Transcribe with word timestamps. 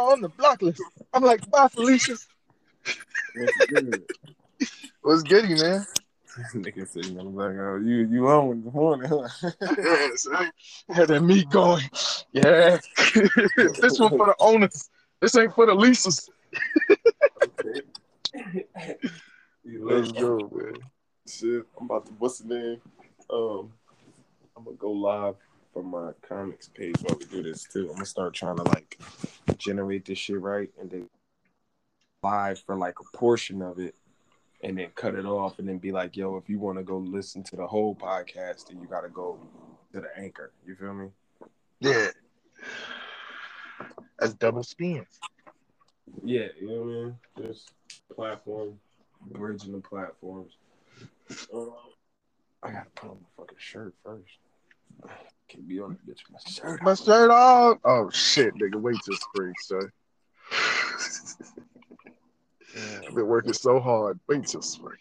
on 0.00 0.20
the 0.20 0.28
block 0.28 0.62
list. 0.62 0.82
I'm 1.12 1.22
like, 1.22 1.48
bye, 1.50 1.68
Felicia. 1.68 2.16
What's 3.36 3.66
good? 3.66 4.02
What's 5.02 5.22
goody, 5.22 5.54
man? 5.54 5.86
Nigga 6.54 6.86
said, 6.86 7.06
you 7.06 7.14
know, 7.14 7.24
like, 7.24 7.56
oh, 7.58 7.80
you 7.84 8.06
you 8.06 8.28
on 8.28 8.62
the 8.62 8.70
morning, 8.70 9.10
huh? 9.10 9.50
Yes, 9.76 10.28
I 10.32 10.50
had 10.88 11.08
that 11.08 11.22
meat 11.22 11.50
going. 11.50 11.82
Yeah. 12.32 12.78
this 13.56 13.98
one 13.98 14.10
for 14.10 14.26
the 14.26 14.34
owners. 14.38 14.88
This 15.20 15.36
ain't 15.36 15.54
for 15.54 15.66
the 15.66 15.74
leases. 15.74 16.30
Okay. 17.42 17.82
You 19.64 19.88
Let's 19.90 20.12
go, 20.12 20.50
man. 20.54 20.74
Shit, 21.28 21.66
I'm 21.78 21.86
about 21.86 22.06
to 22.06 22.12
what's 22.18 22.38
the 22.38 22.54
name? 22.54 22.80
Um, 23.28 23.72
I'm 24.56 24.64
gonna 24.64 24.76
go 24.76 24.92
live 24.92 25.36
for 25.72 25.82
my 25.82 26.12
comics 26.26 26.68
page 26.68 26.96
while 27.02 27.16
we 27.18 27.26
do 27.26 27.42
this 27.42 27.64
too. 27.64 27.88
I'm 27.88 27.94
gonna 27.94 28.06
start 28.06 28.34
trying 28.34 28.56
to 28.56 28.62
like 28.64 28.98
generate 29.58 30.04
this 30.04 30.18
shit 30.18 30.40
right 30.40 30.70
and 30.80 30.90
then 30.90 31.08
live 32.22 32.58
for 32.60 32.76
like 32.76 32.96
a 33.00 33.16
portion 33.16 33.62
of 33.62 33.78
it 33.78 33.94
and 34.62 34.78
then 34.78 34.88
cut 34.94 35.14
it 35.14 35.24
off 35.24 35.58
and 35.58 35.68
then 35.68 35.78
be 35.78 35.92
like, 35.92 36.16
yo, 36.16 36.36
if 36.36 36.48
you 36.48 36.58
want 36.58 36.78
to 36.78 36.84
go 36.84 36.98
listen 36.98 37.42
to 37.44 37.56
the 37.56 37.66
whole 37.66 37.94
podcast, 37.94 38.68
then 38.68 38.80
you 38.80 38.86
gotta 38.86 39.08
go 39.08 39.38
to 39.92 40.00
the 40.00 40.08
anchor. 40.18 40.52
You 40.66 40.74
feel 40.74 40.94
me? 40.94 41.08
Yeah. 41.80 42.08
That's 44.18 44.34
double 44.34 44.62
spins. 44.62 45.18
Yeah, 46.22 46.48
you 46.60 46.68
know 46.68 46.82
what 46.82 46.90
I 46.90 47.04
mean? 47.04 47.16
Just 47.48 47.72
platform, 48.14 48.78
bridging 49.30 49.72
the 49.72 49.78
platforms. 49.78 50.52
Um, 51.54 51.72
I 52.62 52.72
gotta 52.72 52.90
put 52.94 53.10
on 53.10 53.16
my 53.20 53.28
fucking 53.42 53.56
shirt 53.58 53.94
first. 54.04 54.38
Can't 55.50 55.66
be 55.66 55.80
on 55.80 55.90
that 55.90 56.06
bitch 56.06 56.22
with 56.30 56.32
my 56.32 56.38
shirt. 56.48 56.82
My 56.82 56.94
shirt 56.94 57.30
off. 57.30 57.78
Oh 57.84 58.08
shit, 58.10 58.54
nigga. 58.54 58.76
Wait 58.76 58.96
till 59.04 59.16
spring, 59.16 59.52
son. 59.60 59.90
I've 63.08 63.14
been 63.14 63.26
working 63.26 63.52
so 63.52 63.80
hard. 63.80 64.20
Wait 64.28 64.46
till 64.46 64.62
spring. 64.62 64.98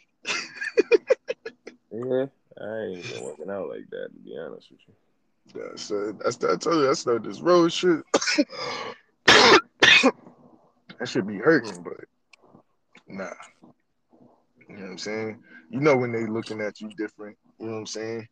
Yeah, 1.92 2.26
I 2.60 2.82
ain't 2.82 3.14
been 3.14 3.24
working 3.24 3.50
out 3.52 3.70
like 3.70 3.88
that 3.92 4.10
to 4.12 4.20
be 4.24 4.38
honest 4.40 4.72
with 4.72 4.80
you. 4.88 4.94
Yeah, 5.56 5.76
so 5.76 6.14
that's 6.14 6.38
I 6.44 6.56
told 6.56 6.78
you 6.78 6.88
that's 6.88 7.06
not 7.06 7.24
this 7.24 7.42
road 7.42 7.72
shit. 7.72 8.04
that 9.28 10.12
should 11.06 11.28
be 11.28 11.38
hurting, 11.38 11.84
but 11.84 12.06
nah. 13.08 13.30
You 14.68 14.78
know 14.78 14.82
what 14.84 14.92
I'm 14.92 14.98
saying? 14.98 15.44
You 15.70 15.80
know 15.80 15.96
when 15.96 16.12
they 16.12 16.26
looking 16.26 16.62
at 16.62 16.82
you 16.82 16.90
different. 16.90 17.38
You 17.60 17.68
know 17.68 17.74
what 17.74 17.80
I'm 17.80 17.86
saying? 17.86 18.28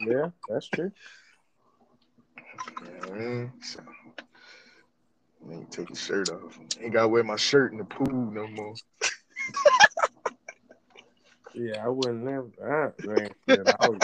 Yeah, 0.00 0.30
that's 0.48 0.68
true. 0.68 0.92
You 2.82 2.86
know 2.86 3.14
I 3.14 3.18
mean? 3.18 3.52
So, 3.62 3.80
I 5.48 5.52
ain't 5.52 5.70
take 5.70 5.88
his 5.88 6.00
shirt 6.00 6.28
off. 6.30 6.58
Ain't 6.80 6.92
gotta 6.92 7.08
wear 7.08 7.24
my 7.24 7.36
shirt 7.36 7.72
in 7.72 7.78
the 7.78 7.84
pool 7.84 8.30
no 8.30 8.46
more. 8.48 8.74
Yeah, 11.54 11.84
I 11.84 11.88
wouldn't 11.88 12.24
never. 12.24 12.50
I, 12.62 13.06
man, 13.06 13.30
I, 13.80 13.88
would, 13.88 14.02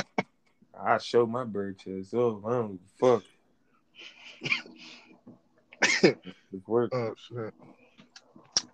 I 0.78 0.98
show 0.98 1.27
my 1.27 1.45
bird 1.45 1.78
chest. 1.78 2.15
Oh, 2.15 2.43
I 2.47 2.50
don't 2.50 2.81
fuck. 2.98 3.23
It's 6.55 6.69
work. 6.69 6.93
Oh 6.95 7.15
shit. 7.17 7.55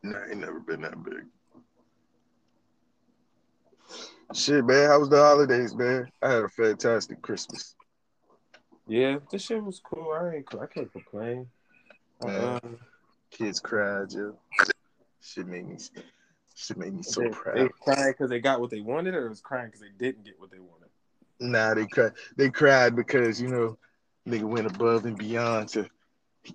Nah, 0.03 0.19
I 0.19 0.31
ain't 0.31 0.41
never 0.41 0.59
been 0.59 0.81
that 0.83 1.01
big. 1.05 1.27
Shit, 4.35 4.65
man. 4.65 4.89
How 4.89 5.01
was 5.01 5.09
the 5.09 5.17
holidays, 5.17 5.75
man? 5.75 6.11
I 6.23 6.31
had 6.33 6.45
a 6.45 6.49
fantastic 6.49 7.23
Christmas. 7.23 7.75
Yeah, 8.87 9.19
this 9.31 9.43
shit 9.43 9.63
was 9.63 9.81
cool. 9.81 10.13
I 10.13 10.37
ain't. 10.37 10.47
I 10.61 10.67
can't 10.67 10.93
complain. 10.93 11.47
Um, 12.23 12.79
Kids 13.31 13.61
cried, 13.61 14.13
yo. 14.13 14.37
Shit 15.21 15.47
made 15.47 15.69
me 15.69 15.77
shit 16.55 16.77
made 16.77 16.95
me 16.95 17.03
so 17.03 17.23
they, 17.23 17.29
proud. 17.29 17.57
They 17.57 17.69
crying 17.81 18.13
because 18.13 18.31
they 18.31 18.41
got 18.41 18.61
what 18.61 18.71
they 18.71 18.81
wanted, 18.81 19.15
or 19.15 19.27
it 19.27 19.31
was 19.31 19.41
crying 19.41 19.67
because 19.67 19.81
they 19.81 19.93
didn't 19.97 20.25
get 20.25 20.39
what 20.39 20.51
they 20.51 20.59
wanted. 20.59 20.89
Nah, 21.41 21.75
they 21.75 21.87
cried. 21.87 22.13
They 22.37 22.51
cried 22.51 22.97
because 22.97 23.41
you 23.41 23.49
know, 23.49 23.79
nigga 24.27 24.45
went 24.45 24.67
above 24.67 25.05
and 25.05 25.17
beyond 25.17 25.69
to 25.71 25.89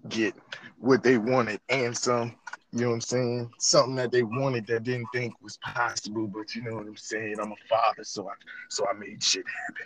get 0.10 0.34
what 0.80 1.04
they 1.04 1.18
wanted 1.18 1.60
and 1.70 1.98
some. 1.98 2.36
You 2.76 2.82
know 2.82 2.88
what 2.88 2.94
I'm 2.96 3.02
saying? 3.02 3.52
Something 3.60 3.96
that 3.98 4.12
they 4.12 4.24
wanted 4.24 4.66
that 4.66 4.84
didn't 4.84 5.06
think 5.14 5.36
was 5.44 5.58
possible, 5.58 6.26
but 6.26 6.56
you 6.56 6.64
know 6.64 6.76
what 6.76 6.88
I'm 6.88 6.98
saying. 6.98 7.36
I'm 7.40 7.52
a 7.52 7.56
father, 7.70 8.04
so 8.04 8.28
I 8.28 8.34
so 8.70 8.88
I 8.88 8.94
made 8.94 9.22
shit 9.22 9.46
happen. 9.68 9.86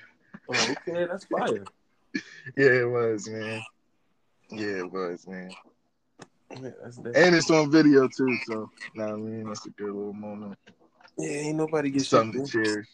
Oh, 0.49 0.75
okay, 0.87 1.05
that's 1.05 1.25
fire. 1.25 1.65
Yeah, 2.57 2.71
it 2.71 2.89
was, 2.89 3.27
man. 3.29 3.61
Yeah, 4.49 4.77
it 4.79 4.91
was, 4.91 5.27
man. 5.27 5.51
Yeah, 6.63 6.69
that's. 6.81 6.97
And 6.97 7.35
it's 7.35 7.51
on 7.51 7.69
video 7.69 8.07
too, 8.07 8.37
so 8.45 8.69
nah, 8.95 9.13
I 9.13 9.15
mean 9.17 9.43
that's 9.43 9.65
a 9.65 9.69
good 9.71 9.93
little 9.93 10.13
moment. 10.13 10.57
Yeah, 11.17 11.29
ain't 11.29 11.57
nobody 11.57 11.91
get 11.91 11.99
shit. 11.99 12.07
Something 12.07 12.45
For 12.45 12.49
to 12.51 12.57
me. 12.59 12.63
cherish. 12.65 12.87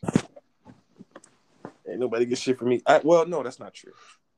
Ain't 1.87 1.99
nobody 1.99 2.25
get 2.25 2.39
shit 2.39 2.57
for 2.57 2.65
me. 2.65 2.81
I, 2.87 2.99
well, 3.03 3.25
no, 3.27 3.43
that's 3.43 3.59
not 3.59 3.75
true. 3.75 3.93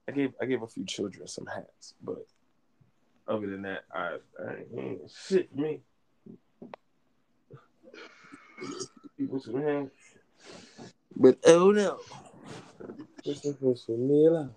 I 0.08 0.12
gave 0.12 0.34
I 0.42 0.46
gave 0.46 0.62
a 0.62 0.68
few 0.68 0.86
children 0.86 1.28
some 1.28 1.46
hats, 1.46 1.94
but 2.04 2.28
other 3.28 3.48
than 3.48 3.64
that, 3.64 3.84
I, 3.94 4.18
I 4.40 4.80
ain't 4.80 5.12
shit 5.12 5.56
me. 5.56 5.82
People 9.18 9.40
some 9.40 9.62
hats. 9.62 9.92
But 11.16 11.38
oh 11.46 11.72
no, 11.72 12.00
this 13.24 13.46
is 13.46 13.56
for 13.58 13.76
some 13.76 14.08
meal. 14.08 14.56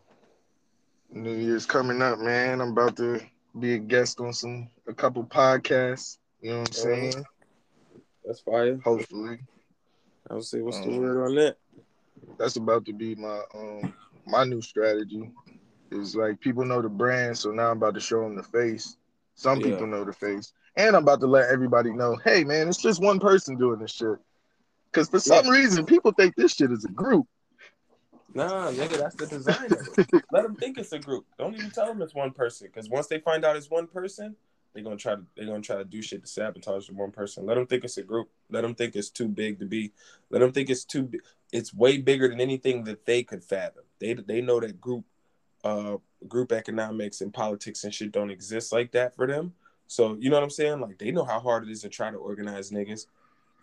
New 1.11 1.35
Year's 1.35 1.67
coming 1.67 2.03
up, 2.03 2.19
man. 2.19 2.61
I'm 2.61 2.73
about 2.73 2.97
to 2.97 3.21
be 3.59 3.75
a 3.75 3.79
guest 3.79 4.21
on 4.21 4.33
some 4.33 4.69
a 4.87 4.93
couple 4.93 5.25
podcasts. 5.25 6.19
You 6.41 6.51
know 6.51 6.59
what 6.61 6.69
I'm 6.69 6.73
saying? 6.73 7.25
That's 8.25 8.41
fire. 8.41 8.79
Hopefully, 8.85 9.39
I 10.29 10.35
would 10.35 10.45
say, 10.45 10.61
what's 10.61 10.81
the 10.81 10.91
Um, 10.91 10.97
word 10.99 11.25
on 11.27 11.35
that? 11.37 11.57
that's 12.39 12.57
about 12.57 12.85
to 12.87 12.93
be 12.93 13.15
my 13.15 13.41
um 13.55 13.93
my 14.27 14.45
new 14.45 14.61
strategy. 14.61 15.31
Is 15.91 16.15
like 16.15 16.41
people 16.41 16.65
know 16.65 16.83
the 16.83 16.89
brand, 16.89 17.39
so 17.39 17.51
now 17.51 17.71
I'm 17.71 17.79
about 17.79 17.95
to 17.95 18.01
show 18.01 18.23
them 18.23 18.37
the 18.37 18.43
face. 18.43 18.97
Some 19.35 19.61
Yeah. 19.61 19.71
people 19.71 19.87
know 19.87 20.05
the 20.05 20.13
face, 20.13 20.53
and 20.77 20.95
I'm 20.95 21.03
about 21.03 21.21
to 21.21 21.27
let 21.27 21.49
everybody 21.49 21.93
know, 21.93 22.17
hey 22.25 22.45
man, 22.45 22.69
it's 22.69 22.83
just 22.83 23.03
one 23.03 23.19
person 23.21 23.57
doing 23.57 23.79
this 23.79 23.93
shit. 23.93 24.19
Because 24.91 25.09
for 25.09 25.21
some 25.21 25.49
reason, 25.49 25.87
people 25.87 26.13
think 26.13 26.35
this 26.35 26.55
shit 26.55 26.73
is 26.73 26.85
a 26.85 26.91
group. 26.91 27.27
Nah, 28.35 28.71
nigga, 28.71 28.99
that's 28.99 29.15
the 29.17 29.27
design 29.27 29.67
of 29.67 29.73
it. 29.99 30.23
Let 30.31 30.43
them 30.43 30.57
think 30.57 30.79
it's 30.79 30.93
a 30.93 30.99
group. 30.99 31.25
Don't 31.39 31.55
even 31.55 31.71
tell 31.71 31.87
them 31.87 32.03
it's 32.03 32.15
one 32.15 32.33
person, 32.33 32.67
because 32.67 32.89
once 32.89 33.07
they 33.07 33.21
find 33.21 33.45
out 33.45 33.57
it's 33.57 33.71
one 33.71 33.87
person, 33.87 34.37
they're 34.75 34.85
gonna 34.85 34.97
try 34.97 35.15
to 35.15 35.23
they're 35.37 35.47
gonna 35.47 35.61
try 35.61 35.77
to 35.77 35.85
do 35.85 36.03
shit 36.03 36.23
to 36.23 36.29
sabotage 36.29 36.89
the 36.89 36.95
one 36.95 37.11
person. 37.11 37.47
Let 37.47 37.55
them 37.55 37.67
think 37.67 37.85
it's 37.85 37.97
a 37.97 38.03
group. 38.03 38.29
Let 38.51 38.61
them 38.61 38.75
think 38.75 38.95
it's 38.95 39.11
too 39.11 39.29
big 39.29 39.59
to 39.61 39.67
be. 39.67 39.93
Let 40.31 40.41
them 40.41 40.53
think 40.53 40.69
it's 40.69 40.85
too. 40.85 41.11
It's 41.53 41.73
way 41.73 41.99
bigger 41.99 42.29
than 42.29 42.41
anything 42.41 42.85
that 42.85 43.07
they 43.07 43.23
could 43.23 43.43
fathom. 43.43 43.85
They 43.99 44.15
they 44.15 44.41
know 44.43 44.61
that 44.61 44.81
group, 44.81 45.05
uh, 45.69 45.97
group 46.27 46.53
economics 46.53 47.21
and 47.21 47.33
politics 47.33 47.85
and 47.85 47.95
shit 47.95 48.13
don't 48.13 48.31
exist 48.31 48.73
like 48.73 48.93
that 48.93 49.15
for 49.15 49.27
them. 49.27 49.53
So 49.87 50.17
you 50.21 50.31
know 50.31 50.37
what 50.37 50.45
I'm 50.45 50.51
saying? 50.51 50.81
Like 50.81 50.99
they 50.99 51.11
know 51.11 51.25
how 51.25 51.41
hard 51.41 51.65
it 51.65 51.71
is 51.71 51.83
to 51.83 51.89
try 51.89 52.11
to 52.11 52.17
organize 52.17 52.71
niggas 52.71 53.07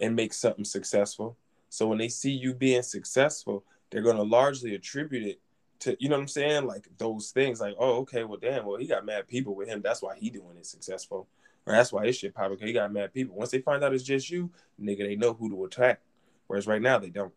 and 0.01 0.15
make 0.15 0.33
something 0.33 0.65
successful. 0.65 1.37
So 1.69 1.87
when 1.87 1.97
they 1.97 2.09
see 2.09 2.31
you 2.31 2.53
being 2.53 2.83
successful, 2.83 3.63
they're 3.89 4.01
gonna 4.01 4.23
largely 4.23 4.75
attribute 4.75 5.23
it 5.23 5.39
to 5.79 5.97
you 5.99 6.09
know 6.09 6.15
what 6.15 6.21
I'm 6.21 6.27
saying, 6.27 6.65
like 6.65 6.87
those 6.97 7.31
things. 7.31 7.59
Like, 7.59 7.75
oh, 7.77 7.97
okay, 8.01 8.23
well, 8.23 8.39
damn, 8.41 8.65
well, 8.65 8.77
he 8.77 8.87
got 8.87 9.05
mad 9.05 9.27
people 9.27 9.55
with 9.55 9.67
him. 9.67 9.81
That's 9.81 10.01
why 10.01 10.15
he 10.15 10.29
doing 10.29 10.57
it 10.57 10.65
successful, 10.65 11.27
or 11.65 11.73
that's 11.73 11.91
why 11.91 12.05
his 12.05 12.17
shit 12.17 12.33
popping. 12.33 12.57
He 12.59 12.73
got 12.73 12.93
mad 12.93 13.13
people. 13.13 13.35
Once 13.35 13.51
they 13.51 13.59
find 13.59 13.83
out 13.83 13.93
it's 13.93 14.03
just 14.03 14.29
you, 14.29 14.51
nigga, 14.81 14.99
they 14.99 15.15
know 15.15 15.33
who 15.33 15.49
to 15.49 15.65
attack. 15.65 16.01
Whereas 16.47 16.67
right 16.67 16.81
now 16.81 16.99
they 16.99 17.09
don't. 17.09 17.33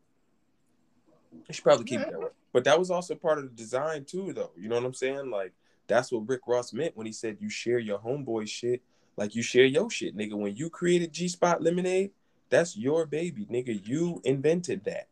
They 1.33 1.55
should 1.55 1.65
probably 1.65 1.85
keep 1.85 2.01
it 2.01 2.11
that 2.11 2.21
way. 2.21 2.29
But 2.53 2.65
that 2.65 2.79
was 2.79 2.91
also 2.91 3.15
part 3.15 3.39
of 3.39 3.45
the 3.45 3.51
design 3.51 4.05
too, 4.05 4.33
though. 4.33 4.53
You 4.57 4.69
know 4.69 4.77
what 4.77 4.85
I'm 4.85 4.95
saying? 4.95 5.31
Like 5.31 5.53
that's 5.87 6.13
what 6.13 6.29
Rick 6.29 6.43
Ross 6.47 6.73
meant 6.73 6.97
when 6.97 7.07
he 7.07 7.13
said 7.13 7.39
you 7.41 7.51
share 7.51 7.79
your 7.79 7.99
homeboy 7.99 8.49
shit, 8.49 8.83
like 9.17 9.35
you 9.35 9.43
share 9.43 9.65
your 9.65 9.91
shit, 9.91 10.17
nigga. 10.17 10.35
When 10.35 10.57
you 10.57 10.71
created 10.71 11.13
G 11.13 11.29
Spot 11.29 11.63
Lemonade, 11.63 12.11
that's 12.51 12.77
your 12.77 13.07
baby, 13.07 13.47
nigga. 13.47 13.87
You 13.87 14.21
invented 14.25 14.85
that. 14.85 15.09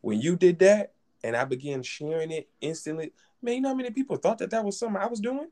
When 0.00 0.20
you 0.20 0.36
did 0.36 0.58
that, 0.60 0.92
and 1.22 1.36
I 1.36 1.44
began 1.44 1.82
sharing 1.82 2.30
it 2.30 2.48
instantly, 2.60 3.12
man, 3.42 3.54
you 3.56 3.60
know 3.60 3.68
how 3.70 3.74
many 3.74 3.90
people 3.90 4.16
thought 4.16 4.38
that 4.38 4.50
that 4.50 4.64
was 4.64 4.78
something 4.78 5.00
I 5.00 5.06
was 5.06 5.20
doing? 5.20 5.48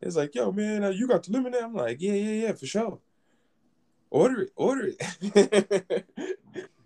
It's 0.00 0.16
like, 0.16 0.34
yo, 0.34 0.52
man, 0.52 0.84
uh, 0.84 0.90
you 0.90 1.08
got 1.08 1.22
the 1.24 1.32
lemonade. 1.32 1.62
I'm 1.62 1.74
like, 1.74 2.00
yeah, 2.00 2.12
yeah, 2.12 2.46
yeah, 2.46 2.52
for 2.52 2.66
sure. 2.66 2.98
Order 4.10 4.42
it, 4.42 4.52
order 4.56 4.90
it. 4.98 6.04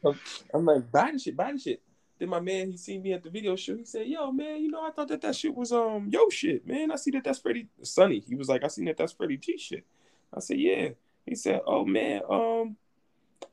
I'm 0.54 0.64
like, 0.64 0.90
buy 0.90 1.10
the 1.12 1.19
shit, 1.19 1.36
buy 1.36 1.52
the 1.52 1.58
shit. 1.58 1.82
Then 2.22 2.28
my 2.28 2.38
man, 2.38 2.70
he 2.70 2.76
seen 2.76 3.02
me 3.02 3.12
at 3.14 3.24
the 3.24 3.30
video 3.30 3.56
shoot. 3.56 3.78
He 3.78 3.84
said, 3.84 4.06
"Yo, 4.06 4.30
man, 4.30 4.62
you 4.62 4.70
know, 4.70 4.80
I 4.80 4.92
thought 4.92 5.08
that 5.08 5.22
that 5.22 5.34
shit 5.34 5.52
was 5.52 5.72
um 5.72 6.08
yo 6.08 6.28
shit, 6.28 6.64
man. 6.64 6.92
I 6.92 6.94
see 6.94 7.10
that 7.10 7.24
that's 7.24 7.40
Freddie 7.40 7.66
Sonny." 7.82 8.20
He 8.20 8.36
was 8.36 8.48
like, 8.48 8.62
"I 8.62 8.69
seen 8.69 8.84
that 8.84 8.96
that's 8.96 9.10
Freddie 9.10 9.38
G 9.38 9.58
shit." 9.58 9.84
I 10.32 10.38
said, 10.38 10.58
"Yeah." 10.58 10.90
He 11.26 11.34
said, 11.34 11.62
"Oh 11.66 11.84
man, 11.84 12.20
um, 12.30 12.76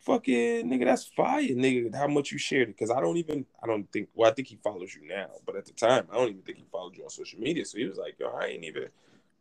fucking 0.01 0.69
nigga, 0.69 0.85
that's 0.85 1.07
fire, 1.07 1.41
nigga. 1.41 1.95
How 1.95 2.07
much 2.07 2.31
you 2.31 2.37
shared 2.37 2.69
it? 2.69 2.77
Because 2.77 2.91
I 2.91 3.01
don't 3.01 3.17
even, 3.17 3.43
I 3.63 3.65
don't 3.65 3.91
think. 3.91 4.09
Well, 4.13 4.29
I 4.29 4.35
think 4.35 4.49
he 4.49 4.59
follows 4.63 4.93
you 4.93 5.07
now, 5.07 5.31
but 5.47 5.55
at 5.55 5.65
the 5.65 5.73
time, 5.73 6.05
I 6.11 6.17
don't 6.17 6.29
even 6.29 6.43
think 6.43 6.59
he 6.59 6.65
followed 6.71 6.95
you 6.95 7.03
on 7.05 7.09
social 7.09 7.39
media. 7.39 7.65
So 7.65 7.79
he 7.79 7.85
was 7.85 7.97
like, 7.97 8.19
"Yo, 8.19 8.27
I 8.27 8.49
ain't 8.49 8.65
even." 8.65 8.89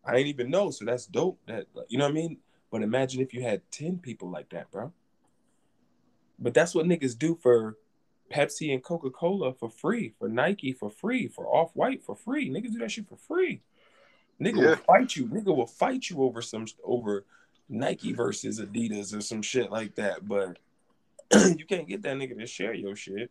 I 0.06 0.16
ain't 0.16 0.28
even 0.28 0.48
know, 0.48 0.70
so 0.70 0.86
that's 0.86 1.04
dope. 1.04 1.38
That 1.44 1.66
you 1.88 1.98
know 1.98 2.06
what 2.06 2.12
I 2.12 2.14
mean. 2.14 2.38
But 2.70 2.80
imagine 2.80 3.20
if 3.20 3.34
you 3.34 3.42
had 3.42 3.60
ten 3.70 3.98
people 3.98 4.30
like 4.30 4.48
that, 4.50 4.70
bro. 4.70 4.90
But 6.38 6.54
that's 6.54 6.74
what 6.74 6.86
niggas 6.86 7.18
do 7.18 7.34
for 7.34 7.76
Pepsi 8.30 8.72
and 8.72 8.82
Coca 8.82 9.10
Cola 9.10 9.52
for 9.52 9.70
free, 9.70 10.14
for 10.18 10.28
Nike 10.28 10.72
for 10.72 10.90
free, 10.90 11.28
for 11.28 11.46
Off 11.46 11.70
White 11.74 12.02
for 12.02 12.14
free. 12.14 12.50
Niggas 12.50 12.72
do 12.72 12.78
that 12.78 12.90
shit 12.90 13.08
for 13.08 13.16
free. 13.16 13.62
Nigga 14.40 14.56
yeah. 14.56 14.68
will 14.68 14.76
fight 14.76 15.16
you. 15.16 15.26
Nigga 15.26 15.54
will 15.54 15.66
fight 15.66 16.10
you 16.10 16.22
over 16.22 16.42
some 16.42 16.66
over 16.84 17.24
Nike 17.68 18.12
versus 18.12 18.60
Adidas 18.60 19.16
or 19.16 19.20
some 19.20 19.42
shit 19.42 19.70
like 19.70 19.94
that. 19.96 20.26
But 20.26 20.58
you 21.58 21.64
can't 21.66 21.88
get 21.88 22.02
that 22.02 22.16
nigga 22.16 22.38
to 22.38 22.46
share 22.46 22.74
your 22.74 22.96
shit. 22.96 23.30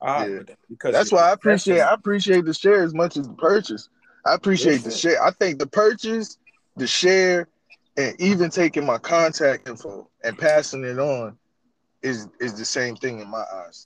Ah, 0.00 0.24
yeah. 0.24 0.40
because 0.68 0.92
that's 0.92 1.12
why 1.12 1.22
I 1.22 1.32
appreciate 1.32 1.80
I 1.80 1.94
appreciate 1.94 2.44
the 2.44 2.54
share 2.54 2.82
as 2.82 2.94
much 2.94 3.16
as 3.16 3.28
the 3.28 3.34
purchase. 3.34 3.88
I 4.24 4.34
appreciate 4.34 4.78
the 4.78 4.90
share. 4.90 5.22
I 5.22 5.30
think 5.32 5.58
the 5.58 5.66
purchase, 5.66 6.38
the 6.76 6.86
share, 6.86 7.48
and 7.96 8.20
even 8.20 8.50
taking 8.50 8.86
my 8.86 8.98
contact 8.98 9.68
info 9.68 10.08
and 10.24 10.36
passing 10.38 10.84
it 10.84 10.98
on 10.98 11.36
is 12.02 12.28
is 12.40 12.54
the 12.54 12.64
same 12.64 12.96
thing 12.96 13.20
in 13.20 13.28
my 13.28 13.44
eyes. 13.52 13.84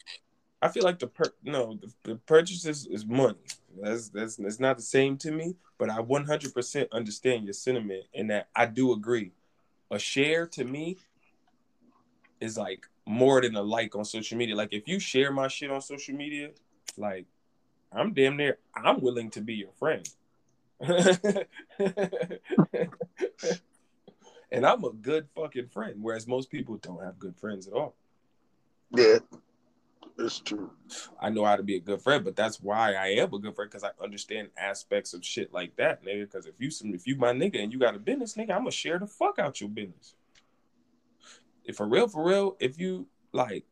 I 0.62 0.68
feel 0.68 0.84
like 0.84 0.98
the 0.98 1.06
per 1.06 1.32
no 1.44 1.78
the, 1.80 1.92
the 2.02 2.16
purchase 2.16 2.64
is, 2.64 3.06
money. 3.06 3.38
That's 3.80 4.08
that's 4.08 4.38
it's 4.38 4.60
not 4.60 4.76
the 4.76 4.82
same 4.82 5.16
to 5.18 5.30
me, 5.30 5.56
but 5.78 5.90
I 5.90 5.98
100% 5.98 6.90
understand 6.92 7.44
your 7.44 7.52
sentiment 7.52 8.04
in 8.14 8.28
that 8.28 8.48
I 8.56 8.66
do 8.66 8.92
agree. 8.92 9.32
A 9.90 9.98
share 9.98 10.46
to 10.48 10.64
me 10.64 10.96
is 12.40 12.56
like 12.56 12.86
more 13.06 13.40
than 13.40 13.54
a 13.54 13.62
like 13.62 13.94
on 13.94 14.04
social 14.04 14.38
media. 14.38 14.56
Like 14.56 14.72
if 14.72 14.88
you 14.88 14.98
share 14.98 15.30
my 15.30 15.48
shit 15.48 15.70
on 15.70 15.80
social 15.80 16.14
media, 16.14 16.50
like 16.96 17.26
I'm 17.92 18.12
damn 18.14 18.36
near 18.36 18.58
I'm 18.74 19.00
willing 19.00 19.30
to 19.30 19.40
be 19.40 19.54
your 19.54 19.72
friend. 19.78 20.08
and 24.50 24.66
I'm 24.66 24.84
a 24.84 24.92
good 24.92 25.28
fucking 25.34 25.68
friend, 25.68 25.96
whereas 26.00 26.26
most 26.26 26.50
people 26.50 26.76
don't 26.76 27.02
have 27.02 27.18
good 27.18 27.36
friends 27.36 27.66
at 27.66 27.72
all. 27.72 27.94
Yeah, 28.94 29.18
it's 30.18 30.40
true. 30.40 30.70
I 31.20 31.30
know 31.30 31.44
how 31.44 31.56
to 31.56 31.62
be 31.62 31.76
a 31.76 31.80
good 31.80 32.00
friend, 32.00 32.24
but 32.24 32.36
that's 32.36 32.60
why 32.60 32.94
I 32.94 33.08
am 33.08 33.32
a 33.34 33.38
good 33.38 33.54
friend 33.54 33.70
because 33.70 33.84
I 33.84 33.90
understand 34.02 34.48
aspects 34.56 35.12
of 35.12 35.24
shit 35.24 35.52
like 35.52 35.76
that, 35.76 36.04
nigga. 36.04 36.22
Because 36.22 36.46
if 36.46 36.54
you 36.58 36.70
some, 36.70 36.94
if 36.94 37.06
you 37.06 37.16
my 37.16 37.32
nigga 37.32 37.62
and 37.62 37.72
you 37.72 37.78
got 37.78 37.94
a 37.94 37.98
business, 37.98 38.34
nigga, 38.34 38.50
I'm 38.50 38.60
gonna 38.60 38.70
share 38.70 38.98
the 38.98 39.06
fuck 39.06 39.38
out 39.38 39.60
your 39.60 39.70
business. 39.70 40.14
If 41.64 41.76
for 41.76 41.86
real, 41.86 42.08
for 42.08 42.24
real, 42.24 42.56
if 42.60 42.78
you 42.78 43.06
like, 43.32 43.64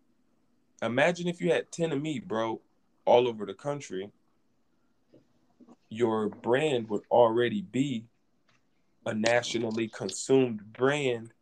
imagine 0.82 1.28
if 1.28 1.40
you 1.40 1.52
had 1.52 1.70
ten 1.70 1.93
of 1.93 2.02
me, 2.02 2.19
bro, 2.19 2.61
all 3.05 3.26
over 3.26 3.46
the 3.46 3.55
country, 3.55 4.11
your 5.88 6.28
brand 6.28 6.88
would 6.90 7.02
already 7.11 7.62
be 7.62 8.05
a 9.06 9.14
nationally 9.14 9.88
consumed 9.88 10.72
brand 10.72 11.32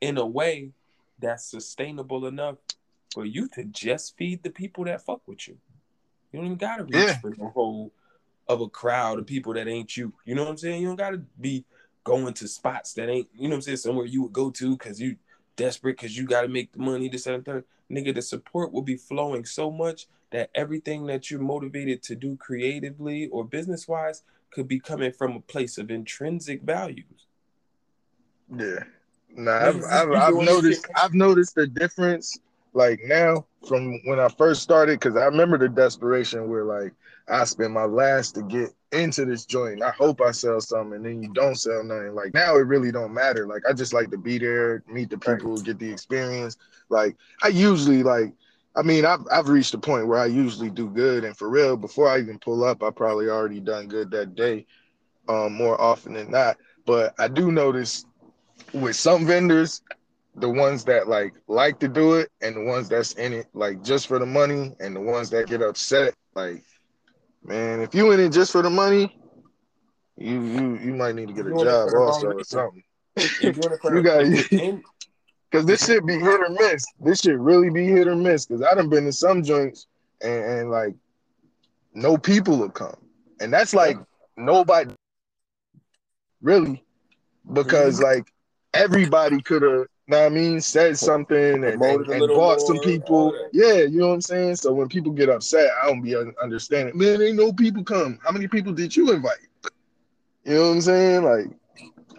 in 0.00 0.18
a 0.18 0.26
way 0.26 0.72
that's 1.18 1.44
sustainable 1.44 2.26
enough 2.26 2.56
for 3.12 3.24
you 3.24 3.48
to 3.54 3.64
just 3.64 4.16
feed 4.16 4.42
the 4.42 4.50
people 4.50 4.84
that 4.84 5.04
fuck 5.04 5.20
with 5.26 5.48
you. 5.48 5.58
You 6.32 6.38
don't 6.38 6.46
even 6.46 6.58
gotta 6.58 6.84
reach 6.84 6.94
yeah. 6.94 7.18
for 7.18 7.30
the 7.30 7.48
whole 7.48 7.92
of 8.48 8.60
a 8.60 8.68
crowd 8.68 9.18
of 9.18 9.26
people 9.26 9.54
that 9.54 9.68
ain't 9.68 9.96
you. 9.96 10.12
You 10.24 10.34
know 10.34 10.44
what 10.44 10.50
I'm 10.50 10.56
saying? 10.56 10.82
You 10.82 10.88
don't 10.88 10.96
gotta 10.96 11.22
be 11.40 11.64
going 12.04 12.34
to 12.34 12.48
spots 12.48 12.94
that 12.94 13.08
ain't, 13.08 13.28
you 13.34 13.44
know 13.44 13.50
what 13.50 13.56
I'm 13.56 13.62
saying, 13.62 13.76
somewhere 13.78 14.06
you 14.06 14.22
would 14.22 14.32
go 14.32 14.50
to 14.50 14.76
because 14.76 15.00
you 15.00 15.16
desperate 15.56 15.96
because 15.96 16.16
you 16.16 16.26
gotta 16.26 16.48
make 16.48 16.72
the 16.72 16.80
money, 16.80 17.08
this 17.08 17.26
and 17.26 17.44
third. 17.44 17.64
Nigga, 17.90 18.14
the 18.14 18.22
support 18.22 18.72
will 18.72 18.82
be 18.82 18.96
flowing 18.96 19.44
so 19.44 19.70
much 19.70 20.06
that 20.30 20.50
everything 20.54 21.06
that 21.06 21.30
you're 21.30 21.40
motivated 21.40 22.02
to 22.04 22.16
do 22.16 22.36
creatively 22.36 23.28
or 23.28 23.44
business 23.44 23.86
wise 23.86 24.22
could 24.50 24.66
be 24.66 24.80
coming 24.80 25.12
from 25.12 25.36
a 25.36 25.40
place 25.40 25.78
of 25.78 25.90
intrinsic 25.90 26.62
values. 26.62 27.26
Yeah. 28.54 28.84
Nah, 29.34 29.68
I've, 29.68 29.84
I've, 29.84 30.12
I've 30.12 30.34
noticed 30.34 30.86
I've 30.94 31.14
noticed 31.14 31.54
the 31.54 31.66
difference 31.66 32.38
like 32.72 33.00
now 33.04 33.46
from 33.68 34.00
when 34.04 34.18
I 34.18 34.28
first 34.28 34.62
started 34.62 34.98
because 34.98 35.16
I 35.16 35.24
remember 35.24 35.58
the 35.58 35.68
desperation 35.68 36.48
where 36.48 36.64
like 36.64 36.92
I 37.28 37.44
spent 37.44 37.72
my 37.72 37.84
last 37.84 38.34
to 38.34 38.42
get 38.42 38.70
into 38.92 39.24
this 39.24 39.46
joint. 39.46 39.82
I 39.82 39.90
hope 39.90 40.20
I 40.20 40.32
sell 40.32 40.60
something 40.60 40.96
and 40.96 41.04
then 41.04 41.22
you 41.22 41.32
don't 41.32 41.54
sell 41.54 41.84
nothing. 41.84 42.14
Like 42.14 42.34
now 42.34 42.56
it 42.56 42.66
really 42.66 42.92
don't 42.92 43.14
matter. 43.14 43.46
Like 43.46 43.62
I 43.68 43.72
just 43.72 43.92
like 43.92 44.10
to 44.10 44.18
be 44.18 44.38
there, 44.38 44.82
meet 44.88 45.10
the 45.10 45.18
people, 45.18 45.56
get 45.58 45.78
the 45.78 45.90
experience. 45.90 46.56
Like 46.88 47.16
I 47.42 47.48
usually 47.48 48.02
like 48.02 48.32
I 48.74 48.82
mean, 48.82 49.04
I've 49.04 49.20
I've 49.30 49.48
reached 49.48 49.74
a 49.74 49.78
point 49.78 50.06
where 50.06 50.18
I 50.18 50.26
usually 50.26 50.70
do 50.70 50.88
good, 50.88 51.24
and 51.24 51.36
for 51.36 51.48
real, 51.48 51.76
before 51.76 52.08
I 52.08 52.18
even 52.20 52.38
pull 52.38 52.64
up, 52.64 52.82
I 52.82 52.90
probably 52.90 53.28
already 53.28 53.60
done 53.60 53.86
good 53.86 54.10
that 54.12 54.34
day, 54.34 54.66
um, 55.28 55.52
more 55.52 55.78
often 55.80 56.14
than 56.14 56.30
not. 56.30 56.56
But 56.86 57.14
I 57.18 57.28
do 57.28 57.52
notice 57.52 58.06
with 58.72 58.96
some 58.96 59.26
vendors, 59.26 59.82
the 60.34 60.48
ones 60.48 60.84
that 60.84 61.08
like 61.08 61.34
like 61.46 61.78
to 61.80 61.88
do 61.88 62.14
it, 62.14 62.30
and 62.40 62.56
the 62.56 62.64
ones 62.64 62.88
that's 62.88 63.12
in 63.14 63.32
it 63.32 63.46
like 63.52 63.82
just 63.82 64.06
for 64.06 64.18
the 64.18 64.26
money, 64.26 64.74
and 64.80 64.96
the 64.96 65.00
ones 65.00 65.30
that 65.30 65.46
get 65.46 65.62
upset, 65.62 66.14
like, 66.34 66.62
man, 67.44 67.80
if 67.80 67.94
you 67.94 68.12
in 68.12 68.20
it 68.20 68.30
just 68.30 68.52
for 68.52 68.62
the 68.62 68.70
money, 68.70 69.18
you 70.16 70.42
you 70.42 70.78
you 70.78 70.94
might 70.94 71.14
need 71.14 71.28
to 71.28 71.34
get 71.34 71.46
a 71.46 71.50
job 71.50 71.90
also 71.94 72.28
or 72.28 72.44
something. 72.44 72.82
you 73.42 74.02
got 74.02 74.24
Cause 75.52 75.66
this 75.66 75.84
shit 75.84 76.06
be 76.06 76.14
hit 76.14 76.40
or 76.40 76.48
miss. 76.48 76.82
This 76.98 77.20
shit 77.20 77.38
really 77.38 77.68
be 77.68 77.86
hit 77.86 78.08
or 78.08 78.16
miss. 78.16 78.46
Cause 78.46 78.62
I 78.62 78.74
done 78.74 78.88
been 78.88 79.04
to 79.04 79.12
some 79.12 79.42
joints 79.42 79.86
and, 80.22 80.44
and 80.44 80.70
like 80.70 80.94
no 81.92 82.16
people 82.16 82.56
will 82.56 82.70
come. 82.70 82.96
And 83.38 83.52
that's 83.52 83.74
like 83.74 83.98
nobody 84.38 84.94
really. 86.40 86.82
Because 87.52 87.96
mm-hmm. 87.96 88.04
like 88.04 88.32
everybody 88.72 89.42
could 89.42 89.60
have, 89.60 89.86
know 90.08 90.26
I 90.26 90.28
mean, 90.28 90.60
said 90.60 90.98
something 90.98 91.64
and, 91.64 91.82
and, 91.82 92.08
and 92.08 92.28
bought 92.28 92.60
some 92.60 92.80
people. 92.80 93.34
Yeah, 93.52 93.78
you 93.78 94.00
know 94.00 94.08
what 94.08 94.14
I'm 94.14 94.20
saying? 94.20 94.56
So 94.56 94.72
when 94.72 94.88
people 94.88 95.12
get 95.12 95.28
upset, 95.28 95.70
I 95.82 95.86
don't 95.86 96.02
be 96.02 96.16
understanding. 96.16 96.96
Man, 96.96 97.22
ain't 97.22 97.36
no 97.36 97.52
people 97.52 97.84
come. 97.84 98.18
How 98.24 98.32
many 98.32 98.48
people 98.48 98.72
did 98.72 98.96
you 98.96 99.12
invite? 99.12 99.36
You 100.44 100.54
know 100.54 100.68
what 100.68 100.74
I'm 100.74 100.80
saying? 100.80 101.22
Like 101.24 101.46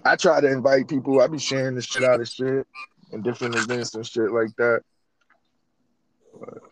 I 0.06 0.16
try 0.16 0.42
to 0.42 0.48
invite 0.48 0.88
people. 0.88 1.22
I 1.22 1.28
be 1.28 1.38
sharing 1.38 1.76
the 1.76 1.82
shit 1.82 2.04
out 2.04 2.22
of 2.22 2.28
shit 2.28 2.66
and 3.12 3.24
different 3.24 3.56
events 3.56 3.96
and 3.96 4.06
shit 4.06 4.32
like 4.32 4.56
that. 4.58 4.82
But, 6.40 6.64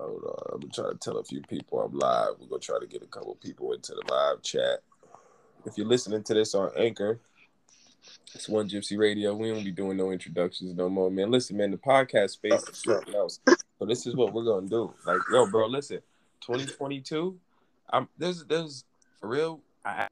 Hold 0.00 0.22
on, 0.24 0.60
I'm 0.62 0.70
trying 0.70 0.92
to 0.92 0.98
tell 0.98 1.18
a 1.18 1.24
few 1.24 1.42
people 1.42 1.80
I'm 1.80 1.98
live. 1.98 2.34
We're 2.38 2.46
gonna 2.46 2.60
try 2.60 2.78
to 2.78 2.86
get 2.86 3.02
a 3.02 3.06
couple 3.06 3.34
people 3.42 3.72
into 3.72 3.94
the 3.94 4.12
live 4.12 4.42
chat. 4.42 4.78
If 5.64 5.76
you're 5.76 5.86
listening 5.86 6.22
to 6.24 6.34
this 6.34 6.54
on 6.54 6.70
Anchor, 6.76 7.18
it's 8.34 8.48
One 8.48 8.68
Gypsy 8.68 8.98
Radio. 8.98 9.34
We 9.34 9.50
don't 9.50 9.64
be 9.64 9.70
doing 9.70 9.96
no 9.96 10.10
introductions 10.10 10.74
no 10.74 10.88
more, 10.88 11.10
man. 11.10 11.30
Listen, 11.30 11.56
man, 11.56 11.70
the 11.70 11.76
podcast 11.76 12.30
space 12.30 12.62
is 12.68 12.78
something 12.78 13.14
else. 13.14 13.40
So 13.78 13.86
this 13.86 14.06
is 14.06 14.16
what 14.16 14.32
we're 14.32 14.44
gonna 14.44 14.68
do. 14.68 14.92
Like, 15.06 15.20
yo, 15.32 15.46
bro, 15.50 15.66
listen, 15.66 16.00
2022. 16.40 17.38
I'm 17.90 18.08
there's 18.18 18.44
there's 18.44 18.84
for 19.20 19.28
real. 19.28 19.60
I 19.84 20.08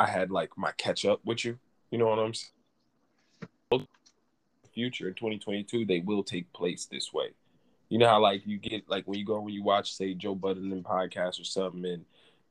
I 0.00 0.06
had 0.06 0.30
like 0.30 0.56
my 0.56 0.72
catch 0.78 1.04
up 1.04 1.20
with 1.24 1.44
you. 1.44 1.58
You 1.90 1.98
know 1.98 2.08
what 2.08 2.18
I'm 2.18 2.32
saying? 2.32 3.86
Future 4.72 5.08
in 5.08 5.14
2022, 5.14 5.84
they 5.84 6.00
will 6.00 6.22
take 6.22 6.50
place 6.52 6.86
this 6.86 7.12
way. 7.12 7.30
You 7.90 7.98
know 7.98 8.08
how 8.08 8.20
like 8.20 8.46
you 8.46 8.56
get 8.56 8.88
like 8.88 9.06
when 9.06 9.18
you 9.18 9.26
go 9.26 9.40
when 9.40 9.52
you 9.52 9.62
watch 9.62 9.94
say 9.94 10.14
Joe 10.14 10.34
Budden 10.34 10.72
and 10.72 10.84
podcast 10.84 11.40
or 11.40 11.44
something 11.44 11.84
and 11.84 12.04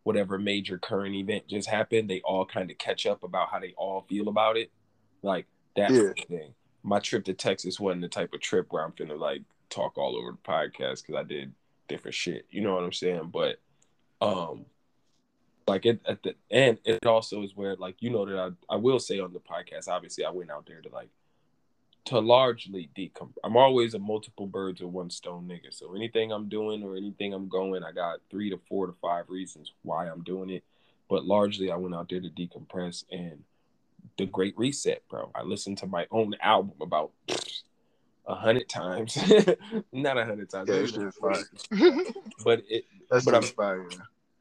whatever 0.04 0.38
major 0.38 0.78
current 0.78 1.16
event 1.16 1.48
just 1.48 1.68
happened, 1.68 2.10
they 2.10 2.22
all 2.22 2.46
kind 2.46 2.70
of 2.70 2.78
catch 2.78 3.06
up 3.06 3.24
about 3.24 3.50
how 3.50 3.60
they 3.60 3.74
all 3.78 4.06
feel 4.08 4.28
about 4.28 4.58
it. 4.58 4.70
Like 5.24 5.48
that 5.76 5.92
yeah. 5.92 6.12
thing. 6.28 6.54
My 6.84 7.00
trip 7.00 7.26
to 7.26 7.34
Texas 7.34 7.80
wasn't 7.80 8.02
the 8.02 8.08
type 8.10 8.34
of 8.34 8.42
trip 8.42 8.68
where 8.70 8.84
I'm 8.84 8.94
gonna 8.98 9.16
like 9.16 9.42
talk 9.70 9.98
all 9.98 10.16
over 10.16 10.32
the 10.32 10.38
podcast 10.38 11.06
because 11.06 11.16
I 11.16 11.24
did 11.24 11.54
different 11.88 12.16
shit. 12.16 12.46
You 12.52 12.62
know 12.62 12.76
what 12.76 12.84
I'm 12.84 12.94
saying? 12.94 13.32
But 13.34 13.60
um 14.22 14.66
like 15.70 15.86
it 15.86 16.02
at 16.06 16.22
the 16.24 16.36
end 16.52 16.80
it 16.84 17.06
also 17.06 17.44
is 17.44 17.56
where 17.56 17.76
like 17.76 17.96
you 18.00 18.10
know 18.10 18.26
that 18.26 18.38
I, 18.38 18.74
I 18.74 18.78
will 18.78 19.00
say 19.00 19.20
on 19.20 19.32
the 19.32 19.40
podcast 19.40 19.88
obviously 19.88 20.26
i 20.26 20.30
went 20.30 20.50
out 20.50 20.66
there 20.66 20.82
to 20.82 20.90
like 20.90 21.10
to 22.06 22.20
largely 22.20 22.90
decom 22.98 23.30
i'm 23.44 23.58
always 23.58 23.94
a 23.94 24.00
multiple 24.00 24.48
birds 24.48 24.82
of 24.82 24.92
one 24.92 25.10
stone 25.10 25.48
nigga 25.48 25.72
so 25.72 25.96
anything 25.96 26.32
i'm 26.32 26.48
doing 26.50 26.84
or 26.84 26.96
anything 26.96 27.34
i'm 27.34 27.48
going 27.48 27.84
i 27.84 27.92
got 27.92 28.20
three 28.30 28.50
to 28.50 28.60
four 28.68 28.88
to 28.88 28.94
five 29.02 29.26
reasons 29.28 29.74
why 29.84 30.08
i'm 30.08 30.24
doing 30.24 30.50
it. 30.50 30.64
But 31.10 31.26
largely 31.26 31.72
i 31.72 31.76
went 31.76 31.96
out 31.96 32.10
there 32.10 32.22
to 32.22 32.30
decompress 32.30 33.04
and 33.12 33.44
the 34.18 34.26
great 34.26 34.58
reset 34.58 35.02
bro. 35.10 35.32
I 35.36 35.44
listened 35.44 35.78
to 35.80 35.88
my 35.88 36.08
own 36.12 36.36
album 36.42 36.76
about 36.82 37.12
a 38.26 38.36
hundred 38.36 38.70
times. 38.70 39.18
Not 39.92 40.18
a 40.18 40.26
hundred 40.26 40.50
times 40.50 40.70
yeah, 40.70 40.82
but 42.44 42.64
it 42.70 42.86
That's 43.10 43.26
but 43.26 43.36
i'm 43.36 43.90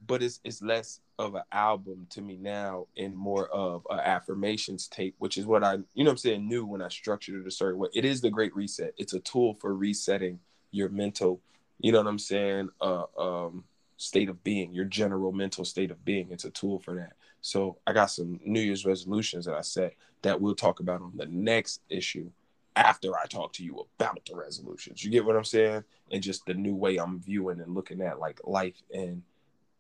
but 0.06 0.22
it's 0.22 0.40
it's 0.44 0.62
less 0.62 1.00
of 1.18 1.34
an 1.34 1.42
album 1.52 2.06
to 2.10 2.20
me 2.20 2.36
now 2.36 2.86
and 2.96 3.14
more 3.14 3.48
of 3.48 3.86
an 3.90 4.00
affirmations 4.00 4.86
tape, 4.86 5.16
which 5.18 5.36
is 5.36 5.46
what 5.46 5.64
I, 5.64 5.74
you 5.74 6.04
know 6.04 6.04
what 6.04 6.10
I'm 6.10 6.16
saying, 6.18 6.48
knew 6.48 6.64
when 6.64 6.82
I 6.82 6.88
structured 6.88 7.40
it 7.40 7.46
a 7.46 7.50
certain 7.50 7.80
way. 7.80 7.88
It 7.94 8.04
is 8.04 8.20
the 8.20 8.30
great 8.30 8.54
reset. 8.54 8.94
It's 8.98 9.14
a 9.14 9.20
tool 9.20 9.54
for 9.54 9.74
resetting 9.74 10.38
your 10.70 10.90
mental 10.90 11.40
you 11.78 11.92
know 11.92 11.98
what 11.98 12.08
I'm 12.08 12.18
saying, 12.18 12.70
uh, 12.80 13.04
um, 13.16 13.64
state 13.96 14.28
of 14.28 14.42
being, 14.42 14.72
your 14.72 14.84
general 14.84 15.32
mental 15.32 15.64
state 15.64 15.90
of 15.90 16.04
being. 16.04 16.28
It's 16.30 16.44
a 16.44 16.50
tool 16.50 16.78
for 16.80 16.94
that. 16.96 17.12
So 17.40 17.78
I 17.86 17.92
got 17.92 18.06
some 18.06 18.40
New 18.44 18.60
Year's 18.60 18.84
resolutions 18.84 19.44
that 19.46 19.54
I 19.54 19.60
set 19.60 19.94
that 20.22 20.40
we'll 20.40 20.54
talk 20.54 20.80
about 20.80 21.00
on 21.00 21.12
the 21.14 21.26
next 21.26 21.80
issue 21.88 22.30
after 22.74 23.16
I 23.16 23.26
talk 23.26 23.52
to 23.54 23.64
you 23.64 23.86
about 23.98 24.20
the 24.26 24.36
resolutions. 24.36 25.04
You 25.04 25.10
get 25.10 25.24
what 25.24 25.36
I'm 25.36 25.44
saying? 25.44 25.84
And 26.10 26.22
just 26.22 26.46
the 26.46 26.54
new 26.54 26.74
way 26.74 26.96
I'm 26.96 27.20
viewing 27.20 27.60
and 27.60 27.74
looking 27.74 28.00
at 28.00 28.18
like 28.18 28.40
life 28.44 28.80
and 28.92 29.22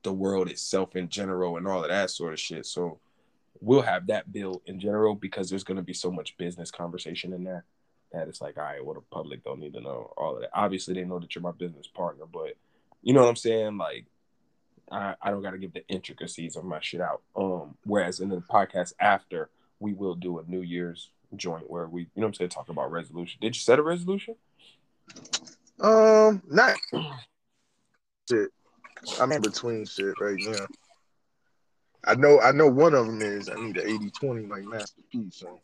the 0.02 0.12
world 0.12 0.48
itself 0.48 0.96
in 0.96 1.08
general 1.08 1.56
and 1.56 1.66
all 1.66 1.82
of 1.82 1.90
that 1.90 2.10
sort 2.10 2.32
of 2.32 2.40
shit. 2.40 2.66
So 2.66 2.98
we'll 3.60 3.82
have 3.82 4.06
that 4.06 4.32
bill 4.32 4.62
in 4.66 4.78
general 4.78 5.14
because 5.14 5.50
there's 5.50 5.64
going 5.64 5.76
to 5.76 5.82
be 5.82 5.94
so 5.94 6.10
much 6.10 6.36
business 6.36 6.70
conversation 6.70 7.32
in 7.32 7.44
there 7.44 7.64
that 8.12 8.28
it's 8.28 8.40
like, 8.40 8.56
all 8.56 8.64
right, 8.64 8.84
well, 8.84 8.94
the 8.94 9.00
public 9.12 9.44
don't 9.44 9.60
need 9.60 9.74
to 9.74 9.80
know 9.80 10.12
all 10.16 10.36
of 10.36 10.42
that. 10.42 10.50
Obviously, 10.54 10.94
they 10.94 11.04
know 11.04 11.18
that 11.18 11.34
you're 11.34 11.42
my 11.42 11.52
business 11.52 11.86
partner, 11.86 12.24
but 12.32 12.54
you 13.02 13.12
know 13.12 13.22
what 13.22 13.28
I'm 13.28 13.36
saying? 13.36 13.76
Like, 13.76 14.06
I, 14.90 15.14
I 15.20 15.30
don't 15.30 15.42
got 15.42 15.50
to 15.50 15.58
give 15.58 15.74
the 15.74 15.86
intricacies 15.88 16.56
of 16.56 16.64
my 16.64 16.80
shit 16.80 17.00
out. 17.00 17.22
Um, 17.36 17.76
whereas 17.84 18.20
in 18.20 18.30
the 18.30 18.36
podcast 18.38 18.94
after, 18.98 19.50
we 19.80 19.92
will 19.92 20.14
do 20.14 20.38
a 20.38 20.44
New 20.46 20.62
Year's 20.62 21.10
joint 21.36 21.70
where 21.70 21.86
we, 21.86 22.02
you 22.02 22.08
know 22.16 22.22
what 22.22 22.28
I'm 22.28 22.34
saying, 22.34 22.50
talk 22.50 22.68
about 22.68 22.90
resolution. 22.90 23.38
Did 23.40 23.54
you 23.54 23.60
set 23.60 23.78
a 23.78 23.82
resolution? 23.82 24.36
Um, 25.80 26.42
not 26.48 26.76
shit. 28.28 28.48
I'm 29.20 29.32
in 29.32 29.42
between 29.42 29.84
shit 29.84 30.20
right 30.20 30.38
now. 30.38 30.66
I 32.04 32.14
know 32.14 32.40
I 32.40 32.52
know 32.52 32.68
one 32.68 32.94
of 32.94 33.06
them 33.06 33.20
is 33.20 33.48
I 33.48 33.56
need 33.56 33.76
an 33.76 34.10
80-20 34.10 34.48
like 34.48 34.64
Master 34.64 35.02
P, 35.10 35.28
so 35.30 35.60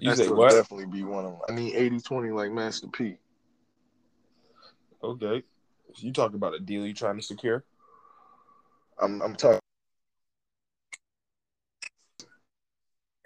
You 0.00 0.10
that 0.10 0.16
say 0.16 0.28
what? 0.28 0.52
definitely 0.52 0.86
be 0.86 1.02
one 1.02 1.24
of 1.24 1.32
them. 1.32 1.40
I 1.48 1.52
need 1.52 1.74
80-20 1.74 2.34
like 2.34 2.52
Master 2.52 2.86
P. 2.88 3.16
Okay. 5.02 5.42
So 5.94 6.06
you 6.06 6.12
talk 6.12 6.34
about 6.34 6.54
a 6.54 6.60
deal 6.60 6.86
you 6.86 6.94
trying 6.94 7.16
to 7.16 7.22
secure? 7.22 7.64
I'm 8.98 9.20
I'm 9.22 9.34
talking 9.34 9.60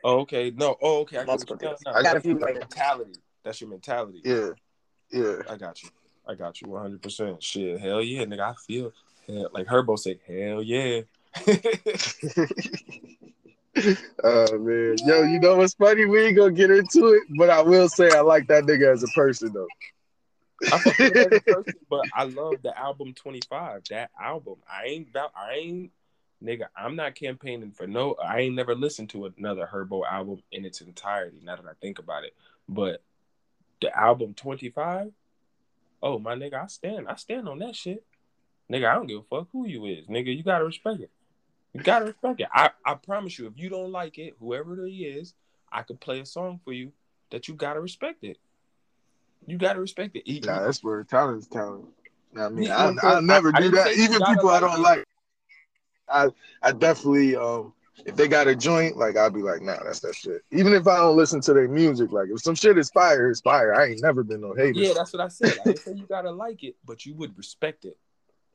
Oh, 0.04 0.20
okay. 0.20 0.50
No. 0.50 0.76
Oh, 0.80 1.00
okay. 1.00 1.18
I 1.18 1.20
got 1.20 1.26
Multiple 1.26 1.56
what 1.56 1.62
you're 1.62 1.70
deals. 1.70 1.82
saying. 1.84 1.96
I 1.96 2.02
got 2.02 2.10
a 2.10 2.14
That's 2.14 2.24
few 2.24 2.34
mentality. 2.38 3.14
That's 3.44 3.60
your 3.60 3.70
mentality. 3.70 4.20
yeah. 4.24 4.50
Yeah. 5.10 5.36
I 5.48 5.56
got 5.56 5.82
you. 5.82 5.90
I 6.28 6.34
got 6.34 6.60
you 6.60 6.68
100%. 6.68 7.42
Shit. 7.42 7.80
Hell 7.80 8.02
yeah, 8.02 8.24
nigga. 8.24 8.40
I 8.40 8.54
feel 8.54 8.92
hell, 9.26 9.48
like 9.52 9.66
Herbo 9.66 9.98
say, 9.98 10.20
hell 10.26 10.62
yeah. 10.62 11.00
oh 14.24 14.58
man. 14.58 14.96
Yo, 15.06 15.22
you 15.22 15.40
know 15.40 15.56
what's 15.56 15.74
funny? 15.74 16.04
We 16.04 16.26
ain't 16.26 16.36
gonna 16.36 16.52
get 16.52 16.70
into 16.70 17.08
it, 17.08 17.22
but 17.36 17.48
I 17.48 17.62
will 17.62 17.88
say 17.88 18.10
I 18.10 18.20
like 18.20 18.46
that 18.48 18.64
nigga 18.64 18.92
as 18.92 19.02
a 19.02 19.08
person 19.08 19.52
though. 19.52 19.68
I 20.72 20.78
fuck 20.78 20.98
with 20.98 21.16
him 21.16 21.32
as 21.32 21.38
a 21.38 21.40
person, 21.54 21.80
but 21.88 22.04
I 22.14 22.24
love 22.24 22.60
the 22.62 22.76
album 22.78 23.14
25. 23.14 23.84
That 23.90 24.10
album. 24.20 24.56
I 24.70 24.84
ain't 24.86 25.08
about 25.08 25.32
I 25.34 25.54
ain't 25.54 25.92
nigga, 26.44 26.66
I'm 26.76 26.96
not 26.96 27.14
campaigning 27.14 27.72
for 27.72 27.86
no 27.86 28.14
I 28.22 28.40
ain't 28.40 28.54
never 28.54 28.74
listened 28.74 29.10
to 29.10 29.32
another 29.38 29.68
Herbo 29.72 30.06
album 30.06 30.42
in 30.52 30.64
its 30.64 30.80
entirety, 30.80 31.40
now 31.42 31.56
that 31.56 31.66
I 31.66 31.74
think 31.80 31.98
about 31.98 32.24
it. 32.24 32.34
But 32.68 33.02
the 33.80 33.96
album 33.96 34.34
25, 34.34 35.12
oh 36.02 36.18
my 36.18 36.34
nigga, 36.34 36.62
I 36.62 36.66
stand 36.66 37.08
I 37.08 37.16
stand 37.16 37.48
on 37.48 37.58
that 37.60 37.74
shit. 37.76 38.04
Nigga, 38.70 38.90
I 38.90 38.94
don't 38.94 39.06
give 39.06 39.20
a 39.20 39.22
fuck 39.22 39.48
who 39.52 39.66
you 39.66 39.86
is. 39.86 40.06
Nigga, 40.06 40.36
you 40.36 40.42
gotta 40.42 40.64
respect 40.64 41.00
it. 41.00 41.10
You 41.72 41.80
gotta 41.80 42.06
respect 42.06 42.40
it. 42.40 42.48
I, 42.52 42.70
I 42.84 42.94
promise 42.94 43.38
you, 43.38 43.46
if 43.46 43.54
you 43.56 43.68
don't 43.68 43.92
like 43.92 44.18
it, 44.18 44.36
whoever 44.40 44.86
it 44.86 44.90
is, 44.90 45.34
I 45.70 45.82
could 45.82 46.00
play 46.00 46.20
a 46.20 46.26
song 46.26 46.60
for 46.64 46.72
you 46.72 46.92
that 47.30 47.48
you 47.48 47.54
gotta 47.54 47.80
respect 47.80 48.24
it. 48.24 48.38
You 49.46 49.56
gotta 49.58 49.80
respect 49.80 50.16
it. 50.16 50.22
He- 50.26 50.40
Nah, 50.40 50.60
that's 50.60 50.82
where 50.82 51.02
talent 51.04 51.38
is 51.42 51.46
talent. 51.46 51.86
You 52.32 52.38
know 52.38 52.42
what 52.42 52.46
I 52.46 52.54
mean, 52.54 52.70
I? 52.70 52.94
I'll 53.14 53.22
never 53.22 53.48
I- 53.54 53.58
I 53.58 53.60
do 53.60 53.70
that. 53.70 53.96
Even 53.96 54.22
people 54.22 54.50
I 54.50 54.60
don't 54.60 54.78
it. 54.78 54.82
like. 54.82 55.04
I 56.08 56.28
I 56.62 56.72
definitely 56.72 57.36
um 57.36 57.72
if 58.04 58.16
they 58.16 58.28
got 58.28 58.48
a 58.48 58.56
joint, 58.56 58.96
like 58.96 59.16
I'll 59.16 59.30
be 59.30 59.42
like, 59.42 59.62
nah, 59.62 59.82
that's 59.84 60.00
that 60.00 60.14
shit. 60.14 60.42
Even 60.50 60.72
if 60.72 60.86
I 60.86 60.96
don't 60.98 61.16
listen 61.16 61.40
to 61.42 61.52
their 61.52 61.68
music, 61.68 62.12
like 62.12 62.28
if 62.30 62.40
some 62.40 62.54
shit 62.54 62.78
is 62.78 62.90
fire, 62.90 63.30
it's 63.30 63.40
fire. 63.40 63.74
I 63.74 63.86
ain't 63.86 64.02
never 64.02 64.22
been 64.22 64.40
no 64.40 64.54
hater. 64.54 64.78
Yeah, 64.78 64.94
that's 64.94 65.12
what 65.12 65.22
I 65.22 65.28
said. 65.28 65.58
I 65.66 65.74
say 65.74 65.92
you 65.92 66.06
gotta 66.06 66.30
like 66.30 66.64
it, 66.64 66.76
but 66.84 67.04
you 67.06 67.14
would 67.14 67.36
respect 67.36 67.84
it. 67.84 67.96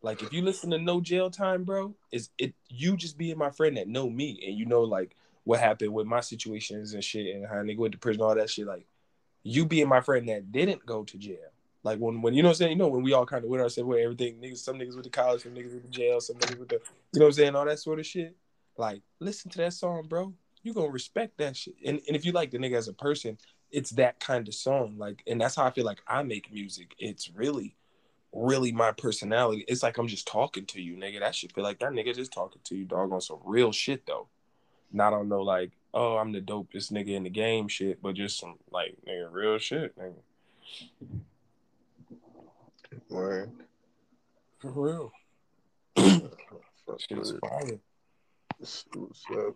Like 0.02 0.22
if 0.22 0.34
you 0.34 0.42
listen 0.42 0.70
to 0.72 0.78
No 0.78 1.02
Jail 1.02 1.30
Time, 1.30 1.64
bro, 1.64 1.96
is 2.12 2.30
it 2.38 2.54
you 2.68 2.98
just 2.98 3.18
being 3.18 3.38
my 3.38 3.50
friend 3.50 3.78
that 3.78 3.88
know 3.88 4.10
me 4.10 4.44
and 4.46 4.58
you 4.58 4.66
know 4.66 4.82
like 4.82 5.16
what 5.46 5.60
happened 5.60 5.94
with 5.94 6.08
my 6.08 6.20
situations 6.20 6.94
and 6.94 7.04
shit 7.04 7.36
and 7.36 7.46
how 7.46 7.56
nigga 7.56 7.78
went 7.78 7.94
to 7.94 7.98
prison, 7.98 8.22
all 8.22 8.36
that 8.36 8.50
shit. 8.50 8.68
Like 8.68 8.86
you 9.44 9.66
being 9.66 9.88
my 9.88 10.02
friend 10.02 10.28
that 10.30 10.52
didn't 10.52 10.86
go 10.86 11.04
to 11.04 11.18
jail. 11.18 11.38
Like 11.84 12.00
when 12.00 12.22
when 12.22 12.34
you 12.34 12.44
know 12.44 12.50
what 12.50 12.56
I'm 12.56 12.58
saying, 12.58 12.72
you 12.72 12.78
know, 12.78 12.88
when 12.88 13.04
we 13.04 13.14
all 13.14 13.26
kind 13.26 13.44
of 13.44 13.50
went 13.50 13.62
our 13.62 13.70
separate 13.70 13.88
way, 13.88 14.04
everything 14.04 14.36
niggas, 14.38 14.60
some 14.60 14.78
niggas 14.78 14.94
went 14.94 15.04
to 15.04 15.10
college, 15.10 15.44
some 15.44 15.54
niggas 15.54 15.72
went 15.72 15.84
to 15.84 15.90
jail, 15.90 16.22
some 16.22 16.38
niggas 16.38 16.60
with 16.60 16.70
the 16.70 16.80
you 17.14 17.20
know 17.20 17.26
what 17.26 17.28
I'm 17.28 17.34
saying, 17.34 17.56
all 17.56 17.66
that 17.66 17.80
sort 17.80 18.00
of 18.00 18.06
shit. 18.06 18.36
Like, 18.78 19.02
listen 19.20 19.52
to 19.52 19.58
that 19.60 19.74
song, 19.74 20.08
bro. 20.08 20.34
You 20.64 20.74
gonna 20.74 20.90
respect 20.90 21.38
that 21.38 21.56
shit. 21.56 21.76
And 21.86 22.00
and 22.08 22.16
if 22.16 22.26
you 22.26 22.32
like 22.32 22.52
the 22.52 22.58
nigga 22.58 22.78
as 22.78 22.88
a 22.88 22.94
person, 22.94 23.38
it's 23.72 23.92
that 23.92 24.20
kind 24.20 24.48
of 24.48 24.54
song. 24.54 24.96
Like, 24.98 25.24
and 25.28 25.42
that's 25.42 25.56
how 25.56 25.66
I 25.66 25.72
feel 25.72 25.86
like 25.86 26.02
I 26.08 26.24
make 26.24 26.54
music. 26.54 26.94
It's 26.98 27.30
really, 27.32 27.76
really 28.32 28.72
my 28.72 28.92
personality. 28.92 29.66
It's 29.68 29.84
like 29.84 29.98
I'm 29.98 30.08
just 30.08 30.28
talking 30.28 30.66
to 30.68 30.82
you, 30.82 30.96
nigga. 30.96 31.20
That 31.20 31.36
shit 31.36 31.54
feel 31.54 31.64
like 31.64 31.80
that 31.80 31.92
nigga 31.92 32.16
just 32.16 32.32
talking 32.32 32.62
to 32.64 32.76
you, 32.76 32.86
dog, 32.86 33.12
on 33.12 33.22
some 33.22 33.40
real 33.44 33.72
shit 33.72 34.06
though. 34.06 34.28
Not 34.92 35.14
on 35.14 35.28
no 35.28 35.42
like, 35.42 35.72
oh, 35.94 36.18
I'm 36.18 36.32
the 36.32 36.42
dopest 36.42 36.92
nigga 36.92 37.10
in 37.10 37.24
the 37.24 37.30
game 37.30 37.68
shit, 37.68 38.02
but 38.02 38.16
just 38.16 38.40
some 38.40 38.56
like 38.72 38.96
nigga 39.08 39.32
real 39.32 39.58
shit, 39.58 39.98
nigga. 39.98 40.14
Word. 43.10 43.52
For 44.60 44.72
real. 44.72 45.12
Fuck 45.96 47.00
Shit 47.00 47.18
is 47.18 47.34
fire. 47.42 47.80
What's 48.58 48.86
what's 48.94 49.26
up, 49.32 49.56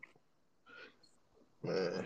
man? 1.64 2.06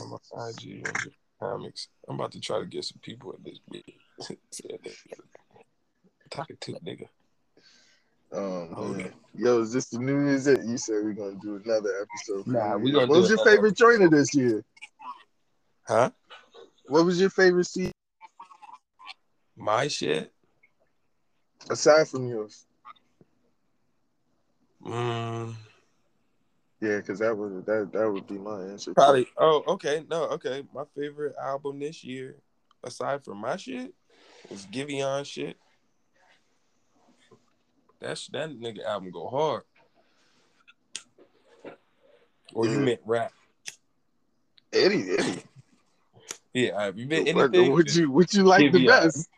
On 0.00 0.10
my 0.10 0.48
IG 0.48 0.84
and 0.86 0.96
comics. 1.40 1.88
I'm 2.08 2.16
about 2.16 2.32
to 2.32 2.40
try 2.40 2.58
to 2.60 2.66
get 2.66 2.84
some 2.84 3.00
people 3.02 3.34
at 3.34 3.44
this 3.44 3.60
bitch. 3.72 3.94
Talking 6.30 6.56
to 6.60 6.72
nigga. 6.72 7.08
Um, 8.30 8.74
Oh. 8.76 8.96
Yo, 9.34 9.60
is 9.60 9.72
this 9.72 9.86
the 9.86 9.98
New 9.98 10.26
Year's? 10.26 10.46
It? 10.46 10.64
You 10.64 10.76
said 10.76 10.96
we're 11.02 11.12
gonna 11.12 11.38
do 11.40 11.56
another 11.64 11.90
episode. 12.02 12.46
Nah, 12.46 12.76
we 12.76 12.92
gonna 12.92 13.06
What 13.06 13.20
was 13.20 13.30
your 13.30 13.44
favorite 13.44 13.76
joint 13.76 14.02
of 14.02 14.10
this 14.10 14.34
year? 14.34 14.62
Huh? 15.86 16.10
What 16.86 17.04
was 17.04 17.20
your 17.20 17.30
favorite 17.30 17.66
season 17.66 17.92
My 19.56 19.88
shit? 19.88 20.32
aside 21.70 22.08
from 22.08 22.28
yours? 22.28 22.64
Mm, 24.84 25.54
Yeah, 26.80 26.98
because 26.98 27.18
that 27.18 27.36
would 27.36 27.66
that 27.66 27.90
that 27.92 28.10
would 28.10 28.26
be 28.26 28.38
my 28.38 28.62
answer. 28.62 28.94
probably. 28.94 29.26
Oh, 29.36 29.64
okay. 29.68 30.04
No, 30.08 30.24
okay. 30.24 30.64
My 30.72 30.84
favorite 30.96 31.34
album 31.42 31.80
this 31.80 32.04
year, 32.04 32.36
aside 32.84 33.24
from 33.24 33.38
my 33.38 33.56
shit, 33.56 33.92
was 34.48 34.64
Giveon 34.66 35.24
shit. 35.24 35.56
That's 38.00 38.28
that 38.28 38.50
nigga 38.50 38.84
album 38.84 39.10
go 39.10 39.28
hard. 39.28 39.62
Or 42.54 42.66
you 42.66 42.78
Yeah. 42.78 42.84
meant 42.84 43.00
rap? 43.04 43.32
Eddie, 44.72 45.10
Eddie. 45.18 45.42
Yeah, 46.54 46.80
have 46.80 46.96
you 46.98 47.06
been 47.06 47.26
anything? 47.26 47.72
what 47.72 47.94
you 47.94 48.10
what 48.10 48.32
you 48.32 48.44
like 48.44 48.70
the 48.72 48.78
Giveon. 48.78 48.86
best? 48.86 49.28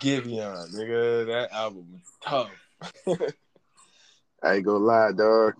Giveon, 0.00 0.74
nigga. 0.74 1.26
That 1.26 1.52
album 1.52 1.86
was 1.92 2.12
tough. 2.22 2.52
I 4.42 4.56
ain't 4.56 4.64
gonna 4.64 4.78
lie, 4.78 5.12
dog. 5.12 5.54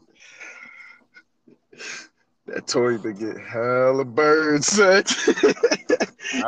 That 2.46 2.66
Tory 2.66 2.98
to 3.00 3.12
get 3.12 3.38
hella 3.38 4.04
birds, 4.04 4.66
son. 4.68 5.04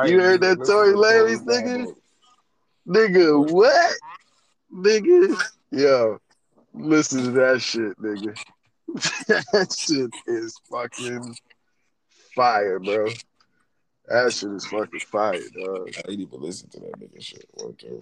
You 0.07 0.21
heard 0.21 0.41
that 0.43 0.65
Tory 0.67 0.95
listened 0.95 1.47
to 1.47 1.53
Lanez, 1.53 1.65
Tory's 1.65 1.87
nigga? 1.87 1.95
Nigga, 2.89 3.51
what? 3.51 3.93
Nigga, 4.75 5.43
yo, 5.71 6.19
listen 6.75 7.25
to 7.25 7.31
that 7.33 7.61
shit, 7.61 7.99
nigga. 7.99 8.37
that 9.53 9.77
shit 9.77 10.11
is 10.27 10.59
fucking 10.71 11.35
fire, 12.35 12.79
bro. 12.79 13.09
That 14.07 14.33
shit 14.33 14.51
is 14.51 14.67
fucking 14.67 15.01
fire, 15.01 15.41
dog. 15.55 15.91
I 15.97 16.11
ain't 16.11 16.21
even 16.21 16.41
listen 16.41 16.69
to 16.71 16.81
that 16.81 16.99
nigga 16.99 17.23
shit. 17.23 17.47
Okay. 17.61 17.99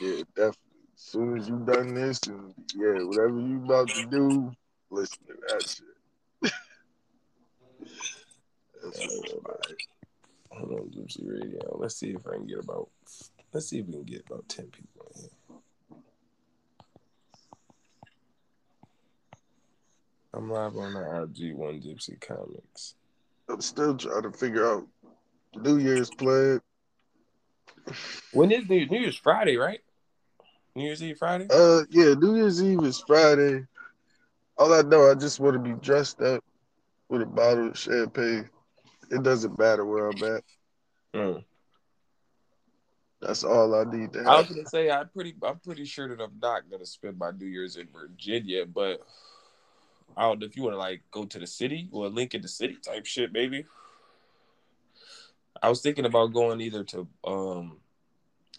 Yeah, 0.00 0.22
definitely. 0.34 0.58
As 0.94 1.00
soon 1.00 1.38
as 1.38 1.48
you 1.48 1.58
done 1.64 1.94
this, 1.94 2.20
and 2.26 2.54
yeah, 2.74 3.02
whatever 3.04 3.40
you 3.40 3.62
about 3.64 3.88
to 3.88 4.06
do, 4.10 4.52
listen 4.90 5.18
to 5.26 5.34
that 5.48 5.68
shit. 5.68 5.93
That's 8.82 9.00
fucking 9.00 9.40
fire. 9.42 9.76
Hold 10.52 10.72
on, 10.72 10.90
Gypsy 10.90 11.28
Radio. 11.28 11.76
Let's 11.78 11.96
see 11.96 12.10
if 12.10 12.26
I 12.26 12.34
can 12.34 12.46
get 12.46 12.58
about. 12.58 12.88
Let's 13.52 13.68
see 13.68 13.78
if 13.80 13.86
we 13.86 13.94
can 13.94 14.02
get 14.04 14.24
about 14.26 14.48
ten 14.48 14.66
people 14.66 15.10
in 15.14 15.22
here. 15.22 15.30
I'm 20.32 20.50
live 20.50 20.76
on 20.76 20.94
the 20.94 21.22
IG 21.22 21.54
One 21.54 21.80
Gypsy 21.80 22.20
Comics. 22.20 22.94
I'm 23.48 23.60
still 23.60 23.96
trying 23.96 24.22
to 24.22 24.32
figure 24.32 24.66
out 24.66 24.86
New 25.56 25.78
Year's 25.78 26.10
plan. 26.10 26.60
When 28.32 28.50
is 28.50 28.68
New 28.68 28.76
Year's? 28.76 28.90
New 28.90 29.00
Year's 29.00 29.16
Friday, 29.16 29.56
right? 29.56 29.80
New 30.74 30.84
Year's 30.84 31.02
Eve 31.02 31.18
Friday? 31.18 31.46
Uh, 31.50 31.82
yeah, 31.90 32.14
New 32.14 32.34
Year's 32.36 32.62
Eve 32.62 32.82
is 32.82 33.02
Friday. 33.06 33.64
All 34.56 34.72
I 34.72 34.82
know, 34.82 35.10
I 35.10 35.14
just 35.14 35.40
want 35.40 35.54
to 35.54 35.58
be 35.58 35.78
dressed 35.80 36.20
up 36.20 36.44
with 37.08 37.22
a 37.22 37.26
bottle 37.26 37.68
of 37.68 37.78
champagne. 37.78 38.48
It 39.10 39.22
doesn't 39.22 39.58
matter 39.58 39.84
where 39.84 40.08
I'm 40.08 40.22
at. 40.22 40.44
Mm. 41.14 41.44
That's 43.20 43.42
all 43.42 43.74
I 43.74 43.84
need 43.84 44.12
to 44.12 44.18
have. 44.18 44.28
I 44.28 44.38
was 44.38 44.48
gonna 44.48 44.68
say 44.68 44.90
I'm 44.90 45.08
pretty 45.08 45.34
I'm 45.42 45.58
pretty 45.58 45.84
sure 45.86 46.08
that 46.08 46.22
I'm 46.22 46.38
not 46.42 46.70
gonna 46.70 46.84
spend 46.84 47.18
my 47.18 47.30
New 47.30 47.46
Year's 47.46 47.76
in 47.76 47.88
Virginia, 47.92 48.66
but 48.66 49.00
I 50.16 50.22
don't 50.22 50.40
know 50.40 50.46
if 50.46 50.56
you 50.56 50.62
wanna 50.62 50.76
like 50.76 51.02
go 51.10 51.24
to 51.24 51.38
the 51.38 51.46
city 51.46 51.88
or 51.90 52.08
link 52.08 52.34
in 52.34 52.42
the 52.42 52.48
city 52.48 52.76
type 52.76 53.06
shit, 53.06 53.32
maybe. 53.32 53.64
I 55.62 55.68
was 55.68 55.80
thinking 55.80 56.04
about 56.04 56.34
going 56.34 56.60
either 56.60 56.84
to 56.84 57.08
um 57.24 57.78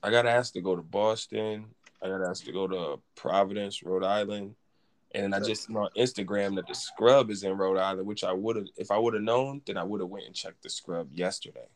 I 0.02 0.10
got 0.10 0.26
asked 0.26 0.54
to 0.54 0.62
go 0.62 0.76
to 0.76 0.82
Boston, 0.82 1.66
I 2.02 2.08
got 2.08 2.24
asked 2.24 2.46
to 2.46 2.52
go 2.52 2.68
to 2.68 3.00
Providence, 3.16 3.84
Rhode 3.84 4.04
Island, 4.04 4.56
and 5.16 5.34
I 5.34 5.40
just 5.40 5.68
saw 5.68 5.86
on 5.86 5.90
Instagram 5.98 6.56
that 6.56 6.68
the 6.68 6.76
scrub 6.76 7.30
is 7.30 7.44
in 7.44 7.58
Rhode 7.58 7.78
Island, 7.78 8.08
which 8.08 8.24
I 8.24 8.34
would 8.34 8.56
have 8.56 8.66
if 8.78 8.92
I 8.92 8.98
would 8.98 9.14
have 9.14 9.24
known, 9.24 9.62
then 9.66 9.78
I 9.78 9.84
would 9.84 10.02
have 10.02 10.10
went 10.10 10.26
and 10.26 10.36
checked 10.36 10.64
the 10.64 10.70
scrub 10.70 11.10
yesterday. 11.14 11.68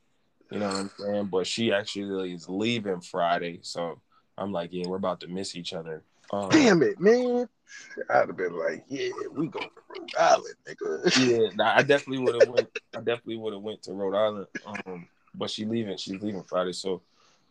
You 0.52 0.60
know 0.60 0.68
what 0.68 0.76
I'm 0.76 0.92
saying? 0.98 1.26
But 1.26 1.48
she 1.48 1.72
actually 1.72 2.34
is 2.34 2.50
leaving 2.50 3.02
Friday, 3.02 3.60
so 3.62 4.02
I'm 4.38 4.52
like, 4.52 4.70
yeah, 4.74 4.88
we're 4.88 4.98
about 4.98 5.20
to 5.22 5.28
miss 5.28 5.56
each 5.56 5.74
other. 5.74 6.04
Um, 6.32 6.50
Damn 6.50 6.82
it, 6.84 7.00
man. 7.00 7.48
I'd 8.10 8.28
have 8.28 8.38
been 8.38 8.58
like, 8.58 8.84
yeah, 8.88 9.10
we 9.32 9.48
go 9.48 9.60
to 9.60 9.70
Rhode 9.90 10.16
Island, 10.18 10.56
nigga. 10.68 11.30
yeah, 11.30 11.50
nah, 11.56 11.74
I 11.76 11.84
definitely 11.84 12.24
would 12.24 12.42
have 12.42 12.50
went. 12.50 12.70
I 12.96 12.98
definitely 12.98 13.38
would 13.38 13.54
have 13.54 13.62
went 13.62 13.84
to 13.84 13.94
Rhode 13.94 14.16
Island. 14.16 14.48
Um, 14.66 15.08
but 15.36 15.50
she 15.52 15.66
leaving. 15.66 15.98
She's 15.98 16.22
leaving 16.22 16.44
Friday, 16.44 16.74
so 16.74 17.02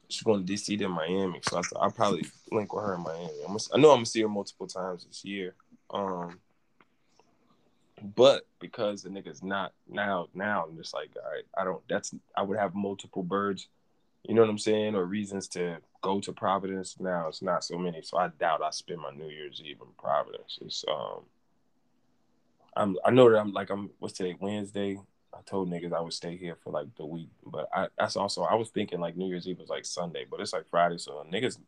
she's 0.09 0.23
going 0.23 0.45
to 0.45 0.53
DC 0.53 0.79
to 0.79 0.89
Miami. 0.89 1.41
So 1.49 1.59
I, 1.59 1.63
I'll 1.81 1.91
probably 1.91 2.27
link 2.51 2.73
with 2.73 2.85
her 2.85 2.95
in 2.95 3.03
Miami. 3.03 3.31
I'm 3.43 3.49
gonna, 3.49 3.61
I 3.75 3.79
know 3.79 3.91
I'm 3.91 3.99
gonna 3.99 4.07
see 4.07 4.23
her 4.23 4.29
multiple 4.29 4.67
times 4.67 5.05
this 5.05 5.25
year. 5.25 5.55
Um, 5.91 6.39
but 8.15 8.47
because 8.61 9.03
the 9.03 9.09
nigga's 9.09 9.43
not 9.43 9.73
now, 9.89 10.29
now 10.35 10.65
I'm 10.69 10.77
just 10.77 10.95
like, 10.95 11.11
all 11.17 11.31
right, 11.31 11.45
I 11.57 11.65
don't. 11.65 11.83
That's 11.89 12.15
I 12.37 12.43
would 12.43 12.59
have 12.59 12.75
multiple 12.75 13.23
birds. 13.23 13.69
You 14.25 14.35
know 14.35 14.43
what 14.43 14.51
I'm 14.51 14.59
saying, 14.59 14.95
or 14.95 15.05
reasons 15.05 15.49
to 15.49 15.79
go 16.03 16.21
to 16.21 16.33
Providence. 16.33 16.97
Now 17.01 17.29
it's 17.29 17.43
not 17.43 17.65
so 17.65 17.79
many, 17.79 18.03
so 18.03 18.19
I 18.19 18.29
doubt 18.29 18.63
I 18.63 18.71
spend 18.71 19.01
my 19.01 19.11
New 19.11 19.29
Year's 19.29 19.63
Eve 19.65 19.79
in 19.81 19.89
Providence. 19.99 20.59
It's 20.61 20.85
um, 20.89 21.23
I'm 22.77 22.97
I 23.05 23.11
know 23.11 23.31
that 23.31 23.39
I'm 23.39 23.53
like 23.53 23.71
I'm 23.71 23.91
what's 23.99 24.15
today 24.15 24.37
Wednesday. 24.39 24.99
I 25.35 25.39
told 25.45 25.71
niggas 25.71 25.93
I 25.93 26.01
would 26.01 26.13
stay 26.13 26.37
here 26.37 26.57
for 26.63 26.71
like 26.71 26.95
the 26.97 27.07
week, 27.07 27.31
but 27.47 27.69
I 27.75 27.89
that's 27.99 28.17
also 28.17 28.43
I 28.43 28.55
was 28.55 28.71
thinking 28.71 29.01
like 29.01 29.17
New 29.17 29.29
Year's 29.29 29.47
Eve 29.49 29.59
was 29.59 29.69
like 29.69 29.85
Sunday, 29.85 30.25
but 30.29 30.41
it's 30.41 30.53
like 30.53 30.69
Friday, 30.69 30.99
so 30.99 31.25
niggas 31.33 31.59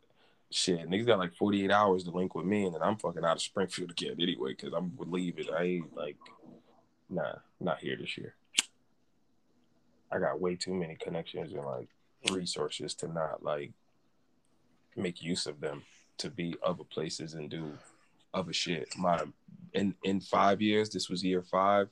shit 0.51 0.89
niggas 0.89 1.07
got 1.07 1.19
like 1.19 1.35
48 1.35 1.71
hours 1.71 2.05
to 2.05 2.11
link 2.11 2.35
with 2.35 2.47
me, 2.47 2.65
and 2.65 2.75
then 2.75 2.83
I'm 2.83 2.97
fucking 2.97 3.25
out 3.25 3.37
of 3.37 3.43
Springfield 3.43 3.91
again 3.91 4.17
anyway 4.21 4.51
because 4.51 4.73
I'm 4.73 4.93
leaving. 4.99 5.47
I 5.53 5.63
ain't 5.63 5.97
like 5.97 6.17
nah, 7.09 7.35
not 7.59 7.79
here 7.79 7.97
this 7.97 8.17
year. 8.17 8.35
I 10.13 10.19
got 10.19 10.41
way 10.41 10.57
too 10.57 10.75
many 10.75 10.97
connections 10.97 11.53
and 11.53 11.65
like 11.65 11.89
resources 12.31 12.95
to 12.95 13.09
not 13.09 13.43
like 13.43 13.73
make 14.97 15.23
use 15.23 15.47
of 15.47 15.61
them 15.61 15.83
to 16.19 16.31
be 16.31 16.55
other 16.63 16.85
places 16.85 17.35
and 17.35 17.49
do 17.49 17.73
other 18.35 18.53
shit. 18.53 18.89
My 18.97 19.25
in 19.73 19.95
in 20.05 20.21
five 20.21 20.61
years, 20.61 20.91
this 20.91 21.09
was 21.09 21.25
year 21.25 21.43
five 21.43 21.89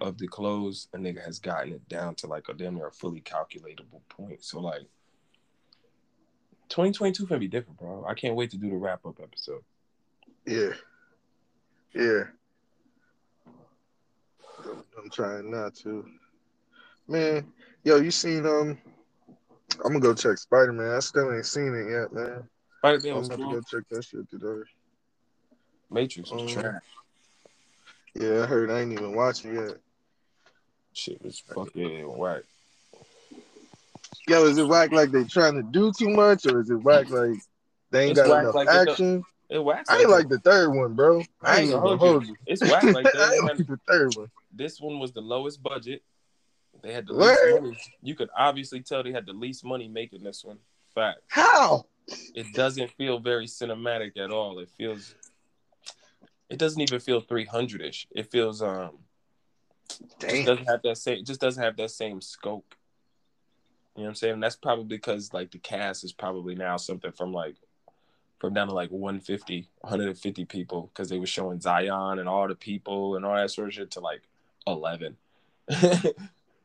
of 0.00 0.18
the 0.18 0.28
close, 0.28 0.88
a 0.92 0.98
nigga 0.98 1.24
has 1.24 1.38
gotten 1.38 1.72
it 1.72 1.88
down 1.88 2.14
to 2.16 2.26
like 2.26 2.48
a 2.48 2.54
damn 2.54 2.74
near 2.74 2.88
a 2.88 2.92
fully 2.92 3.20
calculatable 3.20 4.02
point. 4.08 4.44
So 4.44 4.60
like 4.60 4.86
2022 6.68 7.26
gonna 7.26 7.38
be 7.38 7.48
different, 7.48 7.78
bro. 7.78 8.04
I 8.06 8.14
can't 8.14 8.34
wait 8.36 8.50
to 8.50 8.56
do 8.56 8.70
the 8.70 8.76
wrap 8.76 9.04
up 9.06 9.18
episode. 9.22 9.62
Yeah. 10.46 10.70
Yeah. 11.94 12.24
I'm 14.98 15.10
trying 15.10 15.50
not 15.50 15.74
to. 15.76 16.04
Man, 17.06 17.46
yo, 17.84 17.96
you 17.96 18.10
seen 18.10 18.44
um 18.46 18.78
I'm 19.84 19.92
gonna 19.92 20.00
go 20.00 20.14
check 20.14 20.38
Spider 20.38 20.72
Man. 20.72 20.90
I 20.90 20.98
still 21.00 21.32
ain't 21.32 21.46
seen 21.46 21.74
it 21.74 21.90
yet, 21.90 22.12
man. 22.12 22.48
Spider 22.78 23.00
Man 23.00 23.12
I'm 23.12 23.18
was 23.18 23.28
about 23.28 23.36
to 23.38 23.54
go 23.54 23.60
check 23.60 23.88
that 23.90 24.04
shit 24.04 24.28
today. 24.30 24.62
Matrix 25.90 26.30
was 26.30 26.42
Um, 26.42 26.48
trash. 26.48 26.82
Yeah, 28.14 28.42
I 28.42 28.46
heard 28.46 28.70
I 28.70 28.80
ain't 28.80 28.92
even 28.92 29.14
watching 29.14 29.54
yet. 29.54 29.78
Shit 30.92 31.22
was 31.22 31.38
fucking 31.38 32.16
whack. 32.18 32.42
Yo, 34.26 34.44
is 34.44 34.58
it 34.58 34.66
whack 34.66 34.92
like 34.92 35.10
they 35.10 35.24
trying 35.24 35.54
to 35.54 35.62
do 35.62 35.92
too 35.92 36.10
much, 36.10 36.46
or 36.46 36.60
is 36.60 36.70
it 36.70 36.76
whack 36.76 37.10
like 37.10 37.38
they 37.90 38.04
ain't 38.04 38.18
It's 38.18 38.28
got 38.28 38.40
enough 38.40 38.54
like 38.54 38.68
action? 38.68 39.24
It 39.48 39.64
whacks. 39.64 39.88
I 39.88 40.00
ain't 40.00 40.10
like 40.10 40.24
like 40.24 40.28
the 40.28 40.38
third 40.38 40.74
one, 40.74 40.94
bro. 40.94 41.22
I 41.42 41.60
ain't 41.60 41.70
gonna 41.70 41.96
hold 41.96 42.26
you. 42.26 42.36
It's 42.46 42.60
whack 42.62 42.82
like 42.82 43.06
I 43.16 43.34
ain't 43.34 43.44
like 43.44 43.56
the 43.56 43.78
third 43.88 44.14
one. 44.16 44.30
this 44.52 44.80
one 44.80 44.98
was 44.98 45.12
the 45.12 45.22
lowest 45.22 45.62
budget. 45.62 46.02
They 46.82 46.92
had 46.92 47.06
the 47.06 47.14
least 47.14 47.40
money. 47.62 47.76
You 48.02 48.14
could 48.14 48.28
obviously 48.36 48.82
tell 48.82 49.02
they 49.02 49.12
had 49.12 49.26
the 49.26 49.32
least 49.32 49.64
money 49.64 49.88
making 49.88 50.22
this 50.22 50.44
one. 50.44 50.58
Fact. 50.94 51.20
How? 51.28 51.86
It 52.34 52.52
doesn't 52.54 52.90
feel 52.92 53.18
very 53.18 53.46
cinematic 53.46 54.16
at 54.16 54.30
all. 54.30 54.58
It 54.58 54.70
feels. 54.76 55.14
It 56.48 56.58
doesn't 56.58 56.80
even 56.80 57.00
feel 57.00 57.20
300 57.20 57.82
ish. 57.82 58.06
It 58.10 58.30
feels 58.30 58.62
um. 58.62 58.98
Damn. 60.18 60.44
doesn't 60.44 60.66
have 60.66 60.82
that 60.82 60.98
same. 60.98 61.24
Just 61.24 61.40
doesn't 61.40 61.62
have 61.62 61.76
that 61.76 61.90
same 61.90 62.20
scope. 62.20 62.74
You 63.98 64.04
know 64.04 64.10
what 64.10 64.10
I'm 64.10 64.14
saying? 64.14 64.34
And 64.34 64.42
that's 64.44 64.54
probably 64.54 64.84
because 64.84 65.32
like 65.32 65.50
the 65.50 65.58
cast 65.58 66.04
is 66.04 66.12
probably 66.12 66.54
now 66.54 66.76
something 66.76 67.10
from 67.10 67.32
like 67.32 67.56
from 68.38 68.54
down 68.54 68.68
to 68.68 68.72
like 68.72 68.92
150, 68.92 69.68
150 69.80 70.44
people 70.44 70.88
because 70.94 71.08
they 71.08 71.18
were 71.18 71.26
showing 71.26 71.60
Zion 71.60 72.20
and 72.20 72.28
all 72.28 72.46
the 72.46 72.54
people 72.54 73.16
and 73.16 73.24
all 73.24 73.34
that 73.34 73.50
sort 73.50 73.66
of 73.66 73.74
shit 73.74 73.90
to 73.90 74.00
like 74.00 74.22
11. 74.68 75.16
it 75.68 76.14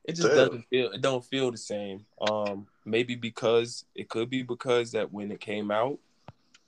just 0.10 0.28
Damn. 0.28 0.36
doesn't 0.36 0.66
feel 0.70 0.92
it 0.92 1.02
don't 1.02 1.26
feel 1.26 1.50
the 1.50 1.58
same. 1.58 2.06
Um 2.30 2.68
maybe 2.86 3.16
because 3.16 3.86
it 3.96 4.10
could 4.10 4.30
be 4.30 4.44
because 4.44 4.92
that 4.92 5.12
when 5.12 5.32
it 5.32 5.40
came 5.40 5.72
out 5.72 5.98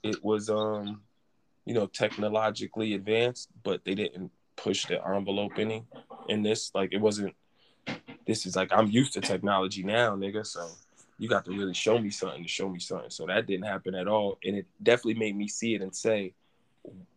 it 0.02 0.24
was 0.24 0.50
um 0.50 1.00
you 1.64 1.74
know 1.74 1.86
technologically 1.86 2.94
advanced 2.94 3.50
but 3.62 3.84
they 3.84 3.94
didn't 3.94 4.32
push 4.56 4.86
the 4.86 5.00
envelope 5.06 5.52
any 5.58 5.84
in 6.28 6.42
this 6.42 6.72
like 6.74 6.92
it 6.92 7.00
wasn't 7.00 7.32
this 8.26 8.46
is 8.46 8.56
like 8.56 8.72
I'm 8.72 8.88
used 8.88 9.12
to 9.14 9.20
technology 9.20 9.82
now 9.82 10.16
nigga 10.16 10.46
so 10.46 10.68
you 11.18 11.28
got 11.28 11.44
to 11.46 11.50
really 11.50 11.74
show 11.74 11.98
me 11.98 12.10
something 12.10 12.42
to 12.42 12.48
show 12.48 12.68
me 12.68 12.78
something. 12.78 13.10
So 13.10 13.26
that 13.26 13.46
didn't 13.46 13.66
happen 13.66 13.94
at 13.94 14.08
all. 14.08 14.38
And 14.44 14.56
it 14.56 14.66
definitely 14.82 15.14
made 15.14 15.36
me 15.36 15.48
see 15.48 15.74
it 15.74 15.82
and 15.82 15.94
say, 15.94 16.34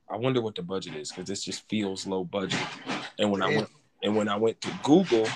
I 0.10 0.16
wonder 0.16 0.42
what 0.42 0.56
the 0.56 0.62
budget 0.62 0.96
is 0.96 1.10
because 1.10 1.28
this 1.28 1.44
just 1.44 1.68
feels 1.70 2.08
low 2.08 2.24
budget. 2.24 2.60
And 3.20 3.32
when 3.32 3.42
I 3.42 3.48
went 3.48 3.70
and 4.02 4.16
when 4.16 4.30
I 4.30 4.38
went 4.38 4.62
to 4.62 4.72
Google 4.84 5.28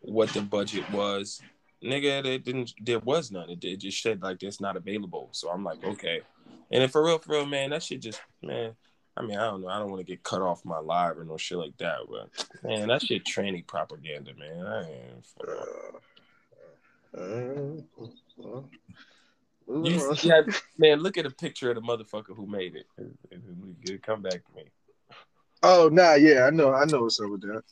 what 0.00 0.30
the 0.30 0.40
budget 0.40 0.88
was, 0.92 1.42
nigga, 1.82 2.24
it 2.24 2.44
didn't 2.44 2.72
there 2.80 3.00
was 3.00 3.32
none. 3.32 3.50
It, 3.50 3.64
it 3.64 3.80
just 3.80 4.00
said 4.00 4.22
like 4.22 4.42
it's 4.42 4.60
not 4.60 4.76
available. 4.76 5.28
So 5.32 5.50
I'm 5.50 5.64
like, 5.64 5.84
okay. 5.84 6.20
And 6.70 6.82
then 6.82 6.88
for 6.88 7.04
real, 7.04 7.18
for 7.18 7.32
real, 7.32 7.46
man, 7.46 7.70
that 7.70 7.82
shit 7.82 8.00
just 8.00 8.20
man. 8.42 8.72
I 9.16 9.22
mean, 9.22 9.38
I 9.38 9.44
don't 9.44 9.62
know. 9.62 9.68
I 9.68 9.78
don't 9.78 9.90
want 9.90 10.00
to 10.00 10.12
get 10.12 10.22
cut 10.22 10.42
off 10.42 10.64
my 10.64 10.78
live 10.78 11.18
or 11.18 11.24
no 11.24 11.36
shit 11.36 11.56
like 11.56 11.76
that, 11.78 11.98
but 12.08 12.28
man, 12.62 12.88
that 12.88 13.02
shit 13.02 13.24
tranny 13.24 13.66
propaganda, 13.66 14.32
man. 14.34 14.66
I 14.66 14.90
ain't 14.90 15.26
Uh, 17.16 17.18
uh, 17.18 18.56
uh, 18.58 18.62
You 19.82 19.98
see, 20.14 20.28
yeah, 20.28 20.42
man, 20.76 21.00
look 21.00 21.16
at 21.16 21.24
a 21.24 21.30
picture 21.30 21.70
of 21.70 21.76
the 21.76 21.82
motherfucker 21.82 22.36
who 22.36 22.46
made 22.46 22.76
it. 22.76 22.86
It- 22.98 23.18
it- 23.30 23.90
it- 23.90 24.02
Come 24.02 24.20
back 24.22 24.44
to 24.44 24.52
me. 24.54 24.64
Oh 25.62 25.88
nah, 25.88 26.14
yeah, 26.14 26.44
I 26.44 26.50
know, 26.50 26.72
I 26.74 26.84
know 26.84 27.02
what's 27.02 27.18
up 27.20 27.30
with 27.30 27.40
that. 27.42 27.62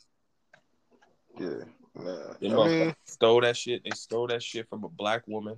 Yeah, 1.39 2.03
nah. 2.03 2.33
They 2.41 2.49
I 2.49 2.67
mean, 2.67 2.95
stole 3.05 3.41
that 3.41 3.55
shit. 3.55 3.83
They 3.83 3.91
stole 3.91 4.27
that 4.27 4.41
shit 4.41 4.67
from 4.67 4.83
a 4.83 4.89
black 4.89 5.27
woman. 5.27 5.57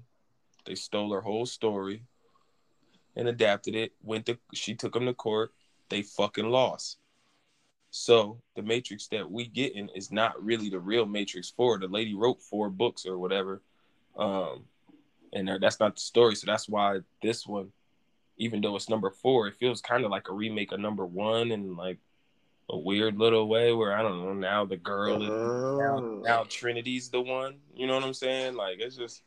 They 0.65 0.75
stole 0.75 1.13
her 1.13 1.21
whole 1.21 1.45
story 1.45 2.03
and 3.15 3.27
adapted 3.27 3.75
it. 3.75 3.93
Went 4.03 4.25
to 4.25 4.37
she 4.53 4.75
took 4.75 4.93
them 4.93 5.05
to 5.05 5.13
court. 5.13 5.53
They 5.89 6.01
fucking 6.01 6.49
lost. 6.49 6.97
So 7.89 8.39
the 8.55 8.61
Matrix 8.61 9.07
that 9.07 9.29
we 9.29 9.47
getting 9.47 9.89
is 9.89 10.11
not 10.11 10.41
really 10.43 10.69
the 10.69 10.79
real 10.79 11.05
Matrix 11.05 11.49
Four. 11.49 11.79
The 11.79 11.87
lady 11.87 12.13
wrote 12.13 12.41
four 12.41 12.69
books 12.69 13.05
or 13.05 13.17
whatever, 13.17 13.61
um, 14.17 14.65
and 15.33 15.49
that's 15.61 15.79
not 15.79 15.95
the 15.95 16.01
story. 16.01 16.35
So 16.35 16.45
that's 16.45 16.67
why 16.67 16.99
this 17.23 17.47
one, 17.47 17.71
even 18.37 18.61
though 18.61 18.75
it's 18.75 18.89
number 18.89 19.09
four, 19.09 19.47
it 19.47 19.55
feels 19.55 19.81
kind 19.81 20.03
of 20.03 20.11
like 20.11 20.29
a 20.29 20.33
remake 20.33 20.71
of 20.73 20.79
number 20.79 21.05
one 21.05 21.51
and 21.51 21.77
like 21.77 21.97
a 22.69 22.77
weird 22.77 23.17
little 23.17 23.47
way 23.47 23.71
where 23.73 23.97
I 23.97 24.01
don't 24.01 24.23
know. 24.23 24.33
Now 24.33 24.65
the 24.65 24.77
girl 24.77 25.23
is 25.23 25.29
now, 25.29 25.97
uh, 25.97 26.01
now 26.21 26.45
Trinity's 26.49 27.09
the 27.09 27.21
one. 27.21 27.55
You 27.73 27.87
know 27.87 27.95
what 27.95 28.03
I'm 28.03 28.13
saying? 28.13 28.55
Like 28.55 28.79
it's 28.79 28.97
just 28.97 29.23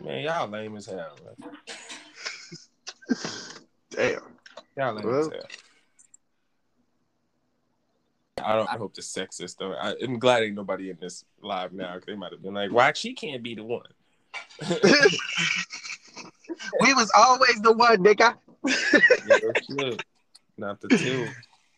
man, 0.00 0.22
y'all 0.22 0.48
lame 0.48 0.76
as 0.76 0.86
hell. 0.86 1.16
Man. 1.24 1.52
damn. 3.90 4.20
Y'all 4.76 4.94
lame 4.94 5.06
Well. 5.06 5.20
as 5.20 5.28
hell. 5.28 5.42
I 8.44 8.54
don't. 8.56 8.68
I 8.68 8.76
hope 8.76 8.94
the 8.94 9.00
sexist 9.02 9.56
though. 9.58 9.72
I, 9.74 9.94
I'm 10.02 10.18
glad 10.18 10.42
ain't 10.42 10.54
nobody 10.54 10.90
in 10.90 10.98
this 11.00 11.24
live 11.42 11.72
now. 11.72 11.94
'cause 11.94 12.04
They 12.06 12.14
might 12.16 12.32
have 12.32 12.42
been 12.42 12.54
like, 12.54 12.70
"Why 12.72 12.92
she 12.94 13.14
can't 13.14 13.42
be 13.42 13.54
the 13.54 13.64
one?" 13.64 13.86
we 16.80 16.94
was 16.94 17.10
always 17.16 17.60
the 17.62 17.72
one, 17.72 17.98
nigga. 17.98 18.36
yeah. 19.68 19.94
Not 20.58 20.80
the 20.80 20.88
two. 20.90 21.28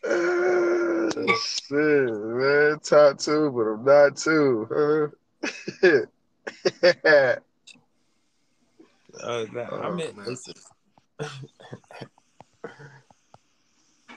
Uh, 0.03 1.35
shit, 1.37 2.13
man. 2.13 2.79
Top 2.79 3.17
two, 3.17 3.49
but 3.51 3.61
I'm 3.61 3.85
not 3.85 4.15
two. 4.17 5.11
Huh? 5.81 6.01
Uh, 9.23 9.45
that, 9.53 9.69
I 9.71 9.87
Oh, 9.87 9.93
meant, 9.93 10.17
man. 10.17 10.25
listen. 10.27 10.53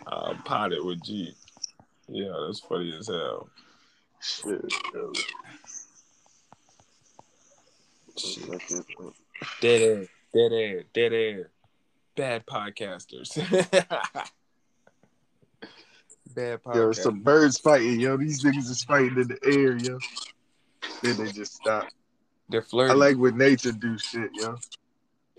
uh, 0.07 0.35
potted 0.45 0.85
with 0.85 1.01
G. 1.03 1.33
Yeah, 2.09 2.33
that's 2.47 2.61
funny 2.61 2.95
as 2.99 3.09
hell. 3.09 3.49
shit. 4.21 4.73
Shit. 8.17 8.61
Dead 9.61 9.83
air, 9.83 10.07
dead 10.35 10.53
air, 10.53 10.85
dead 10.95 11.13
air. 11.13 11.51
Bad 12.17 12.47
podcasters. 12.47 13.37
Bad 16.35 16.63
podcasters. 16.63 16.75
Yo, 16.75 16.93
some 16.93 17.21
birds 17.21 17.59
fighting, 17.59 18.01
yo. 18.01 18.17
These 18.17 18.43
niggas 18.43 18.71
is 18.71 18.83
fighting 18.83 19.19
in 19.19 19.29
the 19.29 19.39
air, 19.45 19.77
yo. 19.77 19.99
Then 21.03 21.17
they 21.19 21.31
just 21.31 21.55
stop. 21.55 21.89
They're 22.49 22.63
flirting. 22.63 22.93
I 22.93 22.95
like 22.95 23.19
when 23.19 23.37
nature 23.37 23.73
do 23.73 23.99
shit, 23.99 24.31
yo. 24.35 24.57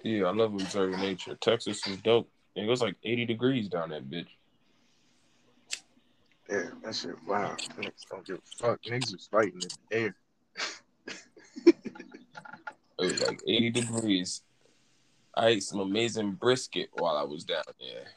yeah, 0.03 0.25
I 0.25 0.32
love 0.32 0.53
observing 0.53 0.99
nature. 0.99 1.36
Texas 1.41 1.86
is 1.88 1.97
dope. 1.97 2.29
It 2.55 2.65
goes 2.67 2.82
like 2.82 2.95
80 3.03 3.25
degrees 3.25 3.67
down 3.67 3.89
that 3.89 4.10
bitch. 4.10 4.27
Yeah, 6.49 6.63
that 6.83 6.95
shit. 6.95 7.15
Wow, 7.27 7.55
niggas 7.77 8.05
don't 8.09 8.25
give 8.25 8.38
a 8.38 8.63
fuck. 8.63 8.81
Niggas 8.83 9.13
was 9.13 9.29
fighting 9.31 9.62
in 9.62 9.67
the 9.89 9.97
air. 9.97 10.15
It 12.99 13.03
was 13.03 13.21
like 13.21 13.39
80 13.47 13.69
degrees. 13.69 14.41
I 15.35 15.47
ate 15.47 15.63
some 15.63 15.79
amazing 15.79 16.33
brisket 16.33 16.89
while 16.93 17.15
I 17.15 17.23
was 17.23 17.43
down 17.43 17.63
there. 17.79 18.07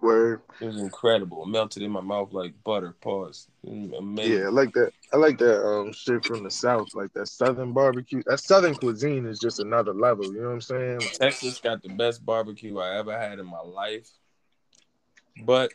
Word. 0.00 0.42
It 0.60 0.66
was 0.66 0.78
incredible. 0.78 1.42
It 1.42 1.48
melted 1.48 1.82
in 1.82 1.90
my 1.90 2.00
mouth 2.00 2.32
like 2.32 2.54
butter. 2.64 2.94
Pause. 3.00 3.48
Amazing. 3.66 4.32
Yeah, 4.32 4.46
I 4.46 4.50
like 4.50 4.72
that. 4.72 4.92
I 5.12 5.16
like 5.16 5.38
that 5.38 5.66
um 5.66 5.92
shit 5.92 6.24
from 6.24 6.44
the 6.44 6.50
south, 6.50 6.94
like 6.94 7.12
that 7.14 7.26
southern 7.26 7.72
barbecue. 7.72 8.22
That 8.26 8.40
southern 8.40 8.74
cuisine 8.74 9.26
is 9.26 9.38
just 9.38 9.58
another 9.60 9.92
level. 9.92 10.32
You 10.32 10.40
know 10.40 10.48
what 10.48 10.54
I'm 10.54 10.60
saying? 10.60 11.00
Texas 11.20 11.58
got 11.58 11.82
the 11.82 11.90
best 11.90 12.24
barbecue 12.24 12.78
I 12.78 12.96
ever 12.98 13.18
had 13.18 13.38
in 13.38 13.46
my 13.46 13.60
life. 13.60 14.08
But 15.44 15.72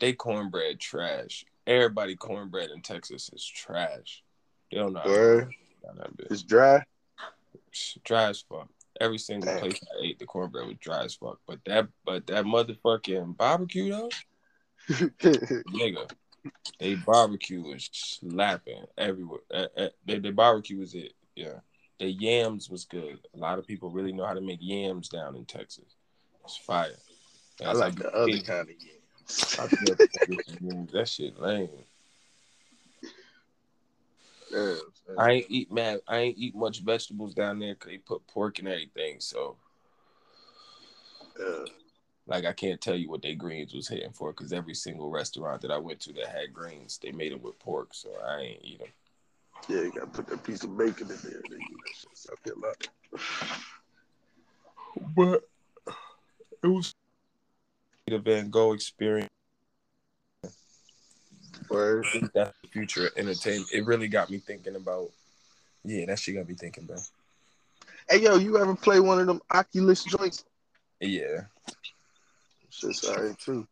they 0.00 0.12
cornbread 0.12 0.80
trash. 0.80 1.44
Everybody 1.66 2.16
cornbread 2.16 2.70
in 2.70 2.82
Texas 2.82 3.30
is 3.32 3.44
trash. 3.44 4.22
They 4.70 4.78
don't 4.78 4.92
know 4.92 5.02
word. 5.04 5.54
down 5.84 5.96
that. 5.96 6.26
It's 6.30 6.42
dry. 6.42 6.84
Dry 8.04 8.30
as 8.30 8.44
fuck. 8.48 8.68
Every 9.00 9.18
single 9.18 9.50
Damn. 9.50 9.60
place 9.60 9.80
I 9.82 10.04
ate 10.04 10.18
the 10.18 10.26
cornbread 10.26 10.66
was 10.66 10.76
dry 10.80 11.04
as 11.04 11.14
fuck. 11.14 11.40
But 11.46 11.60
that 11.66 11.88
but 12.04 12.26
that 12.28 12.44
motherfucking 12.44 13.36
barbecue 13.36 13.90
though, 13.90 14.10
nigga, 14.90 16.10
they 16.78 16.94
barbecue 16.94 17.62
was 17.62 17.88
slapping 17.92 18.84
everywhere. 18.98 19.40
Uh, 19.52 19.66
uh, 19.76 19.88
they, 20.06 20.18
they 20.18 20.30
barbecue 20.30 20.78
was 20.78 20.94
it. 20.94 21.12
Yeah. 21.34 21.60
The 21.98 22.10
yams 22.10 22.68
was 22.68 22.84
good. 22.84 23.20
A 23.34 23.38
lot 23.38 23.58
of 23.58 23.66
people 23.66 23.90
really 23.90 24.12
know 24.12 24.26
how 24.26 24.34
to 24.34 24.40
make 24.40 24.58
yams 24.60 25.08
down 25.08 25.36
in 25.36 25.44
Texas. 25.44 25.96
It's 26.44 26.56
fire. 26.56 26.90
I 27.60 27.64
That's 27.64 27.78
like 27.78 27.94
the 27.94 28.12
other 28.12 28.38
kind 28.38 28.40
of 28.40 28.44
yeah. 28.44 28.44
I 28.44 28.44
feel 28.48 28.56
like 28.66 28.82
yams. 28.82 29.03
That 29.26 31.08
shit 31.08 31.40
lame. 31.40 31.68
Yeah, 34.52 34.74
I 35.18 35.30
ain't 35.30 35.46
eat 35.48 35.72
man. 35.72 36.00
I 36.06 36.18
ain't 36.18 36.38
eat 36.38 36.54
much 36.54 36.80
vegetables 36.80 37.34
down 37.34 37.58
there 37.58 37.74
because 37.74 37.90
they 37.90 37.98
put 37.98 38.26
pork 38.26 38.58
and 38.58 38.68
everything. 38.68 39.16
So 39.18 39.56
yeah. 41.38 41.64
like 42.26 42.44
I 42.44 42.52
can't 42.52 42.80
tell 42.80 42.94
you 42.94 43.10
what 43.10 43.22
they 43.22 43.34
greens 43.34 43.74
was 43.74 43.88
hitting 43.88 44.12
for 44.12 44.32
because 44.32 44.52
every 44.52 44.74
single 44.74 45.10
restaurant 45.10 45.62
that 45.62 45.70
I 45.70 45.78
went 45.78 46.00
to 46.00 46.12
that 46.14 46.28
had 46.28 46.52
greens, 46.52 46.98
they 47.02 47.10
made 47.10 47.32
them 47.32 47.42
with 47.42 47.58
pork. 47.58 47.88
So 47.92 48.10
I 48.24 48.40
ain't 48.40 48.60
eat 48.62 48.78
them. 48.78 48.88
Yeah, 49.68 49.82
you 49.82 49.92
gotta 49.92 50.06
put 50.06 50.26
that 50.28 50.44
piece 50.44 50.62
of 50.62 50.76
bacon 50.76 51.10
in 51.10 51.18
there. 51.22 51.42
They 51.42 51.56
do 51.56 51.76
that 51.84 51.94
shit. 51.96 52.10
Suck 52.14 52.38
it 52.44 52.54
up. 52.68 52.76
But 55.16 55.48
it 56.62 56.68
was 56.68 56.94
the 58.06 58.18
Van 58.18 58.50
Gogh 58.50 58.72
experience. 58.72 59.30
Word. 61.70 62.04
I 62.06 62.10
think 62.10 62.32
that's 62.32 62.56
the 62.62 62.68
future 62.68 63.06
of 63.06 63.12
entertainment. 63.16 63.70
It 63.72 63.86
really 63.86 64.08
got 64.08 64.30
me 64.30 64.38
thinking 64.38 64.76
about. 64.76 65.10
Yeah, 65.84 66.06
that 66.06 66.18
shit 66.18 66.36
got 66.36 66.48
me 66.48 66.54
thinking, 66.54 66.84
bro. 66.84 66.96
Hey 68.08 68.20
yo, 68.20 68.36
you 68.36 68.58
ever 68.58 68.74
play 68.74 69.00
one 69.00 69.20
of 69.20 69.26
them 69.26 69.40
Oculus 69.50 70.04
joints? 70.04 70.44
Yeah. 71.00 71.44
Shit's 72.68 73.08
alright 73.08 73.38
too. 73.38 73.66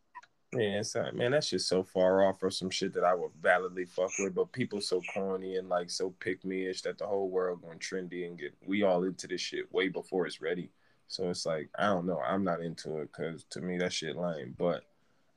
Yeah, 0.55 0.81
it's 0.81 0.97
all 0.97 1.03
right, 1.03 1.15
man. 1.15 1.33
That's 1.33 1.51
just 1.51 1.69
so 1.69 1.83
far 1.83 2.27
off 2.27 2.41
from 2.41 2.51
some 2.51 2.71
shit 2.71 2.95
that 2.95 3.05
I 3.05 3.15
would 3.15 3.33
validly 3.43 3.85
fuck 3.85 4.11
with. 4.19 4.35
But 4.35 4.53
people 4.53 4.81
so 4.81 5.03
corny 5.13 5.57
and 5.57 5.69
like 5.69 5.91
so 5.91 6.15
pick 6.21 6.45
me 6.45 6.67
ish 6.67 6.83
that 6.83 6.99
the 6.99 7.07
whole 7.07 7.29
world 7.29 7.63
going 7.63 7.79
trendy 7.79 8.27
and 8.27 8.39
get 8.39 8.55
we 8.67 8.83
all 8.83 9.05
into 9.05 9.27
this 9.27 9.41
shit 9.43 9.73
way 9.73 9.89
before 9.89 10.27
it's 10.27 10.41
ready. 10.41 10.71
So 11.09 11.29
it's 11.31 11.47
like 11.47 11.69
I 11.79 11.87
don't 11.87 12.07
know. 12.07 12.21
I'm 12.21 12.45
not 12.45 12.61
into 12.61 12.99
it 12.99 13.11
because 13.13 13.45
to 13.51 13.61
me 13.61 13.79
that 13.79 13.93
shit 13.93 14.17
lame. 14.17 14.55
But 14.59 14.85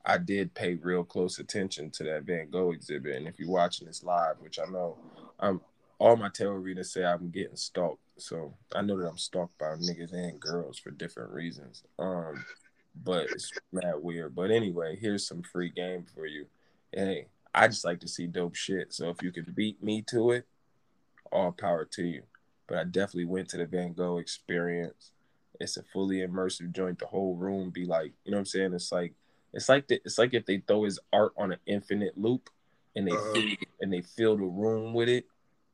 I 0.04 0.18
did 0.18 0.54
pay 0.54 0.74
real 0.74 1.04
close 1.04 1.38
attention 1.38 1.90
to 1.92 2.04
that 2.04 2.22
Van 2.22 2.50
Gogh 2.50 2.72
exhibit. 2.72 3.16
And 3.16 3.26
if 3.26 3.38
you're 3.38 3.50
watching 3.50 3.86
this 3.86 4.04
live, 4.04 4.36
which 4.40 4.58
I 4.58 4.70
know, 4.70 4.96
I'm 5.40 5.60
all 5.98 6.16
my 6.16 6.28
tarot 6.28 6.56
readers 6.56 6.92
say 6.92 7.04
I'm 7.04 7.30
getting 7.30 7.56
stalked. 7.56 8.02
So 8.18 8.54
I 8.74 8.82
know 8.82 8.98
that 8.98 9.08
I'm 9.08 9.18
stalked 9.18 9.58
by 9.58 9.74
niggas 9.74 10.12
and 10.12 10.40
girls 10.40 10.78
for 10.78 10.90
different 10.90 11.32
reasons. 11.32 11.82
Um, 11.98 12.44
but 13.04 13.24
it's 13.30 13.52
mad 13.72 13.96
weird. 13.96 14.34
But 14.34 14.50
anyway, 14.50 14.96
here's 15.00 15.26
some 15.26 15.42
free 15.42 15.70
game 15.70 16.06
for 16.14 16.26
you. 16.26 16.46
Hey, 16.92 17.26
I 17.54 17.68
just 17.68 17.84
like 17.84 18.00
to 18.00 18.08
see 18.08 18.26
dope 18.26 18.54
shit. 18.54 18.92
So 18.92 19.10
if 19.10 19.22
you 19.22 19.32
can 19.32 19.52
beat 19.54 19.82
me 19.82 20.02
to 20.08 20.30
it, 20.30 20.46
all 21.32 21.52
power 21.52 21.84
to 21.84 22.04
you. 22.04 22.22
But 22.66 22.78
I 22.78 22.84
definitely 22.84 23.26
went 23.26 23.48
to 23.50 23.58
the 23.58 23.66
Van 23.66 23.92
Gogh 23.92 24.18
experience. 24.18 25.12
It's 25.60 25.76
a 25.76 25.82
fully 25.82 26.18
immersive 26.18 26.72
joint. 26.72 26.98
The 26.98 27.06
whole 27.06 27.34
room 27.36 27.70
be 27.70 27.84
like, 27.84 28.12
you 28.24 28.32
know 28.32 28.36
what 28.38 28.40
I'm 28.40 28.46
saying? 28.46 28.74
It's 28.74 28.92
like 28.92 29.14
it's 29.52 29.68
like 29.68 29.88
the, 29.88 30.00
it's 30.04 30.18
like 30.18 30.34
if 30.34 30.44
they 30.46 30.58
throw 30.58 30.84
his 30.84 30.98
art 31.12 31.32
on 31.38 31.52
an 31.52 31.58
infinite 31.66 32.18
loop 32.18 32.50
and 32.94 33.06
they 33.06 33.16
Uh-huh. 33.16 33.32
fill, 33.34 33.44
and 33.80 33.92
they 33.92 34.02
fill 34.02 34.36
the 34.36 34.44
room 34.44 34.94
with 34.94 35.08
it 35.08 35.26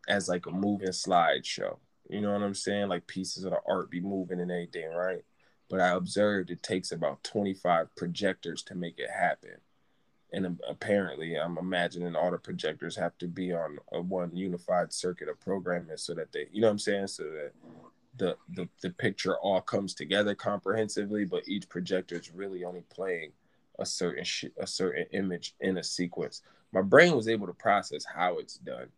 as 0.09 0.29
like 0.29 0.47
a 0.47 0.51
moving 0.51 0.89
slideshow. 0.89 1.79
You 2.09 2.21
know 2.21 2.33
what 2.33 2.43
I'm 2.43 2.55
saying? 2.55 2.89
Like 2.89 3.07
pieces 3.07 3.45
of 3.45 3.53
the 3.53 3.61
art 3.67 3.91
be 3.91 4.01
moving 4.01 4.41
and 4.41 4.51
everything, 4.51 4.91
right? 4.91 5.25
But 5.71 5.81
I 5.81 5.91
observed 5.91 6.51
it 6.51 6.63
takes 6.63 6.93
about 6.93 7.25
25 7.25 7.95
projectors 7.97 8.63
to 8.65 8.75
make 8.75 8.99
it 8.99 9.11
happen. 9.11 9.57
And 10.33 10.59
apparently, 10.69 11.39
I'm 11.39 11.59
imagining 11.59 12.17
all 12.17 12.31
the 12.31 12.39
projectors 12.39 12.97
have 12.97 13.17
to 13.19 13.27
be 13.29 13.53
on 13.53 13.79
a 13.93 14.01
one 14.01 14.35
unified 14.35 14.93
circuit 14.93 15.29
of 15.29 15.39
programming 15.41 15.97
so 15.99 16.15
that 16.15 16.33
they, 16.33 16.49
you 16.53 16.61
know 16.63 16.69
what 16.69 16.73
I'm 16.73 16.79
saying? 16.79 17.07
So 17.09 17.25
that 17.25 17.53
the, 18.17 18.37
the, 18.55 18.69
the 18.83 18.91
picture 18.91 19.39
all 19.39 19.61
comes 19.61 19.95
together 19.95 20.35
comprehensively, 20.35 21.25
but 21.25 21.49
each 21.49 21.69
projector 21.69 22.17
is 22.17 22.33
really 22.33 22.65
only 22.65 22.85
playing 22.91 23.33
a 23.79 23.87
certain 23.87 24.25
sh- 24.25 24.45
a 24.59 24.67
certain 24.67 25.07
image 25.13 25.55
in 25.61 25.79
a 25.79 25.83
sequence. 25.83 26.43
My 26.73 26.83
brain 26.83 27.15
was 27.17 27.29
able 27.29 27.47
to 27.47 27.55
process 27.55 28.05
how 28.05 28.39
it's 28.39 28.57
done. 28.57 28.89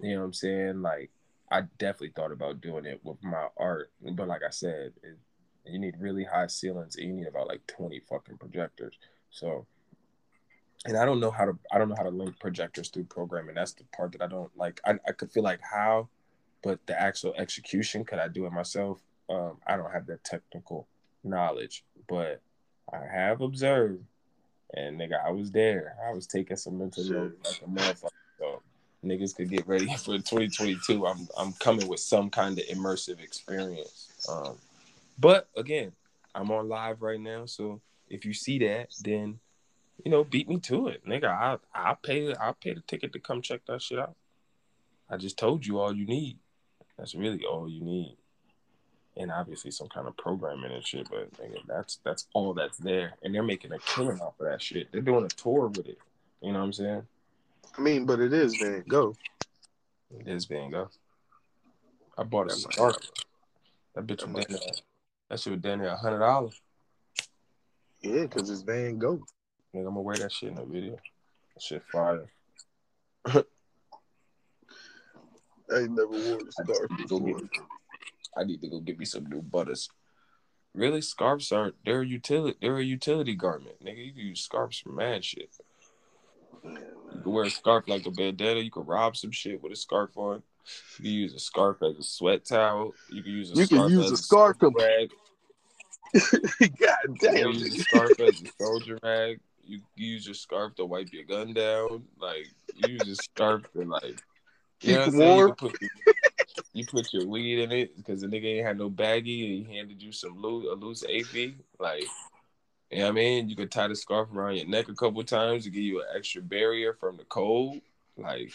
You 0.00 0.14
know 0.14 0.20
what 0.20 0.26
I'm 0.26 0.32
saying? 0.32 0.82
Like 0.82 1.10
I 1.50 1.62
definitely 1.78 2.12
thought 2.14 2.32
about 2.32 2.60
doing 2.60 2.86
it 2.86 3.00
with 3.02 3.22
my 3.22 3.48
art, 3.56 3.90
but 4.00 4.28
like 4.28 4.42
I 4.46 4.50
said, 4.50 4.92
it, 5.02 5.18
you 5.66 5.78
need 5.78 5.96
really 5.98 6.24
high 6.24 6.46
ceilings 6.46 6.96
and 6.96 7.06
you 7.06 7.12
need 7.12 7.26
about 7.26 7.48
like 7.48 7.66
20 7.66 8.00
fucking 8.08 8.38
projectors. 8.38 8.98
So, 9.30 9.66
and 10.84 10.96
I 10.96 11.04
don't 11.04 11.20
know 11.20 11.30
how 11.30 11.46
to 11.46 11.58
I 11.72 11.78
don't 11.78 11.88
know 11.88 11.96
how 11.96 12.04
to 12.04 12.10
link 12.10 12.38
projectors 12.38 12.88
through 12.90 13.04
programming. 13.04 13.54
That's 13.54 13.72
the 13.72 13.84
part 13.96 14.12
that 14.12 14.22
I 14.22 14.26
don't 14.26 14.50
like. 14.56 14.80
I, 14.84 14.94
I 15.06 15.12
could 15.12 15.32
feel 15.32 15.42
like 15.42 15.60
how, 15.62 16.08
but 16.64 16.84
the 16.86 16.98
actual 16.98 17.34
execution 17.36 18.04
could 18.04 18.18
I 18.18 18.28
do 18.28 18.46
it 18.46 18.52
myself? 18.52 18.98
Um, 19.28 19.58
I 19.66 19.76
don't 19.76 19.92
have 19.92 20.06
that 20.06 20.24
technical 20.24 20.88
knowledge, 21.22 21.84
but 22.08 22.40
I 22.92 23.00
have 23.12 23.42
observed, 23.42 24.02
and 24.74 24.98
nigga, 24.98 25.24
I 25.24 25.30
was 25.30 25.50
there. 25.50 25.96
I 26.08 26.12
was 26.12 26.26
taking 26.26 26.56
some 26.56 26.78
mental 26.78 27.04
notes 27.04 27.36
like 27.44 27.62
a 27.62 27.70
motherfucker. 27.70 28.08
So 28.38 28.62
niggas 29.04 29.36
could 29.36 29.50
get 29.50 29.68
ready 29.68 29.86
for 29.98 30.16
2022. 30.16 31.06
I'm 31.06 31.28
I'm 31.38 31.52
coming 31.54 31.86
with 31.86 32.00
some 32.00 32.30
kind 32.30 32.58
of 32.58 32.64
immersive 32.66 33.22
experience. 33.22 34.10
Um, 34.28 34.56
but 35.18 35.48
again, 35.56 35.92
I'm 36.34 36.50
on 36.50 36.68
live 36.68 37.02
right 37.02 37.20
now, 37.20 37.44
so 37.44 37.80
if 38.08 38.24
you 38.24 38.32
see 38.32 38.58
that, 38.60 38.88
then 39.02 39.38
you 40.04 40.10
know, 40.10 40.24
beat 40.24 40.48
me 40.48 40.58
to 40.60 40.88
it, 40.88 41.06
nigga. 41.06 41.28
I 41.28 41.58
I'll 41.74 41.96
pay 41.96 42.34
I'll 42.34 42.54
pay 42.54 42.72
the 42.72 42.80
ticket 42.80 43.12
to 43.12 43.18
come 43.20 43.42
check 43.42 43.60
that 43.66 43.82
shit 43.82 43.98
out. 43.98 44.16
I 45.10 45.18
just 45.18 45.38
told 45.38 45.66
you 45.66 45.78
all 45.78 45.94
you 45.94 46.06
need. 46.06 46.38
That's 46.98 47.14
really 47.14 47.44
all 47.44 47.68
you 47.68 47.82
need. 47.82 48.16
And 49.16 49.30
obviously 49.30 49.70
some 49.70 49.88
kind 49.88 50.08
of 50.08 50.16
programming 50.16 50.72
and 50.72 50.84
shit, 50.84 51.08
but 51.08 51.32
nigga, 51.34 51.58
that's 51.68 52.00
that's 52.04 52.26
all 52.32 52.52
that's 52.54 52.78
there. 52.78 53.14
And 53.22 53.34
they're 53.34 53.42
making 53.42 53.72
a 53.72 53.78
killing 53.78 54.20
off 54.20 54.40
of 54.40 54.46
that 54.46 54.60
shit. 54.60 54.90
They're 54.90 55.00
doing 55.00 55.24
a 55.24 55.28
tour 55.28 55.68
with 55.68 55.86
it. 55.86 55.98
You 56.40 56.52
know 56.52 56.58
what 56.58 56.64
I'm 56.66 56.72
saying? 56.72 57.02
I 57.76 57.80
mean, 57.80 58.06
but 58.06 58.20
it 58.20 58.32
is 58.32 58.56
Van 58.56 58.84
Gogh. 58.88 59.14
It 60.18 60.28
is 60.28 60.46
Van 60.46 60.70
Gogh. 60.70 60.90
I 62.18 62.22
bought 62.24 62.50
a 62.50 62.54
scarf. 62.54 62.96
That 63.94 64.06
bitch 64.06 64.26
was 64.26 64.46
down 64.46 64.46
there. 64.48 64.72
That 65.30 65.40
shit 65.40 65.52
was 65.52 65.62
down 65.62 65.78
there 65.78 65.88
a 65.88 65.96
hundred 65.96 66.20
dollars. 66.20 66.60
Yeah, 68.00 68.22
because 68.22 68.50
it's 68.50 68.62
Van 68.62 68.98
Gogh. 68.98 69.24
Nigga, 69.74 69.80
I'm 69.80 69.84
gonna 69.84 70.00
wear 70.02 70.16
that 70.16 70.32
shit 70.32 70.50
in 70.50 70.56
the 70.56 70.64
video. 70.64 70.96
That 71.54 71.62
shit 71.62 71.82
fire. 71.90 72.26
I 75.72 75.78
ain't 75.80 75.90
never 75.92 76.08
wore 76.08 76.38
a 76.46 76.52
scarf 76.52 76.90
before. 76.96 77.40
I 78.36 78.44
need 78.44 78.60
to 78.62 78.68
go 78.68 78.80
get 78.80 78.98
me 78.98 79.04
some 79.04 79.26
new 79.26 79.42
butters. 79.42 79.88
Really, 80.74 81.00
scarves 81.00 81.52
aren't. 81.52 81.76
They're 81.84 82.00
a 82.02 82.06
utility. 82.06 82.58
They're 82.60 82.78
a 82.78 82.84
utility 82.84 83.34
garment, 83.34 83.84
nigga. 83.84 84.06
You 84.06 84.12
can 84.12 84.22
use 84.22 84.40
scarves 84.40 84.78
for 84.80 84.90
mad 84.90 85.24
shit. 85.24 85.50
You 86.64 87.20
can 87.22 87.32
wear 87.32 87.44
a 87.44 87.50
scarf 87.50 87.86
like 87.86 88.06
a 88.06 88.10
bandana. 88.10 88.60
You 88.60 88.72
can 88.72 88.84
rob 88.84 89.16
some 89.16 89.30
shit 89.30 89.62
with 89.62 89.72
a 89.72 89.76
scarf 89.76 90.10
on. 90.16 90.42
You 90.98 91.02
can 91.02 91.12
use 91.12 91.34
a 91.34 91.38
scarf 91.38 91.76
as 91.82 91.96
a 91.96 92.02
sweat 92.02 92.44
towel. 92.44 92.94
You 93.08 93.22
can 93.22 93.32
use 93.32 93.52
a 93.52 93.56
You 93.56 93.66
can 93.68 93.76
scarf 93.78 93.90
use 93.92 94.04
as 94.06 94.12
a 94.12 94.16
scarf 94.16 94.58
to- 94.58 94.70
rag. 94.76 95.10
God 96.80 96.98
You 97.08 97.16
can 97.18 97.52
use 97.52 97.78
a 97.78 97.82
scarf 97.82 98.18
as 98.20 98.40
a 98.42 98.46
soldier 98.60 98.98
rag. 99.02 99.38
You 99.64 99.78
can 99.78 99.86
use 99.94 100.26
your 100.26 100.34
scarf 100.34 100.74
to 100.76 100.84
wipe 100.84 101.12
your 101.12 101.24
gun 101.24 101.52
down. 101.54 102.04
Like 102.18 102.46
you 102.74 102.94
use 102.94 103.08
a 103.08 103.14
scarf 103.16 103.62
to 103.74 103.84
like 103.84 104.16
Keep 104.80 104.98
what 104.98 105.08
I'm 105.08 105.18
warm. 105.18 105.48
You, 105.48 105.54
put, 105.54 105.78
you 106.72 106.86
put 106.86 107.12
your 107.12 107.26
weed 107.26 107.62
in 107.62 107.72
it 107.72 107.96
because 107.96 108.20
the 108.20 108.26
nigga 108.26 108.56
ain't 108.56 108.66
had 108.66 108.78
no 108.78 108.90
baggie 108.90 109.58
and 109.58 109.66
he 109.66 109.76
handed 109.76 110.02
you 110.02 110.12
some 110.12 110.40
loose 110.40 110.66
a 110.70 110.74
loose 110.74 111.04
AP. 111.04 111.54
Like 111.78 112.06
you 112.90 112.98
know 112.98 113.04
what 113.04 113.10
I 113.10 113.12
mean? 113.12 113.48
You 113.48 113.56
could 113.56 113.70
tie 113.70 113.88
the 113.88 113.96
scarf 113.96 114.28
around 114.32 114.56
your 114.56 114.68
neck 114.68 114.88
a 114.88 114.94
couple 114.94 115.22
times 115.24 115.64
to 115.64 115.70
give 115.70 115.82
you 115.82 116.00
an 116.00 116.06
extra 116.16 116.42
barrier 116.42 116.94
from 116.94 117.16
the 117.16 117.24
cold. 117.24 117.80
Like 118.16 118.52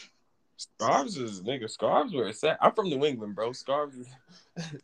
scarves 0.58 1.18
is 1.18 1.42
nigga, 1.42 1.70
scarves 1.70 2.14
where 2.14 2.28
it's 2.28 2.44
at. 2.44 2.58
I'm 2.62 2.74
from 2.74 2.90
New 2.90 3.06
England, 3.06 3.36
bro. 3.36 3.52
Scarves 3.54 3.98
is 3.98 4.08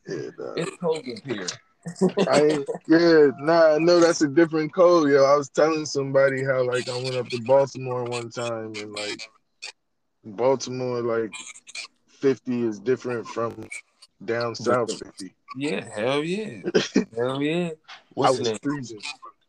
Yeah, 0.07 0.29
nah. 0.37 0.53
it's 0.55 0.77
cold 0.77 1.05
up 1.07 1.23
here. 1.25 1.47
I 2.27 2.65
yeah, 2.87 3.29
nah, 3.39 3.75
I 3.75 3.77
know 3.77 3.99
that's 3.99 4.21
a 4.21 4.27
different 4.27 4.73
code, 4.73 5.09
yo. 5.09 5.23
I 5.23 5.37
was 5.37 5.49
telling 5.49 5.85
somebody 5.85 6.43
how 6.43 6.63
like 6.63 6.89
I 6.89 6.95
went 6.95 7.15
up 7.15 7.29
to 7.29 7.39
Baltimore 7.39 8.03
one 8.05 8.29
time 8.29 8.73
and 8.75 8.91
like 8.93 9.21
Baltimore 10.25 11.01
like 11.01 11.31
50 12.07 12.63
is 12.63 12.79
different 12.79 13.27
from 13.27 13.67
down 14.23 14.55
south 14.55 14.91
50. 14.91 15.35
Yeah, 15.55 15.87
hell 15.93 16.23
yeah. 16.23 16.61
hell 17.15 17.41
yeah. 17.41 17.69
I 17.69 17.73
What's 18.13 18.37
the 18.39 18.51
was 18.51 18.59
freezing. 18.61 19.01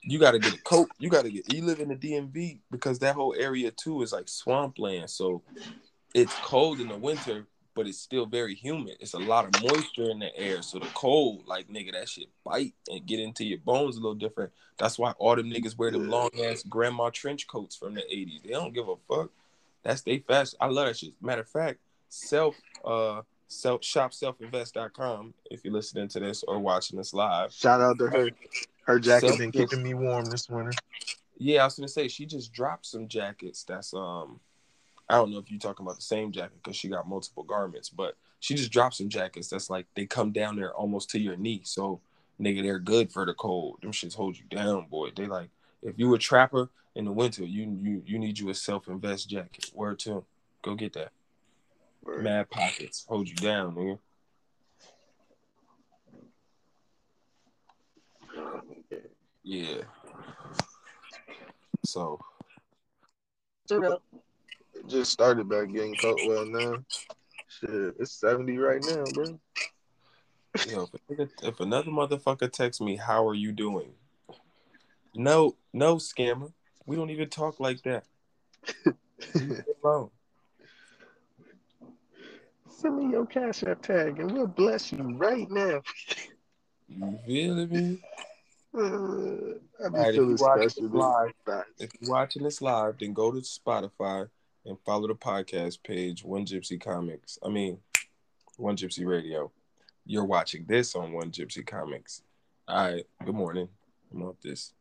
you 0.02 0.18
got 0.18 0.32
to 0.32 0.38
get 0.38 0.54
a 0.54 0.62
coat. 0.62 0.88
You 0.98 1.08
got 1.08 1.24
to 1.24 1.30
get. 1.30 1.52
You 1.52 1.64
live 1.64 1.80
in 1.80 1.88
the 1.88 1.96
DMV 1.96 2.60
because 2.70 2.98
that 3.00 3.14
whole 3.14 3.34
area 3.38 3.70
too 3.70 4.02
is 4.02 4.12
like 4.12 4.28
swampland, 4.28 5.10
so 5.10 5.42
it's 6.14 6.34
cold 6.42 6.80
in 6.80 6.88
the 6.88 6.96
winter, 6.96 7.46
but 7.74 7.86
it's 7.86 7.98
still 7.98 8.26
very 8.26 8.54
humid. 8.54 8.96
It's 9.00 9.14
a 9.14 9.18
lot 9.18 9.44
of 9.44 9.62
moisture 9.62 10.10
in 10.10 10.18
the 10.18 10.36
air, 10.36 10.62
so 10.62 10.78
the 10.78 10.88
cold, 10.94 11.44
like 11.46 11.68
nigga, 11.68 11.92
that 11.92 12.08
shit 12.08 12.28
bite 12.44 12.74
and 12.88 13.06
get 13.06 13.20
into 13.20 13.44
your 13.44 13.58
bones 13.58 13.96
a 13.96 14.00
little 14.00 14.14
different. 14.14 14.52
That's 14.78 14.98
why 14.98 15.12
all 15.12 15.36
them 15.36 15.50
niggas 15.50 15.76
wear 15.76 15.90
them 15.90 16.08
long 16.08 16.30
ass 16.44 16.62
grandma 16.62 17.10
trench 17.10 17.46
coats 17.46 17.76
from 17.76 17.94
the 17.94 18.02
'80s. 18.02 18.42
They 18.42 18.50
don't 18.50 18.74
give 18.74 18.88
a 18.88 18.96
fuck. 19.08 19.30
That's 19.86 20.02
they 20.02 20.18
fast. 20.18 20.56
I 20.60 20.66
love 20.66 20.88
that 20.88 20.96
shit. 20.96 21.12
Matter 21.22 21.42
of 21.42 21.48
fact, 21.48 21.78
self 22.08 22.56
uh 22.84 23.22
self 23.46 23.84
shop 23.84 24.10
selfinvest.com 24.10 25.32
if 25.48 25.64
you're 25.64 25.72
listening 25.72 26.08
to 26.08 26.18
this 26.18 26.42
or 26.42 26.58
watching 26.58 26.98
this 26.98 27.14
live. 27.14 27.52
Shout 27.52 27.80
out 27.80 27.96
to 28.00 28.08
her. 28.08 28.30
Her 28.84 28.98
jacket 28.98 29.28
Self- 29.28 29.38
been 29.38 29.52
keeping 29.52 29.84
me 29.84 29.94
warm 29.94 30.24
this 30.24 30.48
winter. 30.48 30.72
Yeah, 31.38 31.62
I 31.62 31.64
was 31.66 31.76
gonna 31.76 31.86
say 31.86 32.08
she 32.08 32.26
just 32.26 32.52
dropped 32.52 32.86
some 32.86 33.06
jackets. 33.06 33.62
That's 33.62 33.94
um, 33.94 34.40
I 35.08 35.14
don't 35.14 35.30
know 35.30 35.38
if 35.38 35.52
you're 35.52 35.60
talking 35.60 35.86
about 35.86 35.96
the 35.96 36.02
same 36.02 36.32
jacket 36.32 36.60
because 36.60 36.76
she 36.76 36.88
got 36.88 37.08
multiple 37.08 37.44
garments, 37.44 37.88
but 37.88 38.16
she 38.40 38.56
just 38.56 38.72
dropped 38.72 38.96
some 38.96 39.08
jackets 39.08 39.48
that's 39.48 39.70
like 39.70 39.86
they 39.94 40.04
come 40.04 40.32
down 40.32 40.56
there 40.56 40.74
almost 40.74 41.10
to 41.10 41.20
your 41.20 41.36
knee. 41.36 41.60
So 41.62 42.00
nigga, 42.40 42.60
they're 42.60 42.80
good 42.80 43.12
for 43.12 43.24
the 43.24 43.34
cold. 43.34 43.82
Them 43.82 43.92
shits 43.92 44.16
hold 44.16 44.36
you 44.36 44.46
down, 44.50 44.86
boy. 44.86 45.10
They 45.14 45.26
like 45.26 45.50
if 45.80 45.96
you 45.96 46.12
a 46.12 46.18
trapper 46.18 46.70
in 46.96 47.04
the 47.04 47.12
winter, 47.12 47.44
you 47.44 47.78
you 47.82 48.02
you 48.06 48.18
need 48.18 48.38
you 48.38 48.48
a 48.48 48.54
self 48.54 48.88
invest 48.88 49.28
jacket. 49.28 49.70
Word 49.74 49.98
to 50.00 50.16
'em. 50.16 50.22
Go 50.62 50.74
get 50.74 50.94
that. 50.94 51.12
Mad 52.06 52.48
pockets 52.50 53.04
hold 53.06 53.28
you 53.28 53.34
down, 53.36 53.74
nigga. 53.74 53.98
Yeah. 59.42 59.82
So 61.84 62.18
It 63.70 64.00
just 64.88 65.12
started 65.12 65.48
back 65.48 65.72
getting 65.72 65.94
cold. 65.96 66.20
Well, 66.26 66.46
now, 66.46 66.84
shit, 67.48 67.94
it's 67.98 68.12
70 68.12 68.56
right 68.56 68.82
now, 68.88 69.04
bro. 69.12 69.38
Yo, 70.66 70.88
if, 71.10 71.30
if 71.42 71.60
another 71.60 71.90
motherfucker 71.90 72.50
texts 72.50 72.80
me, 72.80 72.96
"How 72.96 73.28
are 73.28 73.34
you 73.34 73.52
doing?" 73.52 73.92
No, 75.14 75.56
no, 75.72 75.96
scammer. 75.96 76.52
We 76.86 76.96
don't 76.96 77.10
even 77.10 77.28
talk 77.28 77.60
like 77.60 77.82
that. 77.82 78.04
Alone. 79.84 80.10
Send 82.68 82.98
me 82.98 83.10
your 83.10 83.26
cash 83.26 83.64
app 83.64 83.82
tag 83.82 84.20
and 84.20 84.30
we'll 84.30 84.46
bless 84.46 84.92
you 84.92 85.16
right 85.16 85.50
now. 85.50 85.82
You 86.88 87.18
feel 87.26 87.66
me? 87.66 88.02
Uh, 88.76 89.56
I 89.84 89.88
be 89.88 90.12
feeling 90.12 90.36
special. 90.36 90.88
live, 90.88 91.32
if 91.78 91.90
you're 92.00 92.10
watching 92.10 92.42
this 92.42 92.60
live, 92.60 92.96
then 93.00 93.14
go 93.14 93.32
to 93.32 93.38
Spotify 93.38 94.28
and 94.66 94.76
follow 94.84 95.08
the 95.08 95.14
podcast 95.14 95.82
page, 95.82 96.22
One 96.22 96.44
Gypsy 96.44 96.78
Comics. 96.80 97.38
I 97.42 97.48
mean, 97.48 97.78
One 98.58 98.76
Gypsy 98.76 99.06
Radio. 99.06 99.50
You're 100.04 100.24
watching 100.24 100.66
this 100.66 100.94
on 100.94 101.12
One 101.12 101.30
Gypsy 101.30 101.66
Comics. 101.66 102.22
All 102.68 102.92
right. 102.92 103.06
Good 103.24 103.34
morning. 103.34 103.68
I'm 104.12 104.22
off 104.22 104.36
this, 104.42 104.72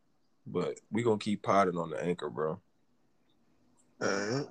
but 0.45 0.79
we 0.91 1.03
gonna 1.03 1.17
keep 1.17 1.43
potting 1.43 1.77
on 1.77 1.89
the 1.89 2.03
anchor, 2.03 2.29
bro. 2.29 2.59
Alright. 4.01 4.47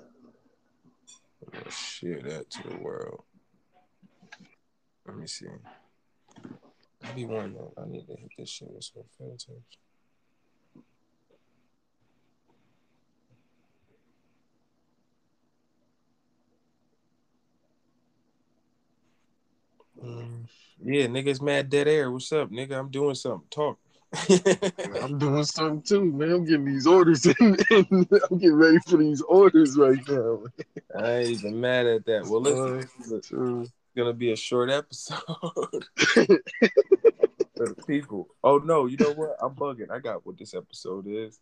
I'm 1.52 1.70
share 1.70 2.22
that 2.22 2.50
to 2.50 2.68
the 2.68 2.76
world. 2.76 3.22
Let 5.06 5.16
me 5.16 5.26
see. 5.26 5.46
I 7.02 7.12
be 7.12 7.26
one 7.26 7.54
though. 7.54 7.74
I 7.76 7.86
need 7.86 8.06
to 8.06 8.16
hit 8.16 8.30
this 8.38 8.48
shit 8.48 8.70
with 8.70 8.84
some 8.84 9.02
filters. 9.18 9.50
Mm, 20.02 20.46
Yeah, 20.82 21.06
niggas 21.06 21.42
mad 21.42 21.68
dead 21.68 21.88
air. 21.88 22.10
What's 22.10 22.32
up, 22.32 22.50
nigga? 22.50 22.78
I'm 22.78 22.90
doing 22.90 23.14
something. 23.14 23.46
Talk. 23.50 23.78
I'm 25.02 25.18
doing 25.18 25.44
something 25.44 25.82
too, 25.82 26.04
man. 26.04 26.30
I'm 26.30 26.44
getting 26.44 26.64
these 26.66 26.86
orders 26.86 27.26
in, 27.40 27.56
and 27.70 27.86
I'm 28.30 28.38
getting 28.38 28.54
ready 28.54 28.78
for 28.86 28.96
these 28.98 29.20
orders 29.22 29.76
right 29.76 29.98
now. 30.08 30.42
I 30.98 31.10
ain't 31.18 31.28
even 31.30 31.60
mad 31.60 31.86
at 31.86 32.04
that. 32.06 32.26
Well, 32.26 32.40
listen, 32.40 32.88
it's 33.16 33.28
So, 33.28 33.66
gonna 33.96 34.12
be 34.12 34.32
a 34.32 34.36
short 34.36 34.70
episode 34.70 35.18
for 35.96 37.66
the 37.66 37.74
people. 37.86 38.28
Oh 38.42 38.58
no, 38.58 38.86
you 38.86 38.96
know 38.96 39.12
what? 39.12 39.36
I'm 39.40 39.54
bugging. 39.54 39.90
I 39.90 39.98
got 39.98 40.24
what 40.26 40.38
this 40.38 40.54
episode 40.54 41.06
is. 41.08 41.38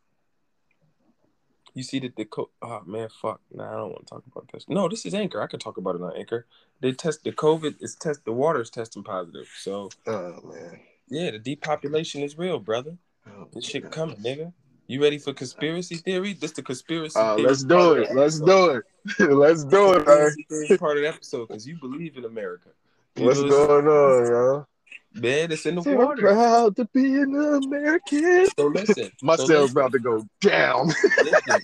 You 1.75 1.83
see 1.83 2.01
that 2.01 2.17
the 2.17 2.27
co- 2.27 2.51
oh 2.61 2.83
man, 2.87 3.09
fuck. 3.21 3.41
Nah, 3.51 3.69
I 3.69 3.77
don't 3.77 3.91
want 3.93 4.07
to 4.07 4.11
talk 4.15 4.25
about 4.31 4.51
this. 4.53 4.67
No, 4.69 4.89
this 4.89 5.07
is 5.07 5.15
Anchor. 5.15 5.41
I 5.41 5.47
can 5.47 5.59
talk 5.59 5.79
about 5.79 5.95
it 5.95 6.03
on 6.03 6.15
Anchor. 6.17 6.47
They 6.81 6.93
test 6.93 7.25
the 7.25 7.33
COVID 7.33 7.77
is 7.83 7.95
test 7.95 8.25
the 8.25 8.33
water 8.33 8.61
is 8.61 8.69
testing 8.71 9.03
positive. 9.03 9.49
So 9.59 9.89
oh 10.07 10.41
man. 10.45 10.81
Yeah, 11.09 11.31
the 11.33 11.39
depopulation 11.39 12.23
is 12.23 12.37
real, 12.39 12.59
brother. 12.59 12.97
Oh, 13.29 13.49
This 13.53 13.65
shit 13.67 13.91
coming, 13.91 14.17
nigga. 14.17 14.53
You 14.89 15.01
ready 15.03 15.19
for 15.19 15.33
conspiracy 15.33 15.97
theory? 15.97 16.33
This 16.35 16.53
the 16.53 16.63
conspiracy 16.63 17.19
Uh, 17.19 17.37
theory. 17.37 17.49
let's 17.49 17.63
do 17.65 17.93
it. 17.95 18.15
Let's 18.15 18.41
do 18.41 18.71
it. 18.71 18.85
let's 19.33 19.65
do 19.65 19.93
it, 19.95 19.99
man. 19.99 20.05
Conspiracy 20.07 20.47
theory 20.49 20.79
part 20.79 20.97
of 20.97 21.03
the 21.03 21.09
episode 21.09 21.49
because 21.49 21.67
you 21.67 21.77
believe 21.79 22.17
in 22.17 22.25
America. 22.25 22.71
You 23.17 23.27
What's 23.27 23.41
going 23.41 23.87
on, 23.87 24.27
yo? 24.27 24.67
Man, 25.15 25.53
it's 25.53 25.67
in 25.67 25.75
the 25.77 25.83
So 25.83 25.95
water. 25.95 26.23
proud 26.23 26.77
to 26.77 26.87
be 26.87 27.17
an 27.21 27.35
American. 27.37 28.47
So 28.59 28.67
listen, 28.67 29.11
My 29.23 29.37
so 29.37 29.47
cell's 29.47 29.73
about 29.73 29.93
to 29.93 29.99
go 29.99 30.25
down. 30.41 30.89
listen. 31.23 31.63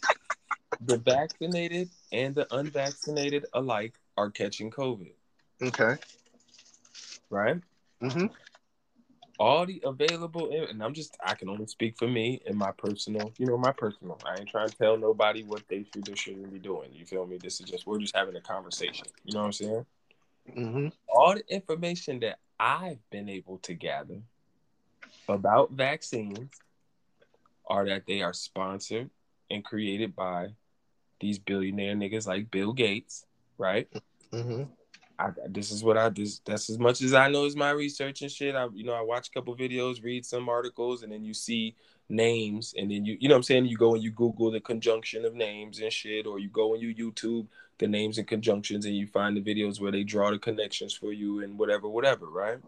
The 0.83 0.99
vaccinated 0.99 1.89
and 2.13 2.35
the 2.35 2.47
unvaccinated 2.55 3.47
alike 3.55 3.95
are 4.19 4.31
catching 4.31 4.71
COVID, 4.71 5.13
okay. 5.63 5.97
right? 7.31 7.57
Mm-hmm. 8.03 8.27
All 9.39 9.65
the 9.67 9.81
available, 9.85 10.51
and 10.51 10.83
I'm 10.83 10.93
just, 10.95 11.17
I 11.25 11.35
can 11.35 11.49
only 11.49 11.67
speak 11.67 11.97
for 11.97 12.09
me 12.09 12.41
and 12.47 12.57
my 12.57 12.73
personal, 12.73 13.33
you 13.39 13.47
know, 13.47 13.57
my 13.57 13.71
personal. 13.71 14.19
I 14.27 14.39
ain't 14.39 14.49
trying 14.49 14.69
to 14.69 14.77
tell 14.77 14.97
nobody 14.97 15.45
what 15.45 15.63
they 15.69 15.85
should 15.95 16.09
or 16.09 16.17
shouldn't 16.17 16.53
be 16.53 16.59
doing. 16.59 16.91
You 16.93 17.07
feel 17.07 17.25
me? 17.25 17.39
This 17.39 17.61
is 17.61 17.71
just, 17.71 17.87
we're 17.87 18.01
just 18.01 18.17
having 18.17 18.35
a 18.35 18.41
conversation. 18.41 19.07
You 19.25 19.35
know 19.35 19.41
what 19.41 19.47
I'm 19.47 19.53
saying? 19.53 19.87
Mm-hmm. 20.57 20.89
all 21.09 21.35
the 21.35 21.45
information 21.53 22.21
that 22.21 22.39
I've 22.59 22.99
been 23.11 23.29
able 23.29 23.59
to 23.59 23.75
gather 23.75 24.23
about 25.29 25.73
vaccines 25.73 26.49
are 27.67 27.87
that 27.87 28.07
they 28.07 28.23
are 28.23 28.33
sponsored 28.33 29.11
and 29.51 29.65
created 29.65 30.17
by 30.17 30.49
these 31.21 31.39
billionaire 31.39 31.95
niggas 31.95 32.27
like 32.27 32.51
Bill 32.51 32.73
Gates, 32.73 33.27
right? 33.59 33.89
Mm-hmm. 34.33 34.65
I, 35.19 35.31
this 35.49 35.73
is 35.73 35.83
what 35.83 35.99
I 35.99 36.11
just 36.11 36.45
that's 36.47 36.71
as 36.71 36.79
much 36.79 37.03
as 37.03 37.13
I 37.13 37.29
know 37.29 37.45
is 37.45 37.57
my 37.57 37.71
research 37.71 38.23
and 38.23 38.31
shit. 38.31 38.55
I 38.55 38.69
you 38.73 38.85
know 38.85 38.95
I 38.95 39.03
watch 39.03 39.29
a 39.29 39.31
couple 39.33 39.57
videos, 39.57 40.03
read 40.03 40.25
some 40.25 40.49
articles, 40.49 41.03
and 41.03 41.13
then 41.13 41.25
you 41.25 41.35
see 41.35 41.75
names, 42.09 42.75
and 42.77 42.91
then 42.91 43.05
you 43.05 43.17
you 43.21 43.29
know 43.29 43.35
what 43.35 43.39
I'm 43.39 43.43
saying 43.43 43.67
you 43.67 43.77
go 43.77 43.95
and 43.95 44.03
you 44.03 44.11
Google 44.11 44.51
the 44.51 44.61
conjunction 44.61 45.25
of 45.25 45.35
names 45.35 45.81
and 45.81 45.93
shit, 45.93 46.27
or 46.27 46.39
you 46.39 46.49
go 46.49 46.75
and 46.75 46.83
you 46.83 46.95
YouTube 46.95 47.49
the 47.79 47.89
names 47.89 48.19
and 48.19 48.29
conjunctions, 48.29 48.87
and 48.87 48.97
you 48.97 49.07
find 49.07 49.37
the 49.37 49.41
videos 49.41 49.81
where 49.81 49.93
they 49.93 50.05
draw 50.05 50.31
the 50.31 50.39
connections 50.39 50.93
for 50.95 51.13
you 51.13 51.43
and 51.43 51.59
whatever, 51.59 51.89
whatever, 51.89 52.27
right? 52.27 52.59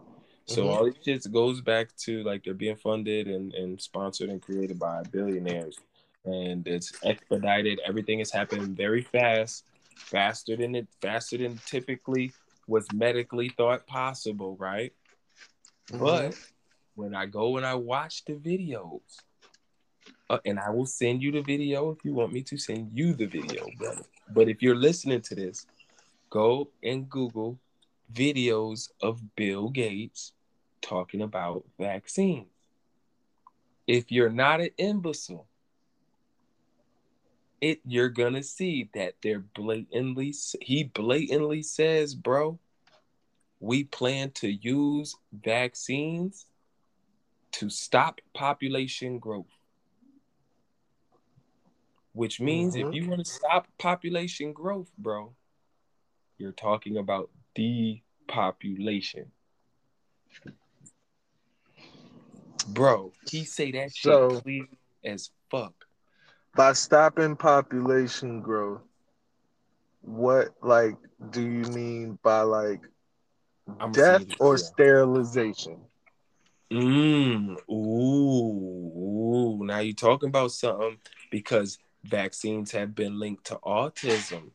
So 0.47 0.63
mm-hmm. 0.63 0.71
all 0.71 0.85
this 0.85 0.95
shit 1.05 1.33
goes 1.33 1.61
back 1.61 1.95
to 1.99 2.25
like 2.25 2.43
they're 2.43 2.55
being 2.55 2.77
funded 2.77 3.29
and, 3.29 3.55
and 3.55 3.81
sponsored 3.81 4.31
and 4.31 4.43
created 4.43 4.79
by 4.79 5.03
billionaires, 5.13 5.79
and 6.25 6.67
it's 6.67 6.93
expedited. 7.05 7.81
Everything 7.87 8.19
is 8.19 8.33
happening 8.33 8.75
very 8.75 9.03
fast, 9.03 9.65
faster 9.95 10.57
than 10.57 10.75
it 10.75 10.89
faster 11.01 11.39
than 11.39 11.61
typically 11.67 12.33
was 12.71 12.87
medically 12.95 13.49
thought 13.49 13.87
possible, 13.87 14.57
right? 14.59 14.93
Mm-hmm. 15.91 16.05
But 16.05 16.39
when 16.95 17.15
I 17.15 17.27
go 17.27 17.57
and 17.57 17.67
I 17.67 17.75
watch 17.75 18.25
the 18.25 18.35
videos, 18.35 19.01
uh, 20.31 20.39
and 20.47 20.61
I 20.61 20.71
will 20.71 20.87
send 20.87 21.21
you 21.21 21.33
the 21.33 21.43
video 21.43 21.91
if 21.91 22.05
you 22.05 22.15
want 22.15 22.33
me 22.33 22.43
to 22.43 22.57
send 22.57 22.93
you 22.93 23.13
the 23.13 23.27
video, 23.27 23.67
brother. 23.77 24.05
But 24.33 24.49
if 24.49 24.63
you're 24.63 24.77
listening 24.77 25.21
to 25.23 25.35
this, 25.35 25.67
go 26.31 26.71
and 26.85 27.11
Google 27.11 27.59
videos 28.13 28.91
of 29.03 29.21
Bill 29.35 29.69
Gates 29.69 30.33
talking 30.81 31.23
about 31.23 31.65
vaccines. 31.79 32.47
If 33.89 34.13
you're 34.13 34.31
not 34.31 34.61
an 34.61 34.71
imbecile, 34.79 35.49
it 37.61 37.81
you're 37.85 38.09
gonna 38.09 38.43
see 38.43 38.89
that 38.95 39.15
they're 39.23 39.45
blatantly 39.55 40.35
he 40.61 40.85
blatantly 40.85 41.63
says, 41.63 42.15
bro, 42.15 42.59
we 43.61 43.85
plan 43.85 44.31
to 44.33 44.51
use 44.51 45.15
vaccines 45.33 46.47
to 47.53 47.69
stop 47.69 48.21
population 48.35 49.19
growth. 49.19 49.47
Which 52.13 52.41
means 52.41 52.75
mm-hmm. 52.75 52.89
if 52.89 52.95
you 52.95 53.09
want 53.09 53.25
to 53.25 53.31
stop 53.31 53.69
population 53.79 54.53
growth, 54.53 54.91
bro, 54.99 55.33
you're 56.39 56.53
talking 56.53 56.97
about 56.97 57.31
depopulation. 57.55 59.31
Bro, 62.69 63.13
he 63.29 63.45
say 63.45 63.71
that 63.73 63.95
shit 63.95 64.13
so, 64.13 64.41
clear 64.41 64.67
as 65.05 65.31
fuck. 65.51 65.80
By 66.55 66.73
stopping 66.73 67.37
population 67.37 68.41
growth, 68.41 68.81
what 70.03 70.49
like 70.63 70.97
do 71.31 71.43
you 71.43 71.65
mean 71.73 72.19
by 72.23 72.43
like 72.43 72.81
I'm 73.79 73.93
death 73.93 74.25
or 74.41 74.57
yeah. 74.57 74.65
sterilization? 74.65 75.79
Mm, 76.73 77.57
ooh, 77.71 78.99
ooh. 78.99 79.65
Now 79.65 79.81
you're 79.81 79.95
talking 79.95 80.29
about 80.29 80.53
something 80.53 80.99
because 81.31 81.79
vaccines 82.05 82.73
have 82.73 82.95
been 82.95 83.19
linked 83.19 83.47
to 83.47 83.57
autism, 83.57 84.51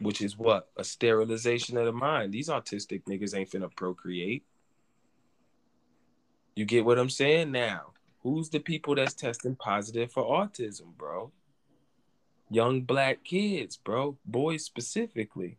which 0.00 0.22
is 0.22 0.38
what? 0.38 0.68
A 0.76 0.84
sterilization 0.84 1.76
of 1.76 1.84
the 1.84 1.92
mind. 1.92 2.32
These 2.32 2.48
autistic 2.48 3.04
niggas 3.04 3.36
ain't 3.36 3.50
finna 3.50 3.74
procreate. 3.74 4.44
You 6.56 6.64
get 6.64 6.84
what 6.84 6.98
I'm 6.98 7.10
saying 7.10 7.52
now? 7.52 7.92
Who's 8.28 8.50
the 8.50 8.60
people 8.60 8.94
that's 8.94 9.14
testing 9.14 9.56
positive 9.56 10.12
for 10.12 10.22
autism, 10.22 10.94
bro? 10.98 11.32
Young 12.50 12.82
black 12.82 13.24
kids, 13.24 13.78
bro. 13.78 14.18
Boys 14.26 14.66
specifically. 14.66 15.56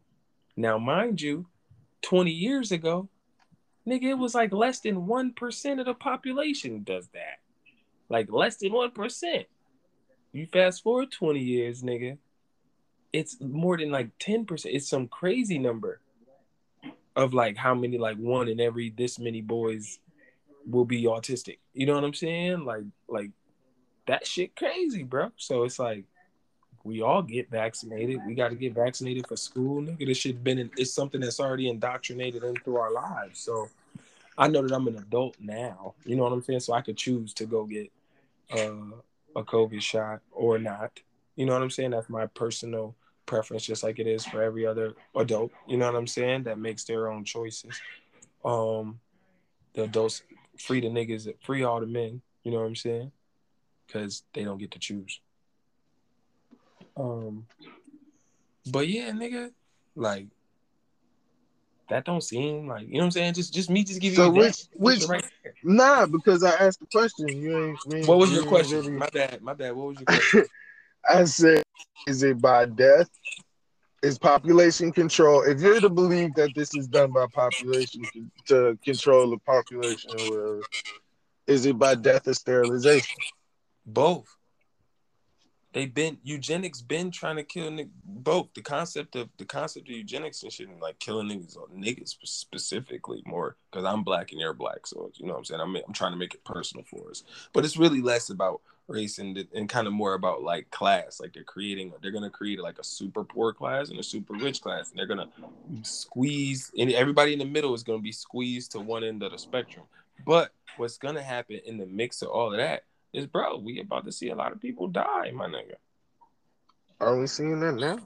Now, 0.56 0.78
mind 0.78 1.20
you, 1.20 1.48
20 2.04 2.30
years 2.30 2.72
ago, 2.72 3.10
nigga, 3.88 4.10
it 4.12 4.20
was 4.20 4.36
like 4.36 4.54
less 4.54 4.82
than 4.82 5.08
1% 5.08 5.80
of 5.80 5.86
the 5.88 5.96
population 5.96 6.84
does 6.84 7.08
that. 7.16 7.40
Like 8.08 8.32
less 8.32 8.58
than 8.58 8.72
1%. 8.72 9.46
You 10.32 10.46
fast 10.46 10.84
forward 10.84 11.12
20 11.12 11.40
years, 11.40 11.82
nigga, 11.82 12.20
it's 13.12 13.42
more 13.42 13.78
than 13.78 13.90
like 13.90 14.16
10%. 14.20 14.68
It's 14.68 14.88
some 14.88 15.08
crazy 15.08 15.58
number 15.58 16.02
of 17.16 17.34
like 17.34 17.58
how 17.58 17.74
many, 17.74 17.98
like 17.98 18.18
one 18.18 18.48
in 18.48 18.60
every 18.60 18.92
this 18.92 19.18
many 19.18 19.42
boys 19.42 19.98
will 20.70 20.86
be 20.86 21.04
autistic. 21.04 21.58
You 21.74 21.86
know 21.86 21.96
what 21.96 22.04
I'm 22.04 22.14
saying? 22.14 22.66
Like 22.66 22.84
like 23.08 23.32
that 24.08 24.26
shit 24.26 24.56
crazy, 24.56 25.04
bro. 25.04 25.32
So 25.38 25.64
it's 25.64 25.80
like 25.80 26.06
we 26.84 27.02
all 27.02 27.22
get 27.22 27.50
vaccinated. 27.50 28.20
We 28.26 28.36
got 28.36 28.50
to 28.50 28.56
get 28.56 28.74
vaccinated 28.74 29.28
for 29.28 29.36
school, 29.36 29.82
nigga. 29.82 30.06
This 30.08 30.18
shit 30.18 30.44
been 30.44 30.60
in, 30.60 30.72
it's 30.78 30.94
something 30.94 31.22
that's 31.22 31.40
already 31.40 31.70
indoctrinated 31.70 32.44
into 32.44 32.78
our 32.78 32.92
lives. 32.92 33.40
So 33.40 33.70
I 34.38 34.48
know 34.48 34.62
that 34.62 34.74
I'm 34.74 34.88
an 34.88 34.98
adult 34.98 35.36
now. 35.40 35.94
You 36.06 36.16
know 36.16 36.24
what 36.24 36.32
I'm 36.32 36.42
saying? 36.42 36.62
So 36.62 36.74
I 36.74 36.82
could 36.82 36.98
choose 36.98 37.34
to 37.36 37.46
go 37.46 37.66
get 37.66 37.92
uh, 38.52 38.96
a 39.36 39.44
COVID 39.44 39.82
shot 39.82 40.22
or 40.32 40.58
not. 40.58 41.00
You 41.36 41.46
know 41.46 41.54
what 41.54 41.62
I'm 41.62 41.70
saying? 41.70 41.92
That's 41.92 42.10
my 42.10 42.26
personal 42.28 42.96
preference, 43.26 43.66
just 43.66 43.84
like 43.84 44.00
it 44.00 44.08
is 44.08 44.26
for 44.26 44.42
every 44.42 44.66
other 44.66 44.96
adult. 45.16 45.52
You 45.68 45.78
know 45.78 45.86
what 45.86 45.96
I'm 45.96 46.08
saying? 46.08 46.44
That 46.44 46.58
makes 46.58 46.84
their 46.86 47.10
own 47.10 47.26
choices. 47.26 47.80
Um, 48.44 49.00
the 49.74 49.84
adults 49.84 50.24
free 50.60 50.82
the 50.82 50.88
niggas, 50.88 51.28
free 51.42 51.64
all 51.64 51.80
the 51.80 51.88
men. 51.88 52.22
You 52.44 52.52
know 52.52 52.60
what 52.60 52.68
I'm 52.68 52.76
saying? 52.76 53.12
Because 53.88 54.24
they 54.34 54.44
don't 54.44 54.58
get 54.58 54.72
to 54.72 54.80
choose. 54.80 55.20
Um, 56.96 57.46
but 58.70 58.88
yeah, 58.88 59.12
nigga, 59.12 59.52
like 59.96 60.28
that 61.90 62.06
don't 62.06 62.22
seem 62.22 62.68
like 62.68 62.88
you 62.88 62.94
know 62.94 63.00
what 63.00 63.06
I'm 63.06 63.12
saying. 63.12 63.34
Just 63.34 63.54
just 63.54 63.70
me 63.70 63.84
just 63.84 64.02
so 64.16 64.26
you 64.26 64.32
which 64.32 64.66
which 64.74 65.06
right 65.08 65.26
nah 65.64 66.06
because 66.06 66.44
I 66.44 66.52
asked 66.52 66.80
the 66.80 66.88
question. 66.88 67.28
You 67.30 67.78
ain't. 67.88 68.08
what 68.08 68.18
was 68.18 68.32
your 68.32 68.46
question? 68.46 68.80
Really... 68.80 68.92
My 68.92 69.10
bad. 69.12 69.42
My 69.42 69.54
bad. 69.54 69.76
What 69.76 69.88
was 69.88 69.98
your 70.00 70.06
question? 70.06 70.46
I 71.10 71.24
said, 71.24 71.64
is 72.08 72.24
it 72.24 72.40
by 72.42 72.66
death? 72.66 73.10
Is 74.02 74.18
population 74.18 74.92
control? 74.92 75.44
If 75.44 75.60
you're 75.60 75.82
to 75.82 75.90
believe 75.90 76.34
that 76.36 76.56
this 76.56 76.74
is 76.74 76.88
done 76.88 77.12
by 77.12 77.26
population 77.34 78.04
to 78.46 78.78
control 78.84 79.30
the 79.32 79.38
population 79.40 80.12
or 80.12 80.26
whatever, 80.26 80.64
is 81.48 81.66
it 81.66 81.78
by 81.78 81.96
death 81.96 82.28
or 82.28 82.34
sterilization? 82.34 83.22
Both 83.86 84.38
they've 85.74 85.94
been 85.94 86.18
eugenics 86.24 86.82
been 86.82 87.12
trying 87.12 87.36
to 87.36 87.44
kill 87.44 87.78
both 88.04 88.48
the 88.56 88.62
concept 88.62 89.16
of 89.16 89.30
the 89.38 89.46
concept 89.46 89.88
of 89.88 89.96
eugenics 89.96 90.42
and 90.44 90.52
shit 90.52 90.68
and 90.68 90.82
like 90.82 90.98
killing 91.00 91.28
niggas 91.28 91.58
or 91.58 91.68
niggas 91.68 92.16
specifically 92.24 93.22
more 93.26 93.56
because 93.72 93.86
I'm 93.86 94.04
black 94.04 94.32
and 94.32 94.42
you're 94.42 94.54
black 94.54 94.88
so 94.88 95.12
you 95.16 95.26
know 95.26 95.34
what 95.34 95.40
I'm 95.40 95.46
saying 95.46 95.62
I'm 95.62 95.76
I'm 95.76 95.94
trying 95.94 96.12
to 96.12 96.18
make 96.18 96.34
it 96.34 96.44
personal 96.44 96.86
for 96.86 97.10
us 97.10 97.24
but 97.54 97.66
it's 97.66 97.78
really 97.78 98.02
less 98.02 98.30
about 98.30 98.62
race 98.90 99.20
and 99.20 99.48
and 99.54 99.70
kind 99.70 99.88
of 99.88 99.94
more 99.94 100.16
about 100.16 100.42
like 100.42 100.70
class 100.72 101.20
like 101.20 101.34
they're 101.34 101.44
creating 101.44 101.94
they're 102.02 102.12
gonna 102.12 102.30
create 102.30 102.60
like 102.60 102.80
a 102.80 102.84
super 102.84 103.24
poor 103.24 103.54
class 103.54 103.90
and 103.90 104.00
a 104.00 104.04
super 104.04 104.34
rich 104.34 104.62
class 104.62 104.90
and 104.90 105.00
they're 105.00 105.06
gonna 105.06 105.30
squeeze 105.84 106.72
and 106.78 106.92
everybody 106.92 107.34
in 107.34 107.40
the 107.40 107.46
middle 107.46 107.74
is 107.74 107.84
gonna 107.84 108.00
be 108.00 108.12
squeezed 108.12 108.72
to 108.72 108.80
one 108.80 109.04
end 109.04 109.22
of 109.24 109.32
the 109.32 109.38
spectrum 109.38 109.86
but 110.26 110.52
what's 110.78 110.98
gonna 110.98 111.22
happen 111.22 111.60
in 111.66 111.78
the 111.78 111.86
mix 111.86 112.22
of 112.22 112.30
all 112.30 112.52
of 112.52 112.58
that 112.58 112.84
is 113.14 113.26
bro, 113.26 113.58
we 113.58 113.80
about 113.80 114.06
to 114.06 114.12
see 114.12 114.30
a 114.30 114.36
lot 114.36 114.52
of 114.52 114.62
people 114.62 114.88
die, 114.88 115.32
my 115.32 115.48
nigga. 115.48 115.76
Are 117.00 117.18
we 117.18 117.28
seeing 117.28 117.60
that 117.62 117.76
now? 117.76 118.00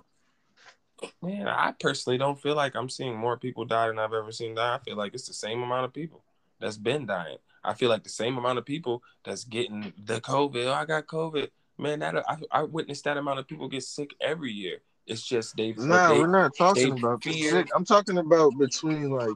Man, 1.21 1.47
I 1.47 1.73
personally 1.79 2.17
don't 2.17 2.39
feel 2.39 2.55
like 2.55 2.75
I'm 2.75 2.89
seeing 2.89 3.15
more 3.15 3.37
people 3.37 3.65
die 3.65 3.87
than 3.87 3.99
I've 3.99 4.13
ever 4.13 4.31
seen 4.31 4.55
die. 4.55 4.75
I 4.75 4.79
feel 4.79 4.95
like 4.95 5.13
it's 5.13 5.27
the 5.27 5.33
same 5.33 5.61
amount 5.61 5.85
of 5.85 5.93
people 5.93 6.23
that's 6.63 6.77
been 6.77 7.05
dying. 7.05 7.37
I 7.63 7.73
feel 7.73 7.89
like 7.89 8.03
the 8.03 8.09
same 8.09 8.37
amount 8.37 8.57
of 8.57 8.65
people 8.65 9.03
that's 9.23 9.43
getting 9.43 9.93
the 10.03 10.19
COVID. 10.19 10.65
Oh, 10.65 10.73
I 10.73 10.85
got 10.85 11.07
COVID. 11.07 11.49
Man, 11.77 11.99
that 11.99 12.15
I, 12.29 12.37
I 12.51 12.63
witnessed 12.63 13.03
that 13.05 13.17
amount 13.17 13.39
of 13.39 13.47
people 13.47 13.67
get 13.67 13.83
sick 13.83 14.11
every 14.21 14.51
year. 14.51 14.79
It's 15.05 15.21
just 15.21 15.55
they've. 15.57 15.77
No, 15.77 16.13
they, 16.13 16.19
we're 16.19 16.27
not 16.27 16.51
talking 16.57 16.97
about 16.97 17.23
sick. 17.23 17.69
I'm 17.75 17.85
talking 17.85 18.17
about 18.17 18.57
between 18.57 19.09
like 19.09 19.35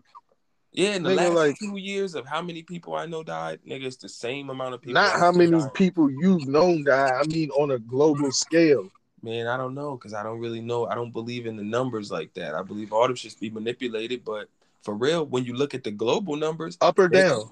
yeah, 0.71 0.95
in 0.95 1.03
the 1.03 1.09
nigga, 1.09 1.15
last 1.15 1.35
like, 1.35 1.59
two 1.59 1.77
years 1.77 2.13
of 2.13 2.27
how 2.27 2.41
many 2.41 2.61
people 2.61 2.95
I 2.95 3.07
know 3.07 3.23
died, 3.23 3.59
nigga, 3.67 3.85
it's 3.85 3.97
the 3.97 4.07
same 4.07 4.51
amount 4.51 4.75
of 4.75 4.81
people. 4.81 4.93
Not 4.93 5.19
how 5.19 5.31
many 5.31 5.49
died. 5.49 5.73
people 5.73 6.09
you've 6.09 6.47
known 6.47 6.83
died. 6.83 7.13
I 7.13 7.23
mean, 7.27 7.49
on 7.51 7.71
a 7.71 7.79
global 7.79 8.31
scale. 8.31 8.89
Man, 9.23 9.47
I 9.47 9.57
don't 9.57 9.73
know 9.73 9.97
because 9.97 10.13
I 10.13 10.21
don't 10.21 10.39
really 10.39 10.61
know. 10.61 10.85
I 10.85 10.93
don't 10.93 11.11
believe 11.11 11.47
in 11.47 11.57
the 11.57 11.63
numbers 11.63 12.11
like 12.11 12.31
that. 12.35 12.53
I 12.53 12.61
believe 12.61 12.93
all 12.93 13.07
this 13.07 13.19
should 13.19 13.39
be 13.39 13.49
manipulated, 13.49 14.23
but 14.23 14.49
for 14.83 14.93
real, 14.93 15.25
when 15.25 15.45
you 15.45 15.53
look 15.53 15.73
at 15.73 15.83
the 15.83 15.91
global 15.91 16.35
numbers, 16.35 16.77
up 16.81 16.99
or 16.99 17.07
down, 17.07 17.49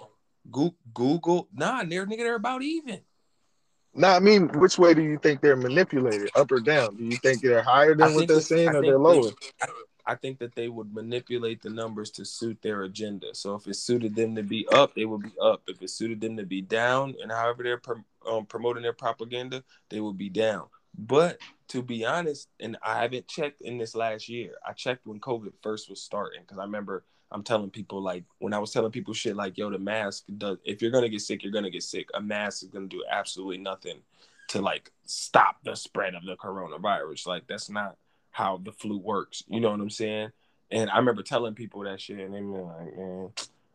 Google, 0.51 0.75
Google 0.93 1.47
nah, 1.53 1.83
they're 1.83 2.05
nigga, 2.05 2.19
they're 2.19 2.35
about 2.35 2.61
even. 2.61 3.01
Nah, 3.93 4.15
I 4.15 4.19
mean, 4.19 4.49
which 4.59 4.77
way 4.77 4.93
do 4.93 5.01
you 5.01 5.17
think 5.17 5.41
they're 5.41 5.55
manipulated, 5.55 6.29
up 6.35 6.51
or 6.51 6.59
down? 6.59 6.97
Do 6.97 7.03
you 7.05 7.17
think 7.17 7.41
they're 7.41 7.61
higher 7.61 7.95
than 7.95 8.13
what 8.13 8.27
they're 8.27 8.41
saying, 8.41 8.75
or 8.75 8.81
they're 8.81 8.99
lower? 8.99 9.31
I, 9.61 9.67
I 10.05 10.15
think 10.15 10.39
that 10.39 10.53
they 10.53 10.67
would 10.67 10.93
manipulate 10.93 11.61
the 11.61 11.69
numbers 11.69 12.11
to 12.11 12.25
suit 12.25 12.61
their 12.61 12.83
agenda. 12.83 13.33
So 13.33 13.55
if 13.55 13.67
it 13.67 13.75
suited 13.75 14.15
them 14.15 14.35
to 14.35 14.43
be 14.43 14.67
up, 14.67 14.93
they 14.95 15.05
would 15.05 15.23
be 15.23 15.31
up. 15.41 15.63
If 15.67 15.81
it 15.81 15.89
suited 15.89 16.19
them 16.19 16.35
to 16.37 16.45
be 16.45 16.61
down, 16.61 17.15
and 17.21 17.31
however 17.31 17.63
they're 17.63 17.81
um, 18.29 18.45
promoting 18.45 18.83
their 18.83 18.93
propaganda, 18.93 19.63
they 19.89 20.01
would 20.01 20.17
be 20.17 20.29
down. 20.29 20.65
But 20.97 21.39
to 21.69 21.81
be 21.81 22.05
honest, 22.05 22.49
and 22.59 22.77
I 22.83 23.01
haven't 23.01 23.27
checked 23.27 23.61
in 23.61 23.77
this 23.77 23.95
last 23.95 24.29
year. 24.29 24.55
I 24.65 24.73
checked 24.73 25.07
when 25.07 25.19
COVID 25.19 25.53
first 25.61 25.89
was 25.89 26.01
starting 26.01 26.41
because 26.41 26.59
I 26.59 26.63
remember 26.63 27.03
I'm 27.31 27.43
telling 27.43 27.69
people 27.69 28.01
like 28.01 28.23
when 28.39 28.53
I 28.53 28.59
was 28.59 28.71
telling 28.71 28.91
people 28.91 29.13
shit 29.13 29.35
like, 29.35 29.57
yo, 29.57 29.69
the 29.69 29.79
mask 29.79 30.25
does 30.37 30.57
if 30.63 30.81
you're 30.81 30.91
gonna 30.91 31.09
get 31.09 31.21
sick, 31.21 31.43
you're 31.43 31.51
gonna 31.51 31.69
get 31.69 31.83
sick. 31.83 32.09
A 32.13 32.21
mask 32.21 32.63
is 32.63 32.69
gonna 32.69 32.87
do 32.87 33.03
absolutely 33.09 33.57
nothing 33.57 33.97
to 34.49 34.61
like 34.61 34.91
stop 35.05 35.57
the 35.63 35.75
spread 35.75 36.15
of 36.15 36.23
the 36.25 36.35
coronavirus. 36.35 37.27
Like 37.27 37.47
that's 37.47 37.69
not 37.69 37.97
how 38.31 38.61
the 38.63 38.71
flu 38.71 38.97
works. 38.97 39.43
You 39.47 39.59
know 39.59 39.71
what 39.71 39.79
I'm 39.79 39.89
saying? 39.89 40.31
And 40.71 40.89
I 40.89 40.97
remember 40.97 41.23
telling 41.23 41.53
people 41.53 41.83
that 41.83 42.01
shit, 42.01 42.19
and 42.19 42.33
they 42.33 42.41
were 42.41 42.63
like, 42.63 42.97
man, 42.97 43.31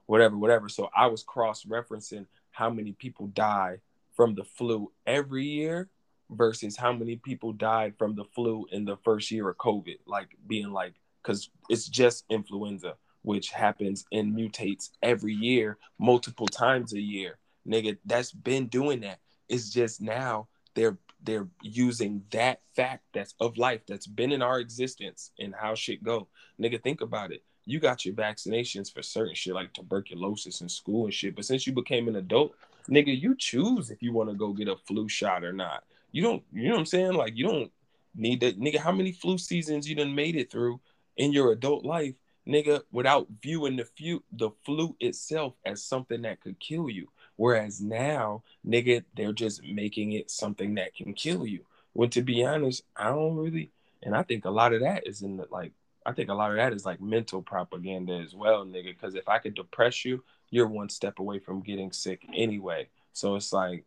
whatever, 0.07 0.37
whatever. 0.37 0.69
So 0.69 0.91
I 0.95 1.07
was 1.07 1.23
cross 1.23 1.65
referencing 1.65 2.27
how 2.51 2.69
many 2.69 2.93
people 2.93 3.29
die 3.29 3.79
from 4.17 4.35
the 4.35 4.45
flu 4.45 4.91
every 5.07 5.45
year 5.45 5.89
versus 6.31 6.77
how 6.77 6.93
many 6.93 7.17
people 7.17 7.53
died 7.53 7.95
from 7.97 8.15
the 8.15 8.25
flu 8.25 8.67
in 8.71 8.85
the 8.85 8.97
first 8.99 9.31
year 9.31 9.49
of 9.49 9.57
COVID. 9.57 9.99
Like 10.07 10.37
being 10.47 10.73
like, 10.73 10.95
because 11.23 11.49
it's 11.69 11.89
just 11.89 12.25
influenza, 12.29 12.97
which 13.23 13.51
happens 13.51 14.05
and 14.13 14.35
mutates 14.35 14.91
every 15.03 15.35
year, 15.35 15.79
multiple 15.99 16.47
times 16.47 16.93
a 16.93 17.01
year. 17.01 17.39
Nigga, 17.67 17.99
that's 18.05 18.33
been 18.33 18.67
doing 18.67 19.01
that. 19.01 19.19
It's 19.49 19.71
just 19.71 20.01
now 20.01 20.49
they're 20.75 20.99
they're 21.23 21.49
using 21.63 22.23
that 22.31 22.61
fact 22.75 23.05
that's 23.13 23.35
of 23.41 23.59
life 23.59 23.83
that's 23.87 24.07
been 24.07 24.33
in 24.33 24.41
our 24.41 24.59
existence 24.59 25.33
and 25.39 25.55
how 25.55 25.75
shit 25.75 26.03
go. 26.03 26.29
Nigga, 26.59 26.83
think 26.83 27.03
about 27.03 27.31
it. 27.31 27.43
You 27.67 27.79
got 27.79 28.07
your 28.07 28.15
vaccinations 28.15 28.93
for 28.93 29.03
certain 29.03 29.35
shit 29.35 29.55
like 29.55 29.73
tuberculosis 29.75 30.63
in 30.63 30.69
school 30.69 31.05
and 31.05 31.13
shit, 31.13 31.37
but 31.37 31.45
since 31.45 31.67
you 31.67 31.75
became 31.75 32.09
an 32.09 32.17
adult, 32.17 32.55
nigga, 32.89 33.19
you 33.19 33.35
choose 33.37 33.91
if 33.91 34.03
you 34.03 34.15
want 34.15 34.31
to 34.31 34.35
go 34.35 34.53
get 34.53 34.69
a 34.69 34.77
flu 34.77 35.09
shot 35.09 35.45
or 35.45 35.53
not. 35.53 35.85
You 36.11 36.23
don't, 36.23 36.43
you 36.53 36.69
know 36.69 36.75
what 36.75 36.81
I'm 36.81 36.87
saying? 36.87 37.13
Like 37.13 37.37
you 37.37 37.47
don't 37.47 37.71
need 38.15 38.41
that, 38.41 38.59
nigga. 38.59 38.79
How 38.79 38.93
many 38.93 39.13
flu 39.13 39.37
seasons 39.37 39.89
you 39.89 39.95
done 39.95 40.15
made 40.15 40.37
it 40.37 40.51
through 40.51 40.81
in 41.17 41.33
your 41.33 41.53
adult 41.53 41.85
life, 41.85 42.15
nigga, 42.47 42.83
without 42.93 43.29
viewing 43.43 43.77
the 43.77 43.85
flu, 43.85 44.23
the 44.33 44.51
flu 44.65 44.97
itself 45.01 45.55
as 45.65 45.83
something 45.83 46.23
that 46.23 46.41
could 46.41 46.59
kill 46.59 46.89
you? 46.89 47.09
Whereas 47.37 47.81
now, 47.81 48.43
nigga, 48.67 49.05
they're 49.17 49.33
just 49.33 49.63
making 49.63 50.13
it 50.13 50.31
something 50.31 50.75
that 50.75 50.95
can 50.95 51.15
kill 51.15 51.47
you. 51.47 51.65
When 51.93 52.11
to 52.11 52.23
be 52.23 52.45
honest, 52.45 52.83
I 52.97 53.05
don't 53.05 53.37
really, 53.37 53.71
and 54.03 54.15
I 54.15 54.23
think 54.23 54.45
a 54.45 54.51
lot 54.51 54.73
of 54.73 54.81
that 54.81 55.07
is 55.07 55.23
in 55.23 55.37
the 55.37 55.47
like, 55.51 55.73
I 56.07 56.13
think 56.13 56.31
a 56.31 56.35
lot 56.35 56.51
of 56.51 56.57
that 56.57 56.73
is 56.73 56.85
like 56.85 57.01
mental 57.01 57.43
propaganda 57.43 58.15
as 58.15 58.35
well, 58.35 58.65
nigga. 58.65 58.87
Because 58.87 59.15
if 59.15 59.29
I 59.29 59.39
could 59.39 59.55
depress 59.55 60.05
you, 60.05 60.23
you're 60.51 60.67
one 60.67 60.89
step 60.89 61.19
away 61.19 61.39
from 61.39 61.61
getting 61.61 61.93
sick 61.93 62.27
anyway. 62.35 62.89
So 63.13 63.37
it's 63.37 63.53
like, 63.53 63.85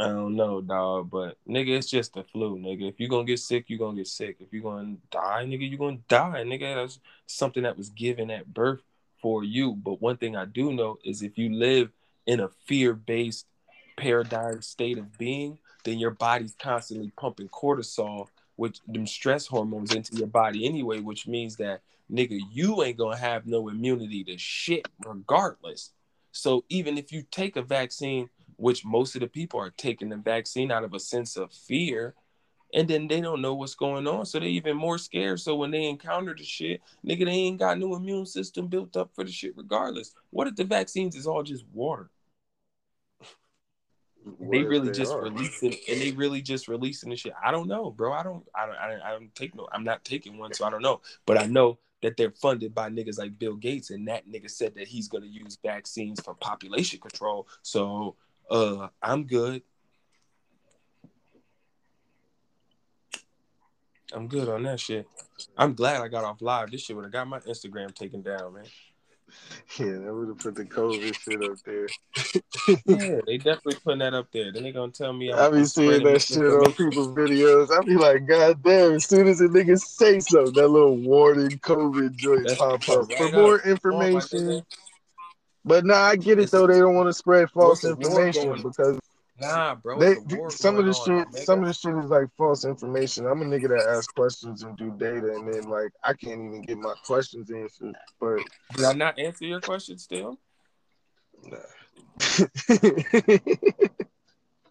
I 0.00 0.08
don't 0.08 0.34
know, 0.34 0.60
dog, 0.60 1.10
but 1.10 1.36
nigga, 1.48 1.76
it's 1.76 1.90
just 1.90 2.14
the 2.14 2.24
flu, 2.24 2.58
nigga. 2.58 2.88
If 2.88 2.98
you're 2.98 3.08
gonna 3.08 3.24
get 3.24 3.38
sick, 3.38 3.66
you're 3.68 3.78
gonna 3.78 3.96
get 3.96 4.06
sick. 4.06 4.36
If 4.40 4.52
you're 4.52 4.62
gonna 4.62 4.96
die, 5.10 5.44
nigga, 5.46 5.68
you're 5.68 5.78
gonna 5.78 5.98
die, 6.08 6.42
nigga. 6.44 6.74
That's 6.74 6.98
something 7.26 7.64
that 7.64 7.76
was 7.76 7.90
given 7.90 8.30
at 8.30 8.52
birth 8.52 8.80
for 9.20 9.44
you. 9.44 9.72
But 9.72 10.00
one 10.00 10.16
thing 10.16 10.36
I 10.36 10.46
do 10.46 10.72
know 10.72 10.98
is 11.04 11.22
if 11.22 11.36
you 11.36 11.52
live 11.52 11.90
in 12.26 12.40
a 12.40 12.48
fear-based 12.66 13.46
paradigm 13.96 14.62
state 14.62 14.96
of 14.96 15.18
being, 15.18 15.58
then 15.84 15.98
your 15.98 16.12
body's 16.12 16.54
constantly 16.58 17.12
pumping 17.16 17.48
cortisol, 17.48 18.28
which 18.56 18.80
them 18.86 19.06
stress 19.06 19.46
hormones 19.46 19.94
into 19.94 20.16
your 20.16 20.28
body 20.28 20.66
anyway, 20.66 21.00
which 21.00 21.26
means 21.26 21.56
that 21.56 21.82
nigga, 22.10 22.40
you 22.50 22.82
ain't 22.82 22.98
gonna 22.98 23.16
have 23.16 23.46
no 23.46 23.68
immunity 23.68 24.24
to 24.24 24.38
shit 24.38 24.88
regardless. 25.04 25.90
So 26.32 26.64
even 26.68 26.96
if 26.96 27.12
you 27.12 27.24
take 27.30 27.56
a 27.56 27.62
vaccine, 27.62 28.30
which 28.60 28.84
most 28.84 29.14
of 29.14 29.22
the 29.22 29.26
people 29.26 29.58
are 29.58 29.70
taking 29.70 30.10
the 30.10 30.16
vaccine 30.16 30.70
out 30.70 30.84
of 30.84 30.92
a 30.92 31.00
sense 31.00 31.36
of 31.36 31.50
fear, 31.50 32.14
and 32.74 32.86
then 32.86 33.08
they 33.08 33.20
don't 33.20 33.40
know 33.40 33.54
what's 33.54 33.74
going 33.74 34.06
on, 34.06 34.26
so 34.26 34.38
they're 34.38 34.48
even 34.48 34.76
more 34.76 34.98
scared. 34.98 35.40
So 35.40 35.56
when 35.56 35.70
they 35.70 35.86
encounter 35.86 36.34
the 36.36 36.44
shit, 36.44 36.82
nigga, 37.04 37.24
they 37.24 37.32
ain't 37.32 37.58
got 37.58 37.78
no 37.78 37.96
immune 37.96 38.26
system 38.26 38.66
built 38.66 38.96
up 38.96 39.10
for 39.14 39.24
the 39.24 39.32
shit 39.32 39.56
regardless. 39.56 40.14
What 40.28 40.46
if 40.46 40.56
the 40.56 40.64
vaccines 40.64 41.16
is 41.16 41.26
all 41.26 41.42
just 41.42 41.64
water? 41.72 42.10
What 44.24 44.50
they 44.52 44.62
really 44.62 44.88
they 44.88 44.98
just 44.98 45.12
are? 45.12 45.22
releasing 45.22 45.74
and 45.88 46.00
they 46.00 46.12
really 46.12 46.42
just 46.42 46.68
releasing 46.68 47.08
the 47.08 47.16
shit. 47.16 47.32
I 47.42 47.50
don't 47.50 47.66
know, 47.66 47.90
bro. 47.90 48.12
I 48.12 48.22
don't 48.22 48.44
I 48.54 48.66
don't 48.66 48.76
I 48.76 48.88
don't, 48.90 49.00
I 49.02 49.10
don't 49.12 49.34
take 49.34 49.54
no 49.54 49.68
I'm 49.72 49.84
not 49.84 50.04
taking 50.04 50.38
one, 50.38 50.52
so 50.52 50.66
I 50.66 50.70
don't 50.70 50.82
know. 50.82 51.00
But 51.24 51.38
I 51.40 51.46
know 51.46 51.78
that 52.02 52.16
they're 52.16 52.30
funded 52.30 52.74
by 52.74 52.90
niggas 52.90 53.18
like 53.18 53.38
Bill 53.38 53.56
Gates, 53.56 53.90
and 53.90 54.06
that 54.08 54.28
nigga 54.28 54.50
said 54.50 54.74
that 54.74 54.86
he's 54.86 55.08
gonna 55.08 55.26
use 55.26 55.58
vaccines 55.62 56.20
for 56.20 56.34
population 56.34 57.00
control. 57.00 57.48
So 57.62 58.16
uh 58.50 58.88
I'm 59.02 59.26
good. 59.26 59.62
I'm 64.12 64.26
good 64.26 64.48
on 64.48 64.64
that 64.64 64.80
shit. 64.80 65.06
I'm 65.56 65.74
glad 65.74 66.00
I 66.02 66.08
got 66.08 66.24
off 66.24 66.42
live. 66.42 66.70
This 66.70 66.82
shit 66.82 66.96
would 66.96 67.04
have 67.04 67.12
got 67.12 67.28
my 67.28 67.38
Instagram 67.40 67.94
taken 67.94 68.22
down, 68.22 68.54
man. 68.54 68.64
Yeah, 69.78 69.86
they 69.86 70.10
would 70.10 70.28
have 70.28 70.38
put 70.38 70.56
the 70.56 70.64
COVID 70.64 71.14
shit 71.14 71.42
up 71.42 71.58
there. 71.64 71.86
yeah, 72.86 73.20
they 73.26 73.36
definitely 73.36 73.76
putting 73.76 74.00
that 74.00 74.12
up 74.12 74.26
there. 74.32 74.52
Then 74.52 74.64
they 74.64 74.72
gonna 74.72 74.90
tell 74.90 75.12
me 75.12 75.32
I 75.32 75.48
be 75.50 75.64
seeing 75.64 76.02
that 76.02 76.22
shit 76.22 76.38
on 76.38 76.72
people's 76.72 77.16
videos. 77.16 77.70
I 77.70 77.84
be 77.84 77.96
like, 77.96 78.26
God 78.26 78.62
damn! 78.62 78.94
As 78.94 79.04
soon 79.04 79.28
as 79.28 79.38
the 79.38 79.46
niggas 79.46 79.82
say 79.82 80.18
so, 80.18 80.46
that 80.50 80.68
little 80.68 80.96
warning 80.96 81.50
COVID 81.60 82.16
joint 82.16 82.48
That's 82.48 82.58
pop 82.58 82.88
up 82.88 83.08
right 83.08 83.18
for 83.18 83.30
more 83.30 83.60
information. 83.60 84.64
But 85.70 85.84
nah, 85.84 86.02
I 86.02 86.16
get 86.16 86.40
it 86.40 86.50
though. 86.50 86.66
They 86.66 86.80
don't 86.80 86.96
want 86.96 87.08
to 87.08 87.12
spread 87.12 87.48
false 87.50 87.84
information 87.84 88.60
because 88.60 88.98
Nah, 89.40 89.74
bro. 89.76 89.98
They, 89.98 90.16
some 90.50 90.78
of 90.78 90.84
the 90.84 90.92
shit, 90.92 91.44
some 91.46 91.60
of 91.60 91.66
the 91.66 91.72
shit 91.72 91.96
is 91.96 92.10
like 92.10 92.26
false 92.36 92.66
information. 92.66 93.26
I'm 93.26 93.40
a 93.40 93.44
nigga 93.44 93.68
that 93.68 93.88
asks 93.88 94.08
questions 94.08 94.64
and 94.64 94.76
do 94.76 94.90
data, 94.98 95.32
and 95.34 95.50
then 95.50 95.70
like 95.70 95.92
I 96.04 96.12
can't 96.12 96.42
even 96.42 96.62
get 96.62 96.76
my 96.76 96.92
questions 97.06 97.50
answered. 97.50 97.94
But 98.20 98.40
did 98.74 98.84
I 98.84 98.92
not 98.92 99.18
answer 99.18 99.46
your 99.46 99.60
question 99.60 99.96
still? 99.96 100.38
Nah. 101.44 101.56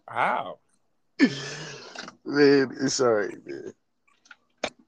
How? 0.08 0.58
Man, 2.24 2.76
it's 2.80 3.00
alright, 3.00 3.34
man. 3.44 3.72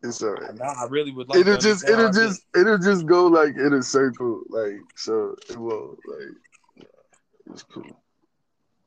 It's 0.03 0.23
alright. 0.23 0.55
Nah, 0.57 0.75
I 0.83 0.87
really 0.89 1.13
would 1.13 1.29
like. 1.29 1.39
It'll 1.39 1.59
just, 1.59 1.89
it'll 1.89 2.11
just, 2.11 2.43
it'll 2.57 2.79
just 2.79 3.07
go 3.07 3.27
like 3.27 3.57
in 3.57 3.73
a 3.73 3.83
circle, 3.83 4.43
like 4.49 4.81
so. 4.97 5.37
It 5.49 5.57
won't 5.57 5.99
like. 6.07 6.87
It's 7.53 7.63
cool. 7.63 7.85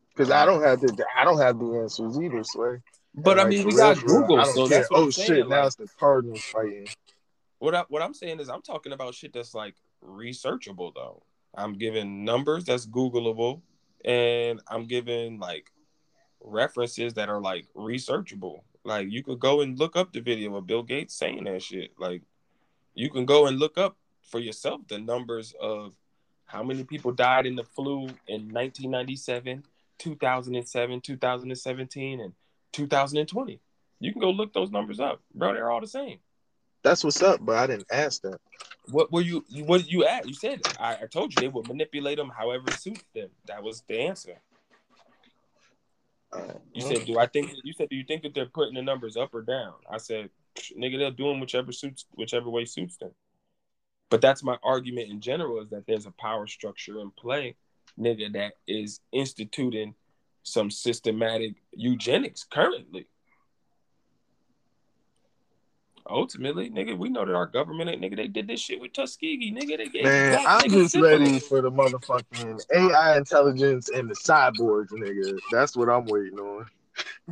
Because 0.09 0.31
I 0.31 0.45
don't 0.45 0.61
have 0.61 0.81
the 0.81 1.05
I 1.15 1.23
don't 1.23 1.39
have 1.39 1.59
the 1.59 1.79
answers 1.79 2.17
either, 2.19 2.43
Sway. 2.43 2.77
But 3.15 3.39
and 3.39 3.47
I 3.47 3.49
mean, 3.49 3.65
we 3.65 3.75
got 3.75 4.03
Google, 4.03 4.43
so 4.45 4.67
that's 4.67 4.89
oh 4.91 5.09
shit. 5.09 5.27
Saying. 5.27 5.49
Now 5.49 5.67
it's 5.67 5.75
the 5.75 5.87
Cardinals 5.99 6.43
fighting. 6.43 6.87
What 7.59 7.75
I, 7.75 7.85
what 7.87 8.01
I'm 8.01 8.13
saying 8.13 8.39
is, 8.41 8.49
I'm 8.49 8.61
talking 8.61 8.91
about 8.91 9.15
shit 9.15 9.33
that's 9.33 9.53
like 9.53 9.75
researchable 10.03 10.93
though. 10.93 11.23
I'm 11.55 11.73
giving 11.77 12.25
numbers 12.25 12.65
that's 12.65 12.85
Googleable, 12.85 13.61
and 14.03 14.61
I'm 14.67 14.85
giving 14.85 15.39
like 15.39 15.71
references 16.41 17.13
that 17.13 17.29
are 17.29 17.39
like 17.39 17.67
researchable. 17.73 18.59
Like 18.85 19.11
you 19.11 19.23
could 19.23 19.39
go 19.39 19.61
and 19.61 19.77
look 19.77 19.95
up 19.95 20.13
the 20.13 20.21
video 20.21 20.55
of 20.55 20.67
Bill 20.67 20.83
Gates 20.83 21.15
saying 21.15 21.43
that 21.45 21.61
shit. 21.61 21.91
Like 21.99 22.21
you 22.93 23.09
can 23.09 23.25
go 23.25 23.47
and 23.47 23.59
look 23.59 23.77
up 23.77 23.97
for 24.21 24.39
yourself 24.39 24.81
the 24.87 24.99
numbers 24.99 25.53
of 25.59 25.95
how 26.45 26.63
many 26.63 26.83
people 26.83 27.11
died 27.11 27.45
in 27.45 27.55
the 27.55 27.63
flu 27.63 28.03
in 28.27 28.51
1997 28.53 29.63
2007, 29.97 31.01
2017, 31.01 32.19
and 32.19 32.33
2020. 32.73 33.59
You 33.99 34.11
can 34.11 34.21
go 34.21 34.29
look 34.29 34.53
those 34.53 34.71
numbers 34.71 34.99
up, 34.99 35.21
bro. 35.33 35.53
They're 35.53 35.71
all 35.71 35.81
the 35.81 35.87
same. 35.87 36.19
That's 36.83 37.03
what's 37.03 37.23
up, 37.23 37.39
but 37.43 37.55
I 37.55 37.67
didn't 37.67 37.87
ask 37.91 38.21
that. 38.21 38.39
What 38.89 39.11
were 39.11 39.21
you? 39.21 39.43
What 39.65 39.81
did 39.81 39.91
you 39.91 40.05
ask? 40.05 40.27
You 40.27 40.35
said 40.35 40.61
I, 40.79 40.95
I 40.95 41.05
told 41.11 41.33
you 41.33 41.41
they 41.41 41.47
would 41.47 41.67
manipulate 41.67 42.17
them 42.17 42.29
however 42.29 42.71
suits 42.71 43.03
them. 43.15 43.29
That 43.47 43.63
was 43.63 43.83
the 43.87 43.99
answer. 43.99 44.35
You 46.73 46.81
said, 46.81 47.05
"Do 47.05 47.17
I 47.17 47.27
think?" 47.27 47.51
You 47.63 47.73
said, 47.73 47.89
"Do 47.89 47.95
you 47.95 48.03
think 48.03 48.23
that 48.23 48.33
they're 48.33 48.45
putting 48.45 48.75
the 48.75 48.81
numbers 48.81 49.15
up 49.15 49.33
or 49.33 49.41
down?" 49.41 49.73
I 49.89 49.97
said, 49.97 50.29
"Nigga, 50.77 50.97
they're 50.97 51.11
doing 51.11 51.39
whichever 51.39 51.71
suits, 51.71 52.05
whichever 52.11 52.49
way 52.49 52.65
suits 52.65 52.97
them." 52.97 53.11
But 54.09 54.21
that's 54.21 54.43
my 54.43 54.57
argument 54.63 55.09
in 55.09 55.21
general 55.21 55.61
is 55.61 55.69
that 55.69 55.85
there's 55.87 56.05
a 56.05 56.11
power 56.11 56.47
structure 56.47 56.99
in 56.99 57.11
play 57.11 57.55
nigga 57.99 58.31
that 58.33 58.53
is 58.67 59.01
instituting 59.11 59.95
some 60.43 60.69
systematic 60.69 61.55
eugenics 61.71 62.43
currently. 62.43 63.07
Ultimately, 66.07 66.69
nigga, 66.69 66.97
we 66.97 67.09
know 67.09 67.25
that 67.25 67.33
our 67.33 67.47
government 67.47 67.89
ain't 67.89 68.01
nigga. 68.01 68.15
They 68.15 68.27
did 68.27 68.47
this 68.47 68.59
shit 68.59 68.79
with 68.79 68.93
Tuskegee, 68.93 69.51
nigga. 69.51 69.77
They 69.77 69.89
gave 69.89 70.03
Man, 70.03 70.45
I'm 70.47 70.69
just 70.69 70.91
syphilis. 70.91 71.19
ready 71.19 71.39
for 71.39 71.61
the 71.61 71.71
motherfucking 71.71 72.61
AI 72.73 73.17
intelligence 73.17 73.89
and 73.89 74.09
the 74.09 74.13
cyborgs, 74.13 74.91
nigga. 74.91 75.39
That's 75.51 75.75
what 75.75 75.89
I'm 75.89 76.05
waiting 76.05 76.37
on. 76.37 76.67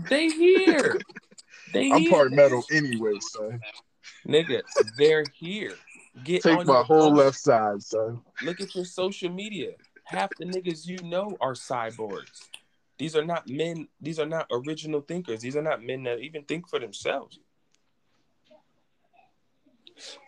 They 0.10 0.30
here. 0.32 1.00
they 1.74 1.92
I'm 1.92 2.02
here. 2.02 2.12
part 2.12 2.32
metal 2.32 2.64
anyway, 2.72 3.20
son. 3.20 3.62
Nigga, 4.28 4.62
they're 4.98 5.26
here. 5.34 5.76
Get 6.24 6.44
Take 6.44 6.66
my 6.66 6.82
whole 6.84 7.14
left 7.14 7.38
side, 7.38 7.84
son. 7.84 8.22
Look 8.42 8.60
at 8.60 8.74
your 8.74 8.86
social 8.86 9.30
media 9.30 9.74
half 10.06 10.36
the 10.38 10.46
niggas 10.46 10.86
you 10.86 11.02
know 11.04 11.38
are 11.42 11.54
cyborgs. 11.54 12.50
These 12.98 13.16
are 13.16 13.26
not 13.26 13.50
men. 13.50 13.88
These 14.00 14.20
are 14.20 14.26
not 14.26 14.48
original 14.52 15.02
thinkers. 15.02 15.42
These 15.42 15.56
are 15.56 15.62
not 15.62 15.84
men 15.84 16.04
that 16.04 16.20
even 16.20 16.44
think 16.44 16.70
for 16.70 16.80
themselves. 16.80 17.40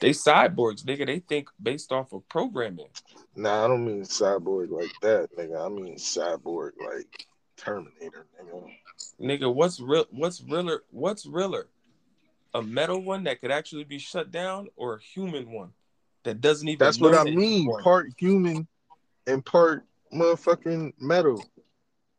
They 0.02 0.12
cyborgs, 0.12 0.84
nigga. 0.84 1.06
They 1.06 1.20
think 1.20 1.50
based 1.62 1.92
off 1.92 2.14
of 2.14 2.28
programming. 2.30 2.88
Nah, 3.36 3.66
I 3.66 3.68
don't 3.68 3.86
mean 3.86 4.04
cyborg 4.04 4.70
like 4.70 4.94
that, 5.02 5.30
nigga. 5.38 5.66
I 5.66 5.70
mean 5.70 5.96
cyborg 5.96 6.72
like 6.86 7.28
Terminator, 7.58 8.28
nigga. 8.42 8.72
Nigga, 9.20 9.54
what's 9.54 9.80
real? 9.80 10.06
What's 10.12 10.42
realer? 10.42 10.84
What's 10.92 11.26
realer? 11.26 11.68
A 12.54 12.62
metal 12.62 13.02
one 13.02 13.24
that 13.26 13.42
could 13.42 13.52
actually 13.52 13.84
be 13.84 14.00
shut 14.00 14.32
down, 14.32 14.70
or 14.76 14.96
a 14.96 15.02
human 15.02 15.52
one 15.52 15.72
that 16.24 16.42
doesn't 16.42 16.68
even? 16.68 16.86
That's 16.86 17.00
what 17.00 17.16
I 17.16 17.24
mean. 17.24 17.68
one? 17.68 17.84
Part 17.84 18.08
human 18.18 18.68
and 19.28 19.46
part 19.46 19.86
motherfucking 20.14 20.94
metal. 21.00 21.44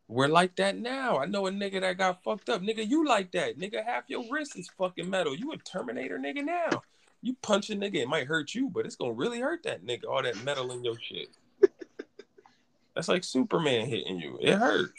We're 0.09 0.29
like 0.29 0.55
that 0.57 0.77
now. 0.77 1.19
I 1.19 1.27
know 1.27 1.47
a 1.47 1.51
nigga 1.51 1.81
that 1.81 1.99
got 1.99 2.23
fucked 2.23 2.49
up. 2.49 2.63
Nigga, 2.63 2.89
you 2.89 3.05
like 3.07 3.33
that. 3.33 3.59
Nigga, 3.59 3.85
half 3.85 4.05
your 4.09 4.25
wrist 4.31 4.57
is 4.57 4.71
fucking 4.79 5.11
metal. 5.11 5.35
You 5.35 5.51
a 5.53 5.57
Terminator 5.57 6.19
nigga 6.19 6.45
now. 6.45 6.83
You 7.27 7.35
punch 7.43 7.71
a 7.71 7.75
nigga, 7.75 7.97
it 7.97 8.09
might 8.09 8.29
hurt 8.29 8.55
you, 8.55 8.71
but 8.71 8.87
it's 8.87 8.95
gonna 8.95 9.11
really 9.11 9.41
hurt 9.41 9.65
that 9.65 9.85
nigga. 9.85 10.05
All 10.05 10.23
that 10.23 10.45
metal 10.45 10.71
in 10.71 10.85
your 10.85 10.95
shit. 11.01 11.27
That's 12.95 13.09
like 13.09 13.25
Superman 13.25 13.89
hitting 13.89 14.21
you. 14.21 14.39
It 14.41 14.55
hurt. 14.55 14.93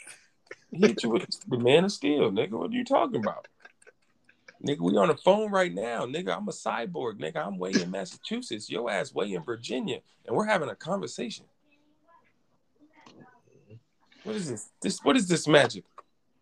He 0.70 0.76
hit 0.76 1.02
you 1.02 1.08
with 1.08 1.26
the 1.48 1.56
man 1.56 1.86
of 1.86 1.92
steel, 1.92 2.30
nigga. 2.30 2.50
What 2.50 2.70
are 2.70 2.74
you 2.74 2.84
talking 2.84 3.22
about? 3.24 3.48
Nigga, 4.62 4.80
we 4.80 4.94
on 4.98 5.08
the 5.08 5.16
phone 5.16 5.50
right 5.50 5.72
now. 5.72 6.04
Nigga, 6.04 6.36
I'm 6.36 6.46
a 6.48 6.52
cyborg. 6.52 7.18
Nigga, 7.18 7.46
I'm 7.46 7.56
way 7.56 7.72
in 7.72 7.90
Massachusetts. 7.90 8.68
Your 8.68 8.90
ass 8.90 9.14
way 9.14 9.32
in 9.32 9.42
Virginia. 9.42 10.00
And 10.26 10.36
we're 10.36 10.44
having 10.44 10.68
a 10.68 10.74
conversation. 10.74 11.46
What 14.22 14.36
is 14.36 14.50
this? 14.50 14.68
This 14.82 14.98
what 15.02 15.16
is 15.16 15.28
this 15.28 15.48
magic? 15.48 15.84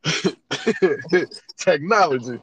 Technology. 1.57 2.41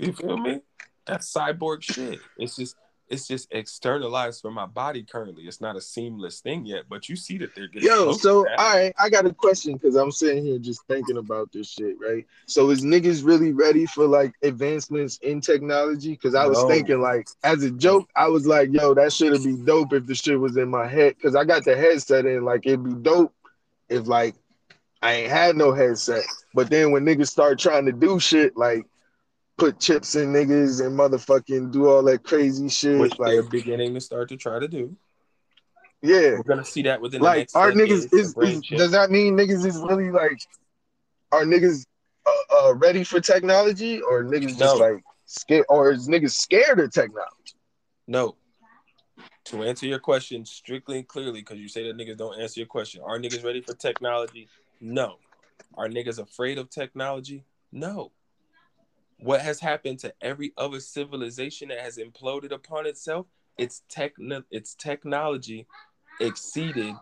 You 0.00 0.12
feel 0.14 0.36
me? 0.36 0.62
That's 1.10 1.32
cyborg 1.32 1.82
shit. 1.82 2.20
It's 2.36 2.56
just 2.56 2.76
it's 3.08 3.26
just 3.26 3.48
externalized 3.50 4.40
for 4.40 4.52
my 4.52 4.66
body 4.66 5.02
currently. 5.02 5.42
It's 5.42 5.60
not 5.60 5.74
a 5.76 5.80
seamless 5.80 6.40
thing 6.40 6.64
yet, 6.64 6.84
but 6.88 7.08
you 7.08 7.16
see 7.16 7.38
that 7.38 7.56
they're 7.56 7.66
getting 7.66 7.88
Yo, 7.88 8.12
so 8.12 8.46
all 8.56 8.72
right, 8.76 8.92
I 8.98 9.10
got 9.10 9.26
a 9.26 9.34
question 9.34 9.72
because 9.74 9.96
I'm 9.96 10.12
sitting 10.12 10.44
here 10.44 10.58
just 10.58 10.86
thinking 10.86 11.16
about 11.16 11.50
this 11.50 11.68
shit, 11.68 11.96
right? 12.00 12.24
So 12.46 12.70
is 12.70 12.82
niggas 12.82 13.26
really 13.26 13.50
ready 13.52 13.84
for 13.86 14.06
like 14.06 14.32
advancements 14.44 15.18
in 15.22 15.40
technology? 15.40 16.12
Because 16.12 16.36
I 16.36 16.46
was 16.46 16.58
No. 16.58 16.68
thinking 16.68 17.00
like 17.00 17.26
as 17.42 17.64
a 17.64 17.72
joke, 17.72 18.08
I 18.14 18.28
was 18.28 18.46
like, 18.46 18.70
yo, 18.72 18.94
that 18.94 19.12
shit'd 19.12 19.42
be 19.42 19.56
dope 19.56 19.92
if 19.92 20.06
the 20.06 20.14
shit 20.14 20.38
was 20.38 20.56
in 20.56 20.68
my 20.68 20.86
head. 20.86 21.16
Cause 21.20 21.34
I 21.34 21.44
got 21.44 21.64
the 21.64 21.76
headset 21.76 22.26
in, 22.26 22.44
like 22.44 22.64
it'd 22.64 22.84
be 22.84 22.94
dope 22.94 23.34
if 23.88 24.06
like 24.06 24.36
I 25.02 25.14
ain't 25.14 25.32
had 25.32 25.56
no 25.56 25.72
headset. 25.72 26.22
But 26.54 26.70
then 26.70 26.92
when 26.92 27.04
niggas 27.04 27.28
start 27.28 27.58
trying 27.58 27.86
to 27.86 27.92
do 27.92 28.20
shit 28.20 28.56
like 28.56 28.86
put 29.60 29.78
chips 29.78 30.16
in 30.16 30.32
niggas 30.32 30.84
and 30.84 30.98
motherfucking 30.98 31.70
do 31.70 31.86
all 31.86 32.02
that 32.02 32.24
crazy 32.24 32.68
shit, 32.68 32.98
which 32.98 33.18
like 33.18 33.32
they're 33.32 33.42
beginning 33.42 33.92
to 33.94 34.00
start 34.00 34.30
to 34.30 34.36
try 34.36 34.58
to 34.58 34.66
do. 34.66 34.96
yeah. 36.02 36.32
We're 36.32 36.42
gonna 36.42 36.64
see 36.64 36.82
that 36.82 37.00
within 37.00 37.20
the 37.20 37.26
like 37.26 37.38
next 37.38 37.54
our 37.54 37.70
niggas 37.70 38.12
is, 38.12 38.34
is 38.36 38.62
does 38.70 38.92
that 38.92 39.10
mean 39.10 39.36
niggas 39.36 39.66
is 39.66 39.76
really 39.76 40.10
like 40.10 40.40
are 41.30 41.44
niggas 41.44 41.84
uh, 42.26 42.68
uh 42.68 42.74
ready 42.74 43.04
for 43.04 43.20
technology 43.20 44.00
or 44.00 44.24
niggas 44.24 44.58
just 44.58 44.78
like 44.78 45.04
scared 45.26 45.66
or 45.68 45.92
is 45.92 46.08
niggas 46.08 46.32
scared 46.32 46.80
of 46.80 46.90
technology 46.90 47.54
No. 48.06 48.36
To 49.44 49.64
answer 49.64 49.86
your 49.86 49.98
question 49.98 50.44
strictly 50.44 50.98
and 50.98 51.08
clearly, 51.08 51.40
because 51.40 51.58
you 51.58 51.68
say 51.68 51.86
that 51.86 51.96
niggas 51.96 52.16
don't 52.16 52.38
answer 52.38 52.60
your 52.60 52.66
question. 52.66 53.02
Are 53.02 53.18
niggas 53.18 53.42
ready 53.42 53.60
for 53.60 53.74
technology? 53.74 54.48
No. 54.80 55.16
Are 55.76 55.88
niggas 55.88 56.18
afraid 56.18 56.58
of 56.58 56.70
technology? 56.70 57.44
No. 57.72 58.12
What 59.22 59.42
has 59.42 59.60
happened 59.60 59.98
to 60.00 60.14
every 60.20 60.52
other 60.56 60.80
civilization 60.80 61.68
that 61.68 61.80
has 61.80 61.98
imploded 61.98 62.52
upon 62.52 62.86
itself? 62.86 63.26
Its 63.58 63.82
techno 63.88 64.42
its 64.50 64.74
technology 64.74 65.66
exceeded 66.20 66.94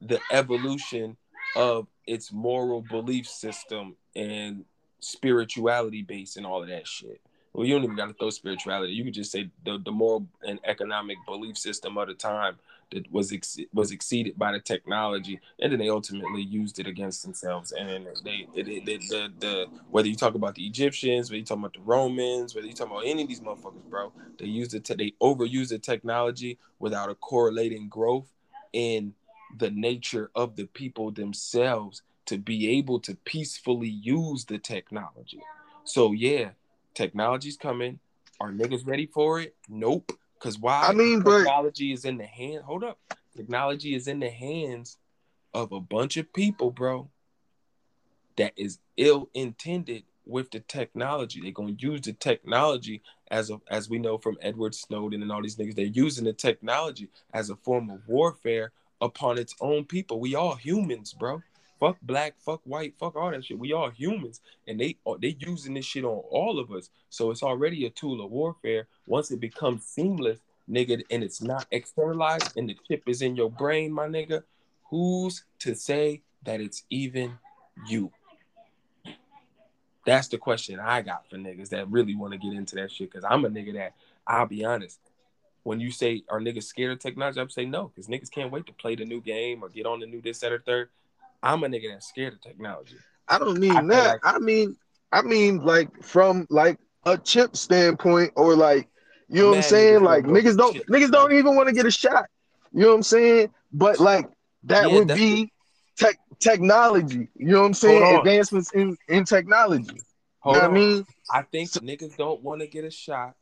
the 0.00 0.20
evolution 0.32 1.16
of 1.54 1.86
its 2.06 2.32
moral 2.32 2.82
belief 2.82 3.28
system 3.28 3.94
and 4.16 4.64
spirituality 5.00 6.02
base 6.02 6.36
and 6.36 6.46
all 6.46 6.62
of 6.62 6.68
that 6.68 6.88
shit. 6.88 7.20
Well, 7.52 7.66
you 7.66 7.74
don't 7.74 7.84
even 7.84 7.96
got 7.96 8.06
to 8.06 8.14
throw 8.14 8.30
spirituality. 8.30 8.94
You 8.94 9.04
could 9.04 9.14
just 9.14 9.30
say 9.30 9.50
the, 9.64 9.78
the 9.84 9.92
moral 9.92 10.26
and 10.46 10.58
economic 10.64 11.18
belief 11.26 11.58
system 11.58 11.98
of 11.98 12.08
the 12.08 12.14
time 12.14 12.56
that 12.92 13.10
was 13.10 13.32
ex- 13.32 13.58
was 13.72 13.90
exceeded 13.90 14.38
by 14.38 14.52
the 14.52 14.60
technology, 14.60 15.40
and 15.60 15.72
then 15.72 15.78
they 15.78 15.88
ultimately 15.88 16.42
used 16.42 16.78
it 16.78 16.86
against 16.86 17.22
themselves. 17.22 17.72
And 17.72 18.06
they, 18.24 18.46
the, 18.54 19.32
the 19.38 19.66
whether 19.90 20.08
you 20.08 20.16
talk 20.16 20.34
about 20.34 20.54
the 20.54 20.66
Egyptians, 20.66 21.30
whether 21.30 21.38
you 21.38 21.44
talk 21.44 21.58
about 21.58 21.74
the 21.74 21.80
Romans, 21.80 22.54
whether 22.54 22.66
you 22.66 22.72
talk 22.72 22.88
about 22.88 23.04
any 23.06 23.22
of 23.22 23.28
these 23.28 23.40
motherfuckers, 23.40 23.88
bro, 23.90 24.12
they 24.38 24.46
used 24.46 24.74
it. 24.74 24.84
To, 24.84 24.94
they 24.94 25.14
overused 25.20 25.70
the 25.70 25.78
technology 25.78 26.58
without 26.78 27.10
a 27.10 27.14
correlating 27.14 27.88
growth 27.88 28.32
in 28.72 29.14
the 29.58 29.70
nature 29.70 30.30
of 30.34 30.56
the 30.56 30.64
people 30.66 31.10
themselves 31.10 32.02
to 32.26 32.38
be 32.38 32.68
able 32.78 33.00
to 33.00 33.14
peacefully 33.24 33.88
use 33.88 34.44
the 34.44 34.58
technology. 34.58 35.40
So 35.84 36.12
yeah, 36.12 36.50
technology's 36.94 37.56
coming. 37.56 37.98
Are 38.40 38.50
niggas 38.50 38.86
ready 38.86 39.06
for 39.06 39.40
it? 39.40 39.54
Nope. 39.68 40.12
Cause 40.42 40.58
why? 40.58 40.88
I 40.88 40.92
mean, 40.92 41.20
but- 41.20 41.38
technology 41.38 41.92
is 41.92 42.04
in 42.04 42.18
the 42.18 42.26
hand. 42.26 42.64
Hold 42.64 42.82
up. 42.82 42.98
Technology 43.36 43.94
is 43.94 44.08
in 44.08 44.18
the 44.18 44.28
hands 44.28 44.98
of 45.54 45.70
a 45.70 45.78
bunch 45.78 46.16
of 46.16 46.32
people, 46.32 46.72
bro. 46.72 47.08
That 48.36 48.52
is 48.56 48.78
ill 48.96 49.28
intended 49.34 50.02
with 50.26 50.50
the 50.50 50.58
technology. 50.58 51.40
They're 51.40 51.52
gonna 51.52 51.76
use 51.78 52.00
the 52.00 52.12
technology 52.12 53.02
as 53.30 53.50
a, 53.50 53.60
as 53.70 53.88
we 53.88 54.00
know 54.00 54.18
from 54.18 54.36
Edward 54.40 54.74
Snowden 54.74 55.22
and 55.22 55.30
all 55.30 55.42
these 55.42 55.56
niggas. 55.56 55.76
They're 55.76 55.86
using 55.86 56.24
the 56.24 56.32
technology 56.32 57.08
as 57.32 57.48
a 57.48 57.56
form 57.56 57.88
of 57.88 58.00
warfare 58.08 58.72
upon 59.00 59.38
its 59.38 59.54
own 59.60 59.84
people. 59.84 60.18
We 60.18 60.34
all 60.34 60.56
humans, 60.56 61.12
bro. 61.12 61.42
Fuck 61.82 61.96
black, 62.00 62.34
fuck 62.38 62.60
white, 62.62 62.94
fuck 62.96 63.16
all 63.16 63.32
that 63.32 63.44
shit. 63.44 63.58
We 63.58 63.72
all 63.72 63.90
humans, 63.90 64.40
and 64.68 64.78
they 64.78 64.98
uh, 65.04 65.14
they 65.20 65.36
using 65.40 65.74
this 65.74 65.84
shit 65.84 66.04
on 66.04 66.22
all 66.30 66.60
of 66.60 66.70
us. 66.70 66.90
So 67.10 67.32
it's 67.32 67.42
already 67.42 67.86
a 67.86 67.90
tool 67.90 68.24
of 68.24 68.30
warfare. 68.30 68.86
Once 69.08 69.32
it 69.32 69.40
becomes 69.40 69.84
seamless, 69.84 70.38
nigga, 70.70 71.02
and 71.10 71.24
it's 71.24 71.42
not 71.42 71.66
externalized, 71.72 72.56
and 72.56 72.68
the 72.68 72.76
chip 72.86 73.02
is 73.08 73.20
in 73.20 73.34
your 73.34 73.50
brain, 73.50 73.90
my 73.90 74.06
nigga. 74.06 74.44
Who's 74.90 75.42
to 75.58 75.74
say 75.74 76.22
that 76.44 76.60
it's 76.60 76.84
even 76.88 77.36
you? 77.88 78.12
That's 80.06 80.28
the 80.28 80.38
question 80.38 80.78
I 80.78 81.02
got 81.02 81.28
for 81.28 81.36
niggas 81.36 81.70
that 81.70 81.90
really 81.90 82.14
want 82.14 82.32
to 82.32 82.38
get 82.38 82.52
into 82.52 82.76
that 82.76 82.92
shit. 82.92 83.12
Cause 83.12 83.24
I'm 83.28 83.44
a 83.44 83.48
nigga 83.48 83.74
that 83.74 83.94
I'll 84.24 84.46
be 84.46 84.64
honest. 84.64 85.00
When 85.64 85.80
you 85.80 85.90
say 85.90 86.22
are 86.28 86.38
niggas 86.38 86.62
scared 86.62 86.92
of 86.92 87.00
technology, 87.00 87.40
I'm 87.40 87.50
say 87.50 87.64
no, 87.64 87.88
because 87.88 88.06
niggas 88.06 88.30
can't 88.30 88.52
wait 88.52 88.66
to 88.66 88.72
play 88.72 88.94
the 88.94 89.04
new 89.04 89.20
game 89.20 89.64
or 89.64 89.68
get 89.68 89.84
on 89.84 89.98
the 89.98 90.06
new 90.06 90.22
this, 90.22 90.38
that, 90.38 90.52
or 90.52 90.60
third. 90.60 90.88
I'm 91.42 91.62
a 91.64 91.66
nigga 91.68 91.90
that's 91.92 92.08
scared 92.08 92.34
of 92.34 92.40
technology. 92.40 92.96
i 93.28 93.38
don't 93.38 93.58
mean 93.58 93.72
I 93.76 93.82
that. 93.82 94.06
like- 94.08 94.20
i 94.24 94.38
mean 94.38 94.76
i 95.12 95.22
mean 95.22 95.58
like 95.64 95.88
from 96.02 96.46
like 96.50 96.78
a 97.06 97.16
chip 97.18 97.56
standpoint 97.56 98.32
or 98.36 98.54
like 98.54 98.88
you 99.28 99.42
know 99.42 99.48
what 99.48 99.56
i'm 99.56 99.62
saying? 99.62 100.02
like 100.04 100.24
niggas 100.24 100.56
don't 100.56 100.74
shit, 100.74 100.86
niggas 100.88 101.10
don't 101.10 101.32
even 101.32 101.56
want 101.56 101.68
to 101.68 101.74
get 101.74 101.86
a 101.86 101.90
shot. 101.90 102.26
You 102.72 102.82
know 102.82 102.88
what 102.88 102.94
i'm 102.96 103.02
saying? 103.02 103.48
But 103.72 103.98
like 104.00 104.26
that 104.64 104.88
Yeah, 104.90 104.94
would 104.98 105.08
be 105.08 105.50
tech 105.96 106.16
technology. 106.38 107.28
You 107.36 107.46
know 107.46 107.60
what 107.60 107.66
i'm 107.66 107.74
saying? 107.74 108.16
Advancements 108.18 108.72
in 108.72 108.96
in 109.08 109.24
technology. 109.24 109.98
Hold 110.40 110.56
you 110.56 110.62
know 110.62 110.68
on. 110.68 110.72
what 110.74 110.80
i 110.80 110.84
mean? 110.84 111.04
I 111.30 111.42
think 111.42 111.68
So- 111.70 111.80
niggas 111.80 112.16
don't 112.16 112.42
want 112.42 112.60
to 112.60 112.66
get 112.66 112.84
a 112.84 112.90
shot 112.90 113.34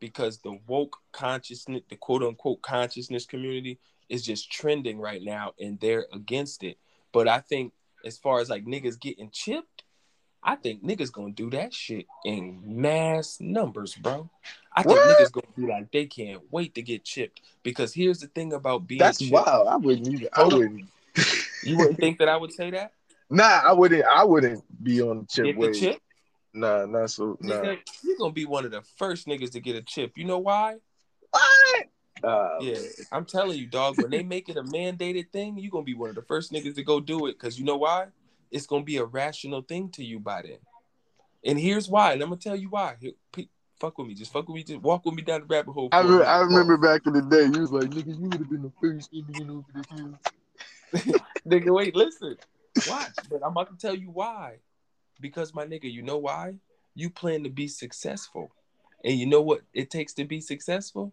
because 0.00 0.38
the 0.38 0.58
woke 0.66 0.96
consciousness, 1.12 1.82
the 1.88 1.96
quote 1.96 2.22
unquote 2.22 2.62
consciousness 2.62 3.24
community 3.26 3.78
is 4.08 4.22
just 4.24 4.50
trending 4.50 4.98
right 4.98 5.22
now 5.22 5.52
and 5.60 5.78
they're 5.80 6.06
against 6.12 6.62
it. 6.64 6.76
But 7.12 7.28
I 7.28 7.40
think 7.40 7.72
as 8.04 8.18
far 8.18 8.40
as 8.40 8.50
like 8.50 8.64
niggas 8.64 8.98
getting 9.00 9.30
chipped, 9.30 9.84
I 10.42 10.56
think 10.56 10.82
niggas 10.82 11.12
gonna 11.12 11.32
do 11.32 11.50
that 11.50 11.72
shit 11.72 12.06
in 12.24 12.60
mass 12.64 13.38
numbers, 13.40 13.94
bro. 13.94 14.28
I 14.74 14.82
think 14.82 14.98
What? 14.98 15.18
niggas 15.18 15.30
gonna 15.32 15.46
be 15.56 15.66
like 15.66 15.92
they 15.92 16.06
can't 16.06 16.42
wait 16.50 16.74
to 16.74 16.82
get 16.82 17.04
chipped 17.04 17.40
because 17.62 17.94
here's 17.94 18.18
the 18.20 18.26
thing 18.26 18.52
about 18.52 18.86
being 18.88 18.98
that's 18.98 19.18
chipped. 19.18 19.32
wild 19.32 19.68
i 19.68 19.76
wouldn't 19.76 20.08
even 20.08 20.28
i 20.32 20.42
wouldn't 20.44 20.84
You 21.62 21.76
wouldn't 21.76 21.98
think 22.00 22.18
that 22.18 22.28
I 22.28 22.36
would 22.36 22.52
say 22.52 22.70
that? 22.70 22.92
Nah, 23.30 23.44
I 23.64 23.72
wouldn't. 23.72 24.04
I 24.04 24.24
wouldn't 24.24 24.64
be 24.82 25.00
on 25.00 25.20
the 25.20 25.26
chip 25.26 25.44
Get 25.44 25.60
the 25.60 25.72
chip? 25.72 26.00
Nah, 26.52 26.86
not 26.86 27.10
so. 27.10 27.36
Nah. 27.40 27.54
Nigga, 27.54 27.78
you're 28.02 28.16
gonna 28.18 28.32
be 28.32 28.46
one 28.46 28.64
of 28.64 28.72
the 28.72 28.82
first 28.96 29.26
niggas 29.28 29.52
to 29.52 29.60
get 29.60 29.76
a 29.76 29.82
chip. 29.82 30.18
You 30.18 30.24
know 30.24 30.38
why? 30.38 30.76
What? 31.30 31.86
Uh, 32.22 32.58
Yeah, 32.60 32.78
I'm 33.10 33.24
telling 33.24 33.58
you, 33.58 33.66
dog. 33.66 33.98
When 33.98 34.10
they 34.10 34.22
make 34.22 34.48
it 34.48 34.56
a 34.56 34.62
mandated 34.62 35.30
thing, 35.30 35.58
you're 35.58 35.70
gonna 35.70 35.84
be 35.84 35.94
one 35.94 36.10
of 36.10 36.14
the 36.14 36.22
first 36.22 36.52
niggas 36.52 36.74
to 36.76 36.82
go 36.82 37.00
do 37.00 37.26
it. 37.26 37.38
Cause 37.38 37.58
you 37.58 37.64
know 37.64 37.76
why? 37.76 38.06
It's 38.50 38.66
gonna 38.66 38.84
be 38.84 38.98
a 38.98 39.04
rational 39.04 39.62
thing 39.62 39.88
to 39.90 40.04
you 40.04 40.20
by 40.20 40.42
then. 40.42 40.58
And 41.44 41.58
here's 41.58 41.88
why. 41.88 42.12
And 42.12 42.22
I'm 42.22 42.28
gonna 42.28 42.40
tell 42.40 42.56
you 42.56 42.68
why. 42.68 42.96
Here, 43.00 43.12
pe- 43.32 43.48
fuck 43.80 43.98
with 43.98 44.06
me. 44.06 44.14
Just 44.14 44.32
fuck 44.32 44.46
with 44.48 44.54
me. 44.54 44.62
Just 44.62 44.80
walk 44.80 45.04
with 45.04 45.14
me 45.14 45.22
down 45.22 45.40
the 45.40 45.46
rabbit 45.46 45.72
hole. 45.72 45.88
I, 45.90 46.00
re- 46.02 46.24
I 46.24 46.40
remember 46.40 46.76
back 46.76 47.02
in 47.06 47.14
the 47.14 47.22
day, 47.22 47.44
you 47.44 47.60
was 47.60 47.72
like, 47.72 47.90
nigga, 47.90 48.16
you 48.16 48.28
would 48.28 48.40
have 48.40 48.50
been 48.50 48.62
the 48.62 48.72
first 48.80 49.12
Indian 49.12 49.50
over 49.50 49.66
the 49.74 49.96
hill. 49.96 50.18
Nigga, 51.46 51.74
wait, 51.74 51.96
listen. 51.96 52.36
Watch, 52.86 53.16
but 53.28 53.40
I'm 53.44 53.52
about 53.52 53.70
to 53.70 53.76
tell 53.76 53.94
you 53.94 54.10
why. 54.10 54.58
Because 55.20 55.54
my 55.54 55.64
nigga, 55.64 55.90
you 55.92 56.02
know 56.02 56.18
why? 56.18 56.54
You 56.94 57.10
plan 57.10 57.42
to 57.44 57.50
be 57.50 57.68
successful. 57.68 58.52
And 59.04 59.18
you 59.18 59.26
know 59.26 59.40
what 59.40 59.62
it 59.72 59.90
takes 59.90 60.12
to 60.14 60.24
be 60.24 60.40
successful? 60.40 61.12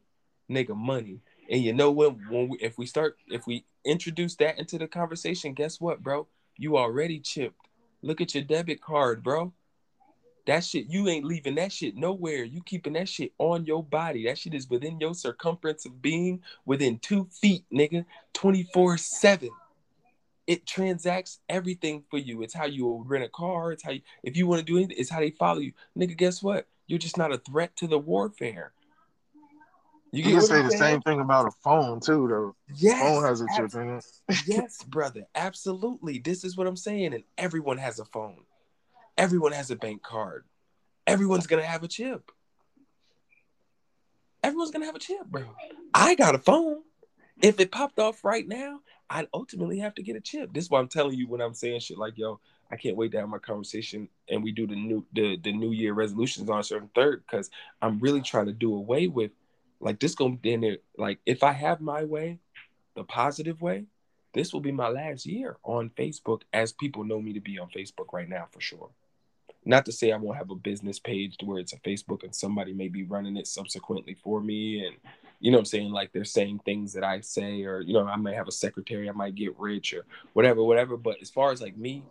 Nigga, 0.49 0.75
money. 0.75 1.21
And 1.49 1.63
you 1.63 1.73
know 1.73 1.91
what? 1.91 2.15
When 2.29 2.49
we, 2.49 2.57
if 2.59 2.77
we 2.77 2.85
start, 2.85 3.17
if 3.27 3.47
we 3.47 3.65
introduce 3.85 4.35
that 4.35 4.59
into 4.59 4.77
the 4.77 4.87
conversation, 4.87 5.53
guess 5.53 5.79
what, 5.79 6.03
bro? 6.03 6.27
You 6.57 6.77
already 6.77 7.19
chipped. 7.19 7.59
Look 8.01 8.21
at 8.21 8.33
your 8.33 8.43
debit 8.43 8.81
card, 8.81 9.23
bro. 9.23 9.53
That 10.47 10.63
shit, 10.63 10.87
you 10.87 11.07
ain't 11.07 11.25
leaving 11.25 11.55
that 11.55 11.71
shit 11.71 11.95
nowhere. 11.95 12.43
You 12.43 12.61
keeping 12.63 12.93
that 12.93 13.07
shit 13.07 13.33
on 13.37 13.65
your 13.65 13.83
body. 13.83 14.25
That 14.25 14.37
shit 14.37 14.53
is 14.53 14.69
within 14.69 14.99
your 14.99 15.13
circumference 15.13 15.85
of 15.85 16.01
being, 16.01 16.41
within 16.65 16.97
two 16.99 17.27
feet, 17.41 17.65
nigga, 17.71 18.05
24 18.33 18.97
7 18.97 19.49
it 20.49 20.65
transacts 20.65 21.37
everything 21.47 22.03
for 22.09 22.17
you. 22.17 22.41
It's 22.41 22.55
how 22.55 22.65
you 22.65 23.03
rent 23.05 23.23
a 23.23 23.29
car. 23.29 23.71
It's 23.71 23.83
how 23.83 23.91
you, 23.91 24.01
if 24.23 24.35
you 24.35 24.47
want 24.47 24.57
to 24.57 24.65
do 24.65 24.77
anything, 24.77 24.95
it's 24.97 25.11
how 25.11 25.19
they 25.19 25.29
follow 25.29 25.59
you. 25.59 25.73
Nigga, 25.95 26.17
guess 26.17 26.41
what? 26.41 26.65
You're 26.87 26.97
just 26.97 27.19
not 27.19 27.31
a 27.31 27.37
threat 27.37 27.75
to 27.75 27.87
the 27.87 27.99
warfare. 27.99 28.71
You, 30.11 30.23
you 30.23 30.31
can 30.37 30.41
say 30.41 30.61
the 30.63 30.71
same 30.71 31.01
thing 31.01 31.19
about 31.19 31.47
a 31.47 31.51
phone 31.63 31.99
too, 31.99 32.27
though. 32.27 32.55
Yes, 32.75 32.99
phone 32.99 33.23
has 33.23 33.41
a 33.41 33.47
chip 33.55 33.73
in 33.75 33.97
it. 33.97 34.05
yes, 34.47 34.83
brother, 34.87 35.23
absolutely. 35.35 36.17
This 36.19 36.43
is 36.43 36.57
what 36.57 36.67
I'm 36.67 36.77
saying, 36.77 37.13
and 37.13 37.23
everyone 37.37 37.77
has 37.77 37.99
a 37.99 38.05
phone. 38.05 38.43
Everyone 39.17 39.51
has 39.51 39.69
a 39.69 39.75
bank 39.75 40.01
card. 40.01 40.45
Everyone's 41.05 41.47
gonna 41.47 41.63
have 41.63 41.83
a 41.83 41.87
chip. 41.87 42.31
Everyone's 44.43 44.71
gonna 44.71 44.85
have 44.85 44.95
a 44.95 44.99
chip, 44.99 45.25
bro. 45.27 45.43
I 45.93 46.15
got 46.15 46.35
a 46.35 46.39
phone. 46.39 46.81
If 47.41 47.59
it 47.59 47.71
popped 47.71 47.99
off 47.99 48.23
right 48.23 48.47
now, 48.47 48.79
I'd 49.09 49.27
ultimately 49.33 49.79
have 49.79 49.95
to 49.95 50.03
get 50.03 50.15
a 50.15 50.21
chip. 50.21 50.53
This 50.53 50.65
is 50.65 50.69
why 50.69 50.79
I'm 50.79 50.87
telling 50.87 51.17
you 51.17 51.27
when 51.27 51.41
I'm 51.41 51.53
saying 51.53 51.81
shit 51.81 51.97
like, 51.97 52.17
yo, 52.17 52.39
I 52.71 52.75
can't 52.75 52.95
wait 52.95 53.11
to 53.13 53.19
have 53.19 53.29
my 53.29 53.39
conversation 53.39 54.07
and 54.29 54.43
we 54.43 54.51
do 54.51 54.67
the 54.67 54.75
new 54.75 55.05
the, 55.13 55.37
the 55.37 55.51
new 55.51 55.71
year 55.71 55.93
resolutions 55.93 56.49
on 56.49 56.59
a 56.59 56.63
certain 56.63 56.89
third 56.93 57.23
because 57.25 57.49
I'm 57.81 57.99
really 57.99 58.21
trying 58.21 58.45
to 58.47 58.53
do 58.53 58.75
away 58.75 59.07
with 59.07 59.31
like 59.79 59.99
this 59.99 60.15
gonna 60.15 60.35
be 60.35 60.53
in 60.53 60.61
there. 60.61 60.77
Like 60.97 61.19
if 61.25 61.43
I 61.43 61.51
have 61.53 61.81
my 61.81 62.03
way, 62.03 62.39
the 62.95 63.03
positive 63.03 63.61
way, 63.61 63.85
this 64.33 64.53
will 64.53 64.61
be 64.61 64.71
my 64.71 64.89
last 64.89 65.25
year 65.25 65.57
on 65.63 65.89
Facebook 65.91 66.41
as 66.53 66.71
people 66.71 67.03
know 67.03 67.21
me 67.21 67.33
to 67.33 67.39
be 67.39 67.57
on 67.59 67.69
Facebook 67.69 68.13
right 68.13 68.29
now 68.29 68.47
for 68.51 68.61
sure. 68.61 68.89
Not 69.65 69.85
to 69.85 69.91
say 69.91 70.11
I 70.11 70.17
won't 70.17 70.37
have 70.37 70.51
a 70.51 70.55
business 70.55 70.99
page 70.99 71.37
to 71.37 71.45
where 71.45 71.59
it's 71.59 71.73
a 71.73 71.79
Facebook 71.79 72.23
and 72.23 72.33
somebody 72.35 72.73
may 72.73 72.87
be 72.87 73.03
running 73.03 73.37
it 73.37 73.47
subsequently 73.47 74.15
for 74.23 74.41
me 74.41 74.85
and 74.85 74.95
you 75.39 75.51
know 75.51 75.57
what 75.57 75.61
I'm 75.61 75.65
saying? 75.65 75.91
Like 75.91 76.11
they're 76.11 76.25
saying 76.25 76.59
things 76.65 76.93
that 76.93 77.03
I 77.03 77.21
say, 77.21 77.63
or 77.63 77.81
you 77.81 77.93
know, 77.93 78.05
I 78.05 78.17
might 78.17 78.35
have 78.35 78.47
a 78.47 78.51
secretary, 78.53 79.09
I 79.09 79.13
might 79.13 79.35
get 79.35 79.57
rich 79.57 79.93
or 79.93 80.05
whatever, 80.33 80.63
whatever. 80.63 80.97
But 80.97 81.17
as 81.21 81.29
far 81.29 81.51
as 81.51 81.61
like 81.61 81.77
me 81.77 82.03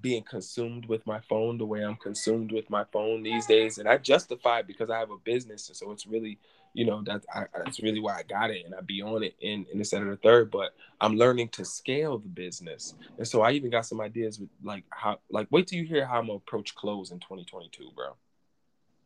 being 0.00 0.22
consumed 0.22 0.86
with 0.86 1.06
my 1.06 1.20
phone 1.20 1.58
the 1.58 1.66
way 1.66 1.84
I'm 1.84 1.96
consumed 1.96 2.52
with 2.52 2.68
my 2.70 2.84
phone 2.92 3.22
these 3.22 3.46
days, 3.46 3.78
and 3.78 3.88
I 3.88 3.98
justify 3.98 4.60
it 4.60 4.66
because 4.66 4.90
I 4.90 4.98
have 4.98 5.10
a 5.10 5.18
business, 5.18 5.68
and 5.68 5.76
so 5.76 5.90
it's 5.90 6.06
really, 6.06 6.38
you 6.72 6.84
know, 6.84 7.02
that 7.02 7.24
I, 7.34 7.44
that's 7.56 7.82
really 7.82 8.00
why 8.00 8.18
I 8.18 8.22
got 8.22 8.50
it, 8.50 8.64
and 8.64 8.74
I 8.74 8.80
be 8.80 9.02
on 9.02 9.22
it 9.22 9.34
in 9.40 9.66
in 9.72 9.78
the 9.78 9.84
set 9.84 10.02
of 10.02 10.08
the 10.08 10.16
third. 10.16 10.50
But 10.50 10.74
I'm 11.00 11.16
learning 11.16 11.48
to 11.50 11.64
scale 11.64 12.18
the 12.18 12.28
business, 12.28 12.94
and 13.18 13.26
so 13.26 13.42
I 13.42 13.52
even 13.52 13.70
got 13.70 13.86
some 13.86 14.00
ideas 14.00 14.38
with 14.38 14.50
like 14.62 14.84
how, 14.90 15.18
like 15.30 15.48
wait 15.50 15.66
till 15.66 15.78
you 15.78 15.86
hear 15.86 16.06
how 16.06 16.18
I'm 16.18 16.26
gonna 16.26 16.36
approach 16.36 16.74
clothes 16.74 17.10
in 17.10 17.18
2022, 17.20 17.90
bro. 17.94 18.14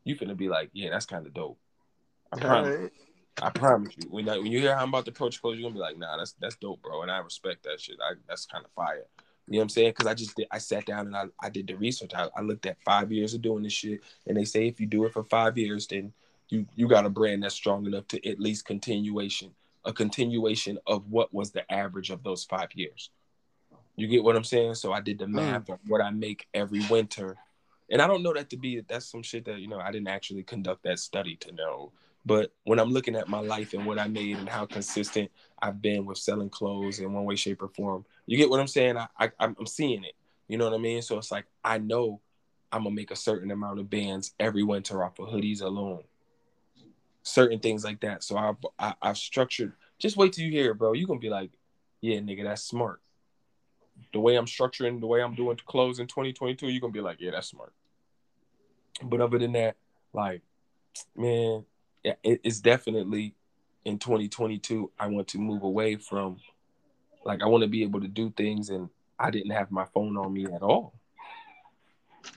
You 0.04 0.16
finna 0.16 0.36
be 0.36 0.48
like, 0.48 0.70
yeah, 0.72 0.90
that's 0.90 1.06
kind 1.06 1.26
of 1.26 1.32
dope. 1.32 1.58
I 2.32 2.38
promise. 2.38 2.90
I 3.42 3.50
promise 3.50 3.94
you. 3.96 4.08
When 4.10 4.28
I, 4.28 4.38
when 4.38 4.46
you 4.46 4.60
hear 4.60 4.76
how 4.76 4.82
I'm 4.82 4.90
about 4.90 5.06
to 5.06 5.10
approach 5.10 5.40
clothes, 5.40 5.58
you're 5.58 5.68
gonna 5.68 5.74
be 5.74 5.80
like, 5.80 5.98
nah, 5.98 6.16
that's 6.16 6.32
that's 6.40 6.56
dope, 6.56 6.82
bro. 6.82 7.02
And 7.02 7.10
I 7.10 7.18
respect 7.18 7.64
that 7.64 7.80
shit. 7.80 7.96
I, 8.02 8.14
that's 8.28 8.46
kind 8.46 8.64
of 8.64 8.70
fire. 8.72 9.06
You 9.46 9.54
know 9.54 9.58
what 9.58 9.62
I'm 9.64 9.68
saying? 9.70 9.90
Because 9.90 10.06
I 10.06 10.14
just 10.14 10.36
did, 10.36 10.46
I 10.50 10.58
sat 10.58 10.86
down 10.86 11.06
and 11.06 11.16
I, 11.16 11.24
I 11.42 11.50
did 11.50 11.66
the 11.66 11.74
research. 11.74 12.12
I, 12.14 12.28
I 12.34 12.40
looked 12.40 12.64
at 12.64 12.82
five 12.82 13.12
years 13.12 13.34
of 13.34 13.42
doing 13.42 13.62
this 13.62 13.74
shit, 13.74 14.02
and 14.26 14.36
they 14.36 14.44
say 14.44 14.68
if 14.68 14.80
you 14.80 14.86
do 14.86 15.04
it 15.04 15.12
for 15.12 15.22
five 15.24 15.58
years, 15.58 15.86
then 15.86 16.12
you 16.48 16.66
you 16.74 16.88
got 16.88 17.06
a 17.06 17.10
brand 17.10 17.42
that's 17.42 17.54
strong 17.54 17.86
enough 17.86 18.06
to 18.08 18.28
at 18.28 18.40
least 18.40 18.64
continuation, 18.64 19.52
a 19.84 19.92
continuation 19.92 20.78
of 20.86 21.10
what 21.10 21.32
was 21.32 21.50
the 21.50 21.70
average 21.72 22.10
of 22.10 22.22
those 22.22 22.44
five 22.44 22.68
years. 22.74 23.10
You 23.96 24.08
get 24.08 24.24
what 24.24 24.36
I'm 24.36 24.44
saying? 24.44 24.74
So 24.74 24.92
I 24.92 25.00
did 25.00 25.18
the 25.18 25.28
math 25.28 25.66
mm. 25.66 25.74
of 25.74 25.78
what 25.86 26.00
I 26.00 26.10
make 26.10 26.46
every 26.52 26.84
winter, 26.90 27.36
and 27.90 28.02
I 28.02 28.06
don't 28.06 28.22
know 28.22 28.32
that 28.34 28.50
to 28.50 28.56
be 28.56 28.80
that's 28.80 29.06
some 29.06 29.22
shit 29.22 29.44
that 29.46 29.60
you 29.60 29.68
know 29.68 29.78
I 29.78 29.92
didn't 29.92 30.08
actually 30.08 30.42
conduct 30.42 30.84
that 30.84 30.98
study 30.98 31.36
to 31.36 31.52
know 31.52 31.92
but 32.26 32.52
when 32.64 32.78
I'm 32.78 32.90
looking 32.90 33.16
at 33.16 33.28
my 33.28 33.40
life 33.40 33.74
and 33.74 33.84
what 33.84 33.98
I 33.98 34.08
made 34.08 34.36
and 34.36 34.48
how 34.48 34.64
consistent 34.64 35.30
I've 35.60 35.82
been 35.82 36.06
with 36.06 36.18
selling 36.18 36.48
clothes 36.48 36.98
in 36.98 37.12
one 37.12 37.24
way, 37.24 37.36
shape, 37.36 37.62
or 37.62 37.68
form, 37.68 38.04
you 38.26 38.38
get 38.38 38.48
what 38.48 38.60
I'm 38.60 38.66
saying? 38.66 38.96
I, 38.96 39.08
I 39.18 39.30
I'm 39.38 39.66
seeing 39.66 40.04
it. 40.04 40.14
You 40.48 40.58
know 40.58 40.64
what 40.64 40.74
I 40.74 40.78
mean? 40.78 41.02
So 41.02 41.18
it's 41.18 41.30
like 41.30 41.44
I 41.62 41.78
know 41.78 42.20
I'm 42.72 42.84
gonna 42.84 42.94
make 42.94 43.10
a 43.10 43.16
certain 43.16 43.50
amount 43.50 43.78
of 43.78 43.90
bands 43.90 44.32
every 44.40 44.62
winter 44.62 45.04
off 45.04 45.18
of 45.18 45.28
hoodies 45.28 45.60
alone. 45.60 46.02
Certain 47.24 47.58
things 47.58 47.84
like 47.84 48.00
that. 48.00 48.22
So 48.22 48.36
I've 48.36 48.56
I, 48.78 48.86
have 48.86 48.96
i 49.02 49.06
have 49.08 49.18
structured. 49.18 49.72
Just 49.98 50.16
wait 50.16 50.32
till 50.32 50.44
you 50.44 50.52
hear 50.52 50.70
it, 50.70 50.78
bro. 50.78 50.92
You 50.92 51.06
gonna 51.06 51.18
be 51.18 51.30
like, 51.30 51.50
yeah, 52.00 52.18
nigga, 52.18 52.44
that's 52.44 52.62
smart. 52.62 53.00
The 54.12 54.20
way 54.20 54.36
I'm 54.36 54.46
structuring, 54.46 55.00
the 55.00 55.06
way 55.06 55.22
I'm 55.22 55.34
doing 55.34 55.58
clothes 55.66 55.98
in 55.98 56.06
2022, 56.06 56.68
you're 56.68 56.80
gonna 56.80 56.92
be 56.92 57.00
like, 57.00 57.20
yeah, 57.20 57.32
that's 57.32 57.48
smart. 57.48 57.72
But 59.02 59.20
other 59.20 59.38
than 59.38 59.52
that, 59.52 59.76
like, 60.12 60.42
man, 61.16 61.64
it, 62.04 62.40
it's 62.44 62.60
definitely 62.60 63.34
in 63.84 63.98
2022 63.98 64.90
i 64.98 65.06
want 65.06 65.28
to 65.28 65.38
move 65.38 65.62
away 65.62 65.96
from 65.96 66.36
like 67.24 67.42
i 67.42 67.46
want 67.46 67.62
to 67.62 67.68
be 67.68 67.82
able 67.82 68.00
to 68.00 68.08
do 68.08 68.30
things 68.30 68.70
and 68.70 68.88
i 69.18 69.30
didn't 69.30 69.50
have 69.50 69.70
my 69.70 69.84
phone 69.86 70.16
on 70.16 70.32
me 70.32 70.44
at 70.46 70.62
all 70.62 70.94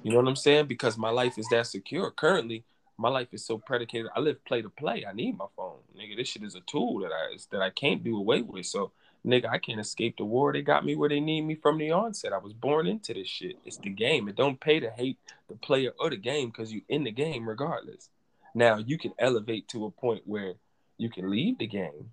you 0.04 0.12
know 0.12 0.18
what 0.18 0.28
i'm 0.28 0.36
saying 0.36 0.66
because 0.66 0.98
my 0.98 1.10
life 1.10 1.38
is 1.38 1.48
that 1.50 1.66
secure 1.68 2.12
currently 2.12 2.64
my 2.98 3.10
life 3.10 3.28
is 3.32 3.46
so 3.46 3.58
predicated 3.58 4.08
i 4.16 4.20
live 4.20 4.44
play 4.46 4.62
to 4.62 4.70
play. 4.70 5.06
I 5.08 5.14
need 5.14 5.38
my 5.38 5.46
phone 5.56 5.80
nigga. 5.98 6.18
This 6.18 6.28
shit 6.28 6.44
is 6.44 6.56
a 6.56 6.62
tool 6.62 7.00
that 7.00 7.12
i 7.12 7.38
that 7.52 7.62
i 7.62 7.70
can't 7.70 8.04
do 8.04 8.18
away 8.18 8.42
with. 8.42 8.66
So 8.66 8.92
nigga 9.26 9.50
i 9.50 9.58
can't 9.58 9.80
escape 9.80 10.18
the 10.18 10.26
war. 10.26 10.54
They 10.54 10.62
got 10.62 10.86
me 10.86 10.96
where 10.96 11.10
they 11.10 11.20
need 11.20 11.42
me 11.42 11.56
from 11.56 11.78
the 11.78 11.92
onset. 11.92 12.34
I 12.34 12.38
was 12.38 12.54
born 12.54 12.88
into 12.88 13.14
this 13.14 13.28
shit. 13.28 13.58
It's 13.66 13.78
the 13.78 13.90
game. 13.90 14.28
It 14.28 14.36
don't 14.36 14.60
pay 14.60 14.80
to 14.80 14.90
hate 14.90 15.18
the 15.48 15.56
player 15.56 15.92
or 16.00 16.10
the 16.10 16.18
game 16.18 16.50
because 16.50 16.72
you 16.72 16.82
in 16.90 17.04
the 17.04 17.12
game 17.12 17.48
regardless. 17.48 18.10
Now 18.54 18.78
you 18.78 18.98
can 18.98 19.14
elevate 19.20 19.68
to 19.70 19.86
a 19.86 19.92
point 19.92 20.24
where 20.26 20.54
you 20.98 21.10
can 21.10 21.30
leave 21.30 21.60
the 21.60 21.68
game 21.68 22.12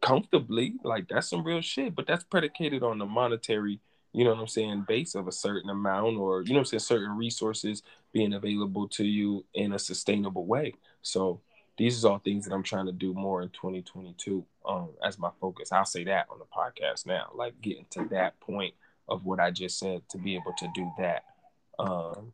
comfortably. 0.00 0.74
Like 0.82 1.08
that's 1.08 1.28
some 1.28 1.44
real 1.44 1.60
shit, 1.60 1.94
but 1.94 2.06
that's 2.06 2.24
predicated 2.24 2.82
on 2.82 2.98
the 2.98 3.06
monetary, 3.06 3.80
you 4.12 4.24
know 4.24 4.30
what 4.30 4.40
I'm 4.40 4.48
saying, 4.48 4.86
base 4.88 5.14
of 5.14 5.28
a 5.28 5.32
certain 5.32 5.70
amount 5.70 6.16
or 6.16 6.42
you 6.42 6.50
know 6.50 6.60
what 6.60 6.60
I'm 6.60 6.64
saying, 6.66 6.80
certain 6.80 7.16
resources 7.16 7.82
being 8.18 8.32
available 8.32 8.88
to 8.88 9.04
you 9.04 9.44
in 9.54 9.74
a 9.74 9.78
sustainable 9.78 10.44
way. 10.44 10.74
So 11.02 11.40
these 11.76 12.04
are 12.04 12.10
all 12.10 12.18
things 12.18 12.44
that 12.44 12.52
I'm 12.52 12.64
trying 12.64 12.86
to 12.86 12.92
do 12.92 13.14
more 13.14 13.42
in 13.42 13.48
2022 13.50 14.44
um, 14.66 14.88
as 15.04 15.20
my 15.20 15.30
focus. 15.40 15.70
I'll 15.70 15.84
say 15.84 16.02
that 16.02 16.26
on 16.28 16.40
the 16.40 16.44
podcast 16.44 17.06
now, 17.06 17.30
like 17.32 17.60
getting 17.60 17.86
to 17.90 18.08
that 18.10 18.40
point 18.40 18.74
of 19.08 19.24
what 19.24 19.38
I 19.38 19.52
just 19.52 19.78
said 19.78 20.02
to 20.08 20.18
be 20.18 20.34
able 20.34 20.52
to 20.58 20.68
do 20.74 20.90
that. 20.98 21.22
Um, 21.78 22.32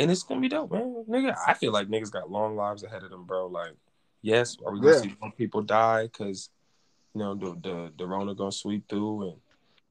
and 0.00 0.10
it's 0.10 0.24
gonna 0.24 0.40
be 0.40 0.48
dope, 0.48 0.72
man. 0.72 1.04
Nigga, 1.08 1.36
I 1.46 1.54
feel 1.54 1.70
like 1.70 1.86
niggas 1.86 2.10
got 2.10 2.28
long 2.28 2.56
lives 2.56 2.82
ahead 2.82 3.04
of 3.04 3.10
them, 3.10 3.24
bro. 3.24 3.46
Like, 3.46 3.76
yes, 4.20 4.56
are 4.66 4.72
we 4.72 4.80
gonna 4.80 4.96
yeah. 4.96 5.02
see 5.02 5.16
more 5.22 5.30
people 5.30 5.62
die 5.62 6.08
because 6.08 6.50
you 7.14 7.20
know 7.20 7.36
the 7.36 7.56
the 7.62 7.92
the 7.96 8.04
Rona 8.04 8.34
gonna 8.34 8.50
sweep 8.50 8.88
through 8.88 9.28
and 9.28 9.36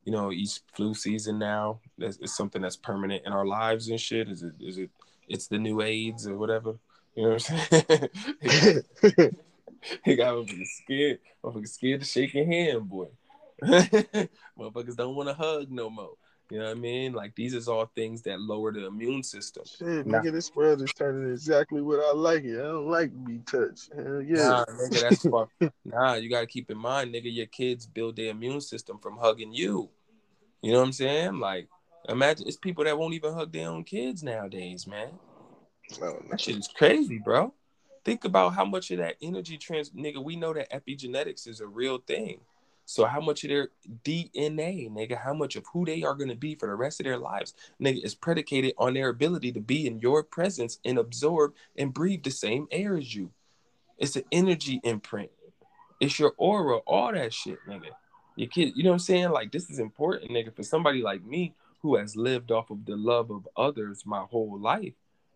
you 0.05 0.11
know 0.11 0.31
each 0.31 0.61
flu 0.73 0.93
season 0.93 1.39
now 1.39 1.79
is, 1.97 2.17
is 2.19 2.35
something 2.35 2.61
that's 2.61 2.77
permanent 2.77 3.25
in 3.25 3.33
our 3.33 3.45
lives 3.45 3.89
and 3.89 3.99
shit. 3.99 4.29
Is 4.29 4.43
it 4.43 4.53
is 4.59 4.77
it 4.77 4.89
it's 5.27 5.47
the 5.47 5.57
new 5.57 5.81
AIDS 5.81 6.27
or 6.27 6.37
whatever? 6.37 6.75
You 7.15 7.23
know 7.23 7.29
what 7.29 7.51
I'm 7.51 7.69
saying? 7.69 8.09
he 10.03 10.15
got 10.15 10.35
motherfuckers 10.35 10.67
scared, 10.83 11.19
motherfuckers 11.43 11.69
scared 11.69 11.99
to 12.01 12.05
shake 12.05 12.33
your 12.33 12.45
hand, 12.45 12.87
boy. 12.87 13.07
motherfuckers 13.63 14.95
don't 14.95 15.15
want 15.15 15.29
to 15.29 15.33
hug 15.33 15.71
no 15.71 15.89
more. 15.89 16.13
You 16.51 16.59
know 16.59 16.65
what 16.65 16.77
I 16.77 16.79
mean? 16.79 17.13
Like 17.13 17.33
these 17.35 17.55
is 17.55 17.67
all 17.67 17.87
things 17.95 18.21
that 18.23 18.39
lower 18.39 18.71
the 18.71 18.85
immune 18.85 19.23
system. 19.23 19.63
Shit, 19.65 20.05
now, 20.05 20.19
nigga, 20.19 20.31
this 20.31 20.55
world 20.55 20.81
is 20.83 20.93
turning 20.93 21.31
exactly 21.31 21.81
what 21.81 21.99
I 21.99 22.13
like 22.13 22.43
it. 22.43 22.59
I 22.59 22.63
don't 22.63 22.87
like 22.87 23.11
to 23.11 23.17
be 23.17 23.39
touched. 23.39 23.91
Hell 23.95 24.21
yeah. 24.21 24.49
Nah, 24.49 24.65
nigga, 24.65 25.01
that's 25.01 25.23
fuck. 25.29 25.49
nah, 25.83 26.13
you 26.13 26.29
gotta 26.29 26.45
keep 26.45 26.69
in 26.69 26.77
mind, 26.77 27.13
nigga, 27.13 27.33
your 27.33 27.47
kids 27.47 27.87
build 27.87 28.15
their 28.15 28.29
immune 28.29 28.61
system 28.61 28.99
from 28.99 29.17
hugging 29.17 29.53
you. 29.53 29.89
You 30.65 30.71
know 30.71 30.79
what 30.79 30.85
I'm 30.85 30.93
saying? 30.93 31.39
Like, 31.39 31.67
imagine 32.09 32.47
it's 32.47 32.57
people 32.57 32.85
that 32.85 32.97
won't 32.97 33.13
even 33.13 33.35
hug 33.35 33.53
their 33.53 33.69
own 33.69 33.83
kids 33.83 34.23
nowadays, 34.23 34.87
man. 34.87 35.11
No. 36.01 36.19
That 36.31 36.41
shit 36.41 36.57
is 36.57 36.67
crazy, 36.75 37.19
bro. 37.19 37.53
Think 38.03 38.25
about 38.25 38.55
how 38.55 38.65
much 38.65 38.89
of 38.89 38.97
that 38.97 39.17
energy 39.21 39.59
trans 39.59 39.91
nigga, 39.91 40.23
we 40.23 40.35
know 40.35 40.55
that 40.55 40.71
epigenetics 40.71 41.47
is 41.47 41.61
a 41.61 41.67
real 41.67 41.99
thing. 41.99 42.39
So 42.85 43.05
how 43.05 43.21
much 43.21 43.43
of 43.43 43.51
their 43.51 43.69
DNA, 44.03 44.89
nigga, 44.89 45.21
how 45.21 45.35
much 45.35 45.55
of 45.55 45.65
who 45.71 45.85
they 45.85 46.01
are 46.01 46.15
gonna 46.15 46.33
be 46.33 46.55
for 46.55 46.67
the 46.67 46.73
rest 46.73 46.99
of 46.99 47.03
their 47.03 47.19
lives, 47.19 47.53
nigga, 47.79 48.03
is 48.03 48.15
predicated 48.15 48.73
on 48.79 48.95
their 48.95 49.09
ability 49.09 49.51
to 49.51 49.59
be 49.59 49.85
in 49.85 49.99
your 49.99 50.23
presence 50.23 50.79
and 50.83 50.97
absorb 50.97 51.53
and 51.77 51.93
breathe 51.93 52.23
the 52.23 52.31
same 52.31 52.67
air 52.71 52.97
as 52.97 53.13
you. 53.13 53.29
It's 53.99 54.15
an 54.15 54.23
energy 54.31 54.81
imprint. 54.83 55.29
It's 55.99 56.17
your 56.17 56.33
aura, 56.37 56.77
all 56.87 57.13
that 57.13 57.35
shit, 57.35 57.59
nigga. 57.69 57.91
Your 58.35 58.49
kid, 58.49 58.73
you 58.75 58.83
know 58.83 58.91
what 58.91 58.95
I'm 58.95 58.99
saying? 58.99 59.29
Like 59.29 59.51
this 59.51 59.69
is 59.69 59.79
important, 59.79 60.31
nigga, 60.31 60.53
for 60.53 60.63
somebody 60.63 61.01
like 61.01 61.23
me 61.23 61.53
who 61.81 61.95
has 61.95 62.15
lived 62.15 62.51
off 62.51 62.69
of 62.69 62.85
the 62.85 62.95
love 62.95 63.31
of 63.31 63.47
others 63.55 64.05
my 64.05 64.21
whole 64.21 64.59
life. 64.59 64.93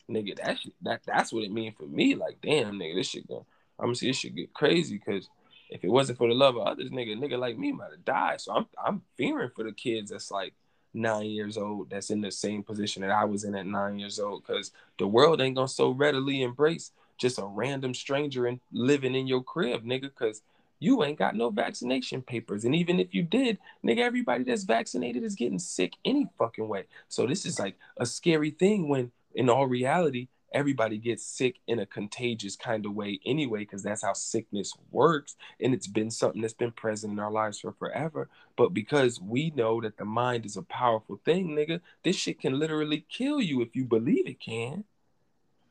Nigga, 0.09 0.37
that 0.37 0.59
shit, 0.59 0.73
that 0.81 1.01
that's 1.05 1.31
what 1.31 1.43
it 1.43 1.51
means 1.51 1.75
for 1.77 1.85
me. 1.85 2.15
Like, 2.15 2.39
damn, 2.41 2.79
nigga, 2.79 2.95
this 2.95 3.07
shit 3.07 3.27
going 3.27 3.45
I'm 3.79 3.87
gonna 3.87 3.95
see 3.95 4.07
this 4.07 4.17
shit 4.17 4.35
get 4.35 4.53
crazy 4.53 4.97
because 4.97 5.29
if 5.69 5.83
it 5.83 5.89
wasn't 5.89 6.17
for 6.17 6.27
the 6.27 6.33
love 6.33 6.57
of 6.57 6.67
others, 6.67 6.89
nigga, 6.89 7.15
nigga 7.17 7.39
like 7.39 7.57
me 7.57 7.71
might 7.71 7.91
have 7.91 8.05
died. 8.05 8.41
So 8.41 8.53
I'm 8.53 8.65
I'm 8.83 9.01
fearing 9.17 9.51
for 9.55 9.63
the 9.63 9.71
kids 9.71 10.11
that's 10.11 10.31
like 10.31 10.53
nine 10.93 11.27
years 11.27 11.57
old 11.57 11.89
that's 11.89 12.09
in 12.09 12.21
the 12.21 12.31
same 12.31 12.63
position 12.63 13.03
that 13.03 13.11
I 13.11 13.23
was 13.23 13.43
in 13.43 13.55
at 13.55 13.67
nine 13.67 13.99
years 13.99 14.19
old 14.19 14.43
because 14.45 14.71
the 14.97 15.07
world 15.07 15.39
ain't 15.39 15.55
gonna 15.55 15.67
so 15.67 15.91
readily 15.91 16.41
embrace 16.41 16.91
just 17.17 17.37
a 17.37 17.45
random 17.45 17.93
stranger 17.93 18.47
and 18.47 18.59
living 18.71 19.13
in 19.13 19.27
your 19.27 19.43
crib, 19.43 19.83
nigga, 19.83 20.03
because 20.03 20.41
you 20.79 21.03
ain't 21.03 21.19
got 21.19 21.35
no 21.35 21.49
vaccination 21.49 22.21
papers. 22.21 22.65
And 22.65 22.75
even 22.75 22.99
if 22.99 23.13
you 23.13 23.23
did, 23.23 23.57
nigga, 23.85 23.99
everybody 23.99 24.43
that's 24.43 24.63
vaccinated 24.63 25.23
is 25.23 25.35
getting 25.35 25.59
sick 25.59 25.93
any 26.05 26.27
fucking 26.37 26.67
way. 26.67 26.85
So 27.07 27.27
this 27.27 27.45
is 27.45 27.59
like 27.59 27.77
a 27.97 28.05
scary 28.05 28.51
thing 28.51 28.87
when 28.87 29.11
in 29.35 29.49
all 29.49 29.67
reality, 29.67 30.27
everybody 30.51 30.97
gets 30.97 31.23
sick 31.23 31.57
in 31.67 31.79
a 31.79 31.85
contagious 31.85 32.55
kind 32.55 32.85
of 32.85 32.93
way 32.93 33.19
anyway, 33.25 33.59
because 33.59 33.83
that's 33.83 34.03
how 34.03 34.13
sickness 34.13 34.73
works. 34.91 35.35
And 35.61 35.73
it's 35.73 35.87
been 35.87 36.09
something 36.09 36.41
that's 36.41 36.53
been 36.53 36.71
present 36.71 37.13
in 37.13 37.19
our 37.19 37.31
lives 37.31 37.59
for 37.59 37.73
forever. 37.73 38.29
But 38.55 38.73
because 38.73 39.21
we 39.21 39.51
know 39.51 39.81
that 39.81 39.97
the 39.97 40.05
mind 40.05 40.45
is 40.45 40.57
a 40.57 40.63
powerful 40.63 41.19
thing, 41.23 41.49
nigga, 41.49 41.81
this 42.03 42.15
shit 42.15 42.39
can 42.39 42.57
literally 42.57 43.05
kill 43.09 43.39
you 43.39 43.61
if 43.61 43.75
you 43.75 43.85
believe 43.85 44.27
it 44.27 44.39
can. 44.39 44.85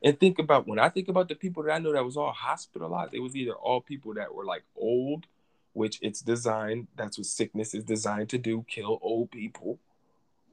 And 0.03 0.19
think 0.19 0.39
about 0.39 0.67
when 0.69 0.79
I 0.79 0.89
think 0.89 1.09
about 1.09 1.29
the 1.29 1.35
people 1.35 1.65
that 1.65 1.73
I 1.73 1.79
know 1.79 1.93
that 1.93 2.05
was 2.05 2.17
all 2.17 2.33
hospitalized, 2.33 3.15
it 3.15 3.21
was 3.21 3.35
either 3.35 3.53
all 3.53 3.81
people 3.81 4.15
that 4.15 4.33
were 4.33 4.45
like 4.45 4.63
old, 4.77 5.27
which 5.73 5.99
it's 6.03 6.21
designed, 6.21 6.87
that's 6.97 7.19
what 7.19 7.27
sickness 7.27 7.75
is 7.75 7.85
designed 7.85 8.29
to 8.31 8.39
do, 8.39 8.65
kill 8.69 8.99
old 9.03 9.31
people 9.31 9.79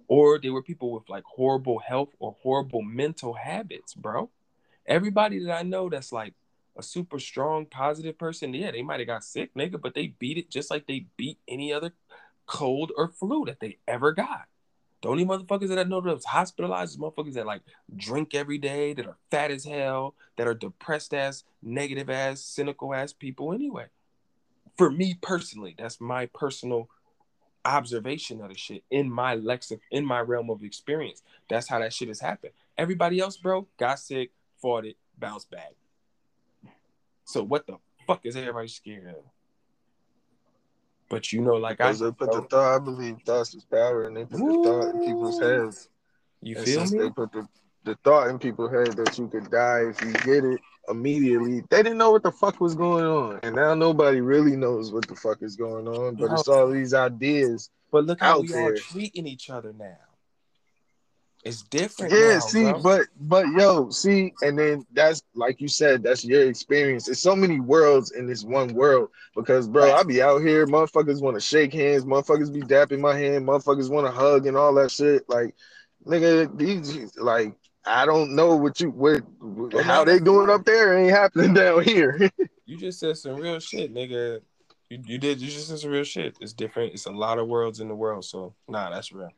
or 0.07 0.39
they 0.39 0.49
were 0.49 0.61
people 0.61 0.91
with 0.91 1.09
like 1.09 1.23
horrible 1.23 1.79
health 1.79 2.09
or 2.19 2.35
horrible 2.43 2.81
mental 2.81 3.33
habits, 3.33 3.93
bro. 3.93 4.29
Everybody 4.85 5.43
that 5.43 5.57
I 5.57 5.63
know 5.63 5.89
that's 5.89 6.11
like 6.11 6.33
a 6.77 6.83
super 6.83 7.19
strong, 7.19 7.65
positive 7.65 8.17
person, 8.17 8.53
yeah, 8.53 8.71
they 8.71 8.83
might 8.83 8.99
have 8.99 9.07
got 9.07 9.23
sick, 9.23 9.53
nigga, 9.55 9.81
but 9.81 9.95
they 9.95 10.07
beat 10.07 10.37
it 10.37 10.49
just 10.49 10.69
like 10.69 10.85
they 10.85 11.07
beat 11.17 11.39
any 11.47 11.73
other 11.73 11.93
cold 12.45 12.91
or 12.95 13.07
flu 13.07 13.45
that 13.45 13.59
they 13.59 13.77
ever 13.87 14.11
got. 14.11 14.45
The 15.05 15.11
only 15.11 15.23
motherfuckers 15.23 15.67
that 15.67 15.77
I 15.77 15.83
know 15.83 16.01
that 16.01 16.15
was 16.15 16.25
hospitalized 16.25 16.93
is 16.93 16.97
motherfuckers 16.97 17.35
that 17.35 17.45
like 17.45 17.61
drink 17.95 18.33
every 18.33 18.57
day, 18.57 18.91
that 18.93 19.05
are 19.05 19.17
fat 19.29 19.51
as 19.51 19.63
hell, 19.63 20.15
that 20.35 20.47
are 20.47 20.55
depressed 20.55 21.13
ass, 21.13 21.43
negative 21.61 22.09
ass, 22.09 22.41
cynical 22.41 22.91
ass 22.91 23.13
people 23.13 23.53
anyway. 23.53 23.85
For 24.79 24.89
me 24.89 25.15
personally, 25.21 25.75
that's 25.77 26.01
my 26.01 26.25
personal 26.33 26.89
observation 27.65 28.41
of 28.41 28.49
the 28.49 28.57
shit 28.57 28.83
in 28.89 29.11
my 29.11 29.37
lexic 29.37 29.79
in 29.91 30.03
my 30.03 30.21
realm 30.21 30.49
of 30.49 30.63
experience. 30.63 31.21
That's 31.51 31.69
how 31.69 31.77
that 31.77 31.93
shit 31.93 32.07
has 32.07 32.19
happened. 32.19 32.53
Everybody 32.75 33.19
else, 33.19 33.37
bro, 33.37 33.67
got 33.77 33.99
sick, 33.99 34.31
fought 34.59 34.87
it, 34.87 34.97
bounced 35.19 35.51
back. 35.51 35.75
So 37.25 37.43
what 37.43 37.67
the 37.67 37.77
fuck 38.07 38.25
is 38.25 38.35
everybody 38.35 38.69
scared 38.69 39.09
of? 39.09 39.34
But 41.15 41.31
you 41.31 41.39
know, 41.39 41.53
like 41.53 41.79
I 41.79 41.93
they 41.93 42.11
put 42.11 42.29
the 42.29 42.41
thought, 42.41 42.75
I 42.75 42.77
believe 42.77 43.15
thoughts 43.25 43.55
is 43.55 43.63
power, 43.63 44.03
and 44.03 44.17
they 44.17 44.25
put 44.25 44.31
the 44.37 44.61
thought 44.65 44.89
in 44.89 44.99
people's 44.99 45.39
heads. 45.39 45.87
You 46.41 46.57
And 46.57 46.65
feel 46.65 46.79
since 46.81 46.91
me? 46.91 46.99
They 46.99 47.09
put 47.09 47.31
the, 47.31 47.47
the 47.85 47.97
thought 48.03 48.27
in 48.27 48.37
people's 48.37 48.71
head 48.71 48.97
that 48.97 49.17
you 49.17 49.29
could 49.29 49.49
die 49.49 49.85
if 49.87 50.01
you 50.01 50.11
get 50.11 50.43
it 50.43 50.59
immediately. 50.89 51.63
They 51.69 51.83
didn't 51.83 51.99
know 51.99 52.11
what 52.11 52.23
the 52.23 52.33
fuck 52.33 52.59
was 52.59 52.75
going 52.75 53.05
on, 53.05 53.39
and 53.43 53.55
now 53.55 53.73
nobody 53.73 54.19
really 54.19 54.57
knows 54.57 54.91
what 54.91 55.07
the 55.07 55.15
fuck 55.15 55.41
is 55.41 55.55
going 55.55 55.87
on. 55.87 56.15
But 56.15 56.33
it's 56.33 56.49
all 56.49 56.69
these 56.69 56.93
ideas. 56.93 57.69
But 57.93 58.03
look 58.03 58.19
how 58.19 58.41
we 58.41 58.49
there. 58.49 58.61
all 58.61 58.73
treating 58.75 59.25
each 59.25 59.49
other 59.49 59.71
now. 59.71 59.95
It's 61.45 61.61
different. 61.61 62.11
Yeah, 62.11 62.33
now, 62.33 62.39
see, 62.39 62.63
bro. 62.63 62.81
but 62.81 63.01
but 63.21 63.45
yo, 63.49 63.91
see, 63.91 64.33
and 64.41 64.57
then 64.57 64.83
that's 64.93 65.21
like 65.35 65.61
you 65.61 65.67
said, 65.67 66.01
that's 66.01 66.25
your 66.25 66.49
experience. 66.49 67.05
There's 67.05 67.21
so 67.21 67.35
many 67.35 67.59
worlds 67.59 68.11
in 68.11 68.25
this 68.25 68.43
one 68.43 68.73
world 68.73 69.09
because, 69.35 69.67
bro, 69.67 69.93
I 69.93 70.01
be 70.01 70.23
out 70.23 70.41
here, 70.41 70.65
motherfuckers 70.65 71.21
want 71.21 71.35
to 71.35 71.41
shake 71.41 71.71
hands, 71.71 72.03
motherfuckers 72.03 72.51
be 72.51 72.61
dapping 72.61 72.99
my 72.99 73.15
hand, 73.15 73.47
motherfuckers 73.47 73.91
want 73.91 74.07
to 74.07 74.11
hug 74.11 74.47
and 74.47 74.57
all 74.57 74.73
that 74.73 74.89
shit. 74.89 75.29
Like, 75.29 75.53
nigga, 76.03 76.57
these 76.57 77.15
like 77.15 77.55
I 77.85 78.07
don't 78.07 78.35
know 78.35 78.55
what 78.55 78.81
you 78.81 78.89
what 78.89 79.21
how 79.83 80.03
they 80.03 80.17
doing 80.17 80.49
up 80.49 80.65
there 80.65 80.97
ain't 80.97 81.11
happening 81.11 81.53
down 81.53 81.83
here. 81.83 82.27
you 82.65 82.75
just 82.75 82.99
said 82.99 83.17
some 83.17 83.35
real 83.35 83.59
shit, 83.59 83.93
nigga. 83.93 84.41
You, 84.89 85.03
you 85.05 85.19
did. 85.19 85.39
You 85.39 85.51
just 85.51 85.67
said 85.67 85.77
some 85.77 85.91
real 85.91 86.03
shit. 86.03 86.37
It's 86.41 86.53
different. 86.53 86.93
It's 86.93 87.05
a 87.05 87.11
lot 87.11 87.37
of 87.37 87.47
worlds 87.47 87.81
in 87.81 87.87
the 87.87 87.95
world. 87.95 88.25
So 88.25 88.55
nah, 88.67 88.89
that's 88.89 89.11
real. 89.11 89.29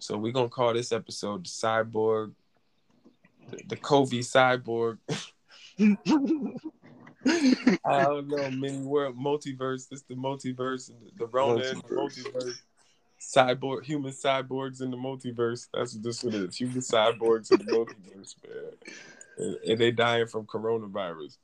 So 0.00 0.16
we're 0.16 0.32
gonna 0.32 0.48
call 0.48 0.72
this 0.72 0.92
episode 0.92 1.44
the 1.44 1.48
cyborg, 1.48 2.32
the, 3.50 3.60
the 3.68 3.76
Covey 3.76 4.20
cyborg. 4.20 4.98
I 7.84 8.02
don't 8.04 8.28
know, 8.28 8.50
many 8.50 8.78
world 8.78 9.18
multiverse. 9.18 9.86
It's 9.90 10.02
the 10.02 10.14
multiverse, 10.14 10.88
and 10.88 10.98
the, 11.18 11.26
Rona 11.26 11.62
the 11.62 11.74
Multiverse. 11.74 12.24
multiverse. 12.24 12.54
Cyborg, 13.20 13.84
human 13.84 14.12
cyborgs 14.12 14.80
in 14.80 14.90
the 14.90 14.96
multiverse. 14.96 15.68
That's 15.74 15.94
what 15.94 16.02
this 16.02 16.24
one 16.24 16.34
is. 16.34 16.56
Human 16.56 16.78
cyborgs 16.78 17.52
in 17.52 17.58
the 17.58 17.64
multiverse, 17.72 18.34
man. 18.42 18.72
And, 19.36 19.56
and 19.68 19.78
they 19.78 19.90
dying 19.90 20.26
from 20.26 20.46
coronavirus. 20.46 21.36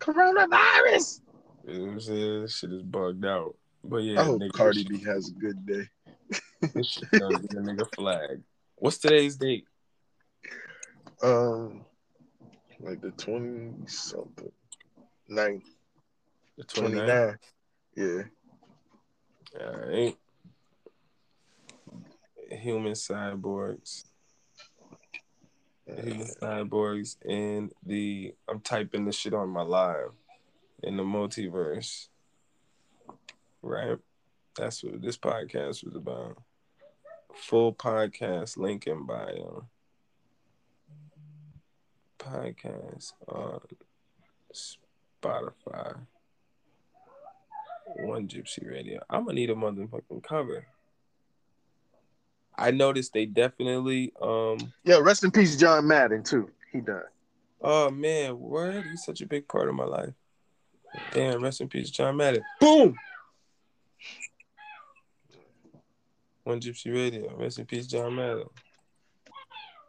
Coronavirus. 0.00 1.20
You 1.66 1.78
know 1.78 1.84
what 1.84 1.92
I'm 1.92 2.00
saying? 2.00 2.42
This 2.42 2.56
shit 2.56 2.72
is 2.72 2.82
bugged 2.82 3.24
out. 3.24 3.54
But 3.84 3.98
yeah, 3.98 4.20
I 4.20 4.24
hope 4.24 4.42
Cardi 4.52 4.84
B 4.84 4.98
has 5.04 5.28
a 5.28 5.32
good 5.32 5.64
day. 5.64 5.88
this 6.74 6.86
shit 6.86 7.10
gonna 7.10 7.36
a 7.36 7.40
nigga 7.40 7.94
flag. 7.94 8.40
What's 8.76 8.98
today's 8.98 9.36
date? 9.36 9.66
Um, 11.22 11.84
like 12.80 13.00
the 13.00 13.10
twenty 13.12 13.72
something, 13.86 14.52
nine, 15.28 15.62
The 16.58 16.64
29. 16.64 17.08
29th. 17.08 17.38
Yeah. 17.96 18.22
All 19.60 19.76
right. 19.76 20.16
Human 22.50 22.92
cyborgs. 22.92 24.04
Human 25.86 26.26
cyborgs 26.26 27.16
in 27.24 27.70
the. 27.84 28.34
I'm 28.48 28.60
typing 28.60 29.04
this 29.04 29.16
shit 29.16 29.34
on 29.34 29.48
my 29.48 29.62
live 29.62 30.12
in 30.82 30.96
the 30.96 31.02
multiverse. 31.02 32.08
Right? 33.62 33.98
That's 34.56 34.82
what 34.84 35.02
this 35.02 35.16
podcast 35.16 35.84
was 35.84 35.96
about. 35.96 36.38
Full 37.34 37.74
podcast 37.74 38.56
link 38.56 38.86
in 38.86 39.04
bio. 39.06 39.66
Podcast 42.18 43.12
on 43.28 43.60
Spotify. 44.52 45.96
One 47.96 48.28
Gypsy 48.28 48.68
Radio. 48.70 49.00
I'm 49.10 49.24
gonna 49.24 49.34
need 49.34 49.50
a 49.50 49.54
motherfucking 49.54 50.22
cover. 50.22 50.66
I 52.56 52.70
noticed 52.70 53.12
they 53.12 53.26
definitely 53.26 54.12
um 54.22 54.72
Yeah, 54.84 54.98
rest 55.02 55.24
in 55.24 55.32
peace, 55.32 55.56
John 55.56 55.86
Madden, 55.86 56.22
too. 56.22 56.50
He 56.72 56.80
died. 56.80 57.02
oh 57.60 57.90
man, 57.90 58.38
word, 58.38 58.84
he's 58.88 59.04
such 59.04 59.20
a 59.20 59.26
big 59.26 59.48
part 59.48 59.68
of 59.68 59.74
my 59.74 59.84
life. 59.84 60.14
Damn, 61.12 61.42
rest 61.42 61.60
in 61.60 61.68
peace, 61.68 61.90
John 61.90 62.16
Madden. 62.16 62.42
Boom! 62.60 62.96
One 66.44 66.60
Gypsy 66.60 66.92
Radio, 66.94 67.30
uh, 67.30 67.36
rest 67.36 67.58
in 67.58 67.64
peace, 67.66 67.86
John 67.86 68.14
Madden. 68.16 68.44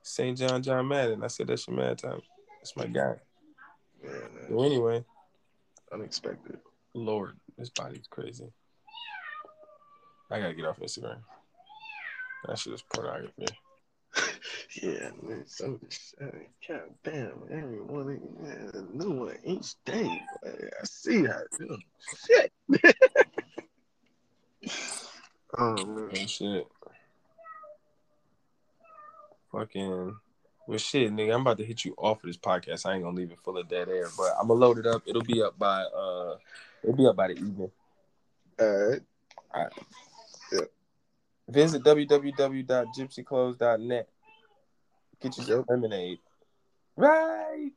St. 0.04 0.38
John 0.38 0.64
John 0.64 0.88
Madden. 0.88 1.24
I 1.24 1.28
said 1.28 1.48
that's 1.48 1.68
your 1.68 1.76
mad 1.76 1.98
time. 1.98 2.22
That's 2.60 2.76
my 2.78 2.86
guy. 2.86 3.16
Yeah. 4.04 4.12
So 4.48 4.64
anyway, 4.64 5.04
Unexpected. 5.92 6.60
Lord, 6.94 7.38
this 7.58 7.70
body's 7.70 8.08
crazy. 8.10 8.46
I 10.32 10.40
gotta 10.40 10.54
get 10.54 10.66
off 10.66 10.80
Instagram. 10.80 11.20
That 12.48 12.58
shit 12.58 12.74
is 12.74 12.84
pornography. 12.94 13.46
Yeah, 14.82 15.10
man. 15.22 15.44
Some 15.46 15.80
God 16.68 16.82
damn, 17.04 17.44
everyone 17.50 18.20
man, 18.42 18.72
a 18.74 18.98
new 18.98 19.12
one 19.12 19.38
each 19.46 19.76
day. 19.86 20.04
boy. 20.44 20.52
I 20.82 20.86
see 20.86 21.26
how 21.26 21.42
oh, 21.70 21.78
shit. 22.28 22.52
oh 25.58 25.86
man. 25.86 26.28
Shit. 26.28 26.68
Fucking 29.52 30.16
well 30.68 30.78
shit, 30.78 31.12
nigga. 31.14 31.34
I'm 31.34 31.42
about 31.42 31.58
to 31.60 31.66
hit 31.66 31.86
you 31.86 31.94
off 31.98 32.24
of 32.24 32.28
this 32.28 32.38
podcast. 32.38 32.86
I 32.86 32.94
ain't 32.94 33.04
gonna 33.04 33.16
leave 33.16 33.32
it 33.32 33.40
full 33.40 33.58
of 33.58 33.68
dead 33.70 33.88
air, 33.90 34.10
but 34.18 34.34
I'm 34.40 34.48
gonna 34.48 34.60
load 34.60 34.78
it 34.80 34.86
up. 34.86 35.04
It'll 35.06 35.22
be 35.22 35.42
up 35.42 35.58
by 35.58 35.84
uh 35.84 36.36
it'll 36.84 36.96
be 36.96 37.08
up 37.08 37.16
by 37.16 37.28
the 37.28 37.34
evening. 37.36 37.72
All 38.60 38.90
right. 38.90 39.02
Alright. 39.54 39.72
Visit 41.48 41.84
www.gypsyclothes.net. 41.84 44.10
Get 45.22 45.38
you 45.38 45.44
some 45.44 45.58
Yep. 45.58 45.66
lemonade. 45.70 46.18
Right. 46.98 47.72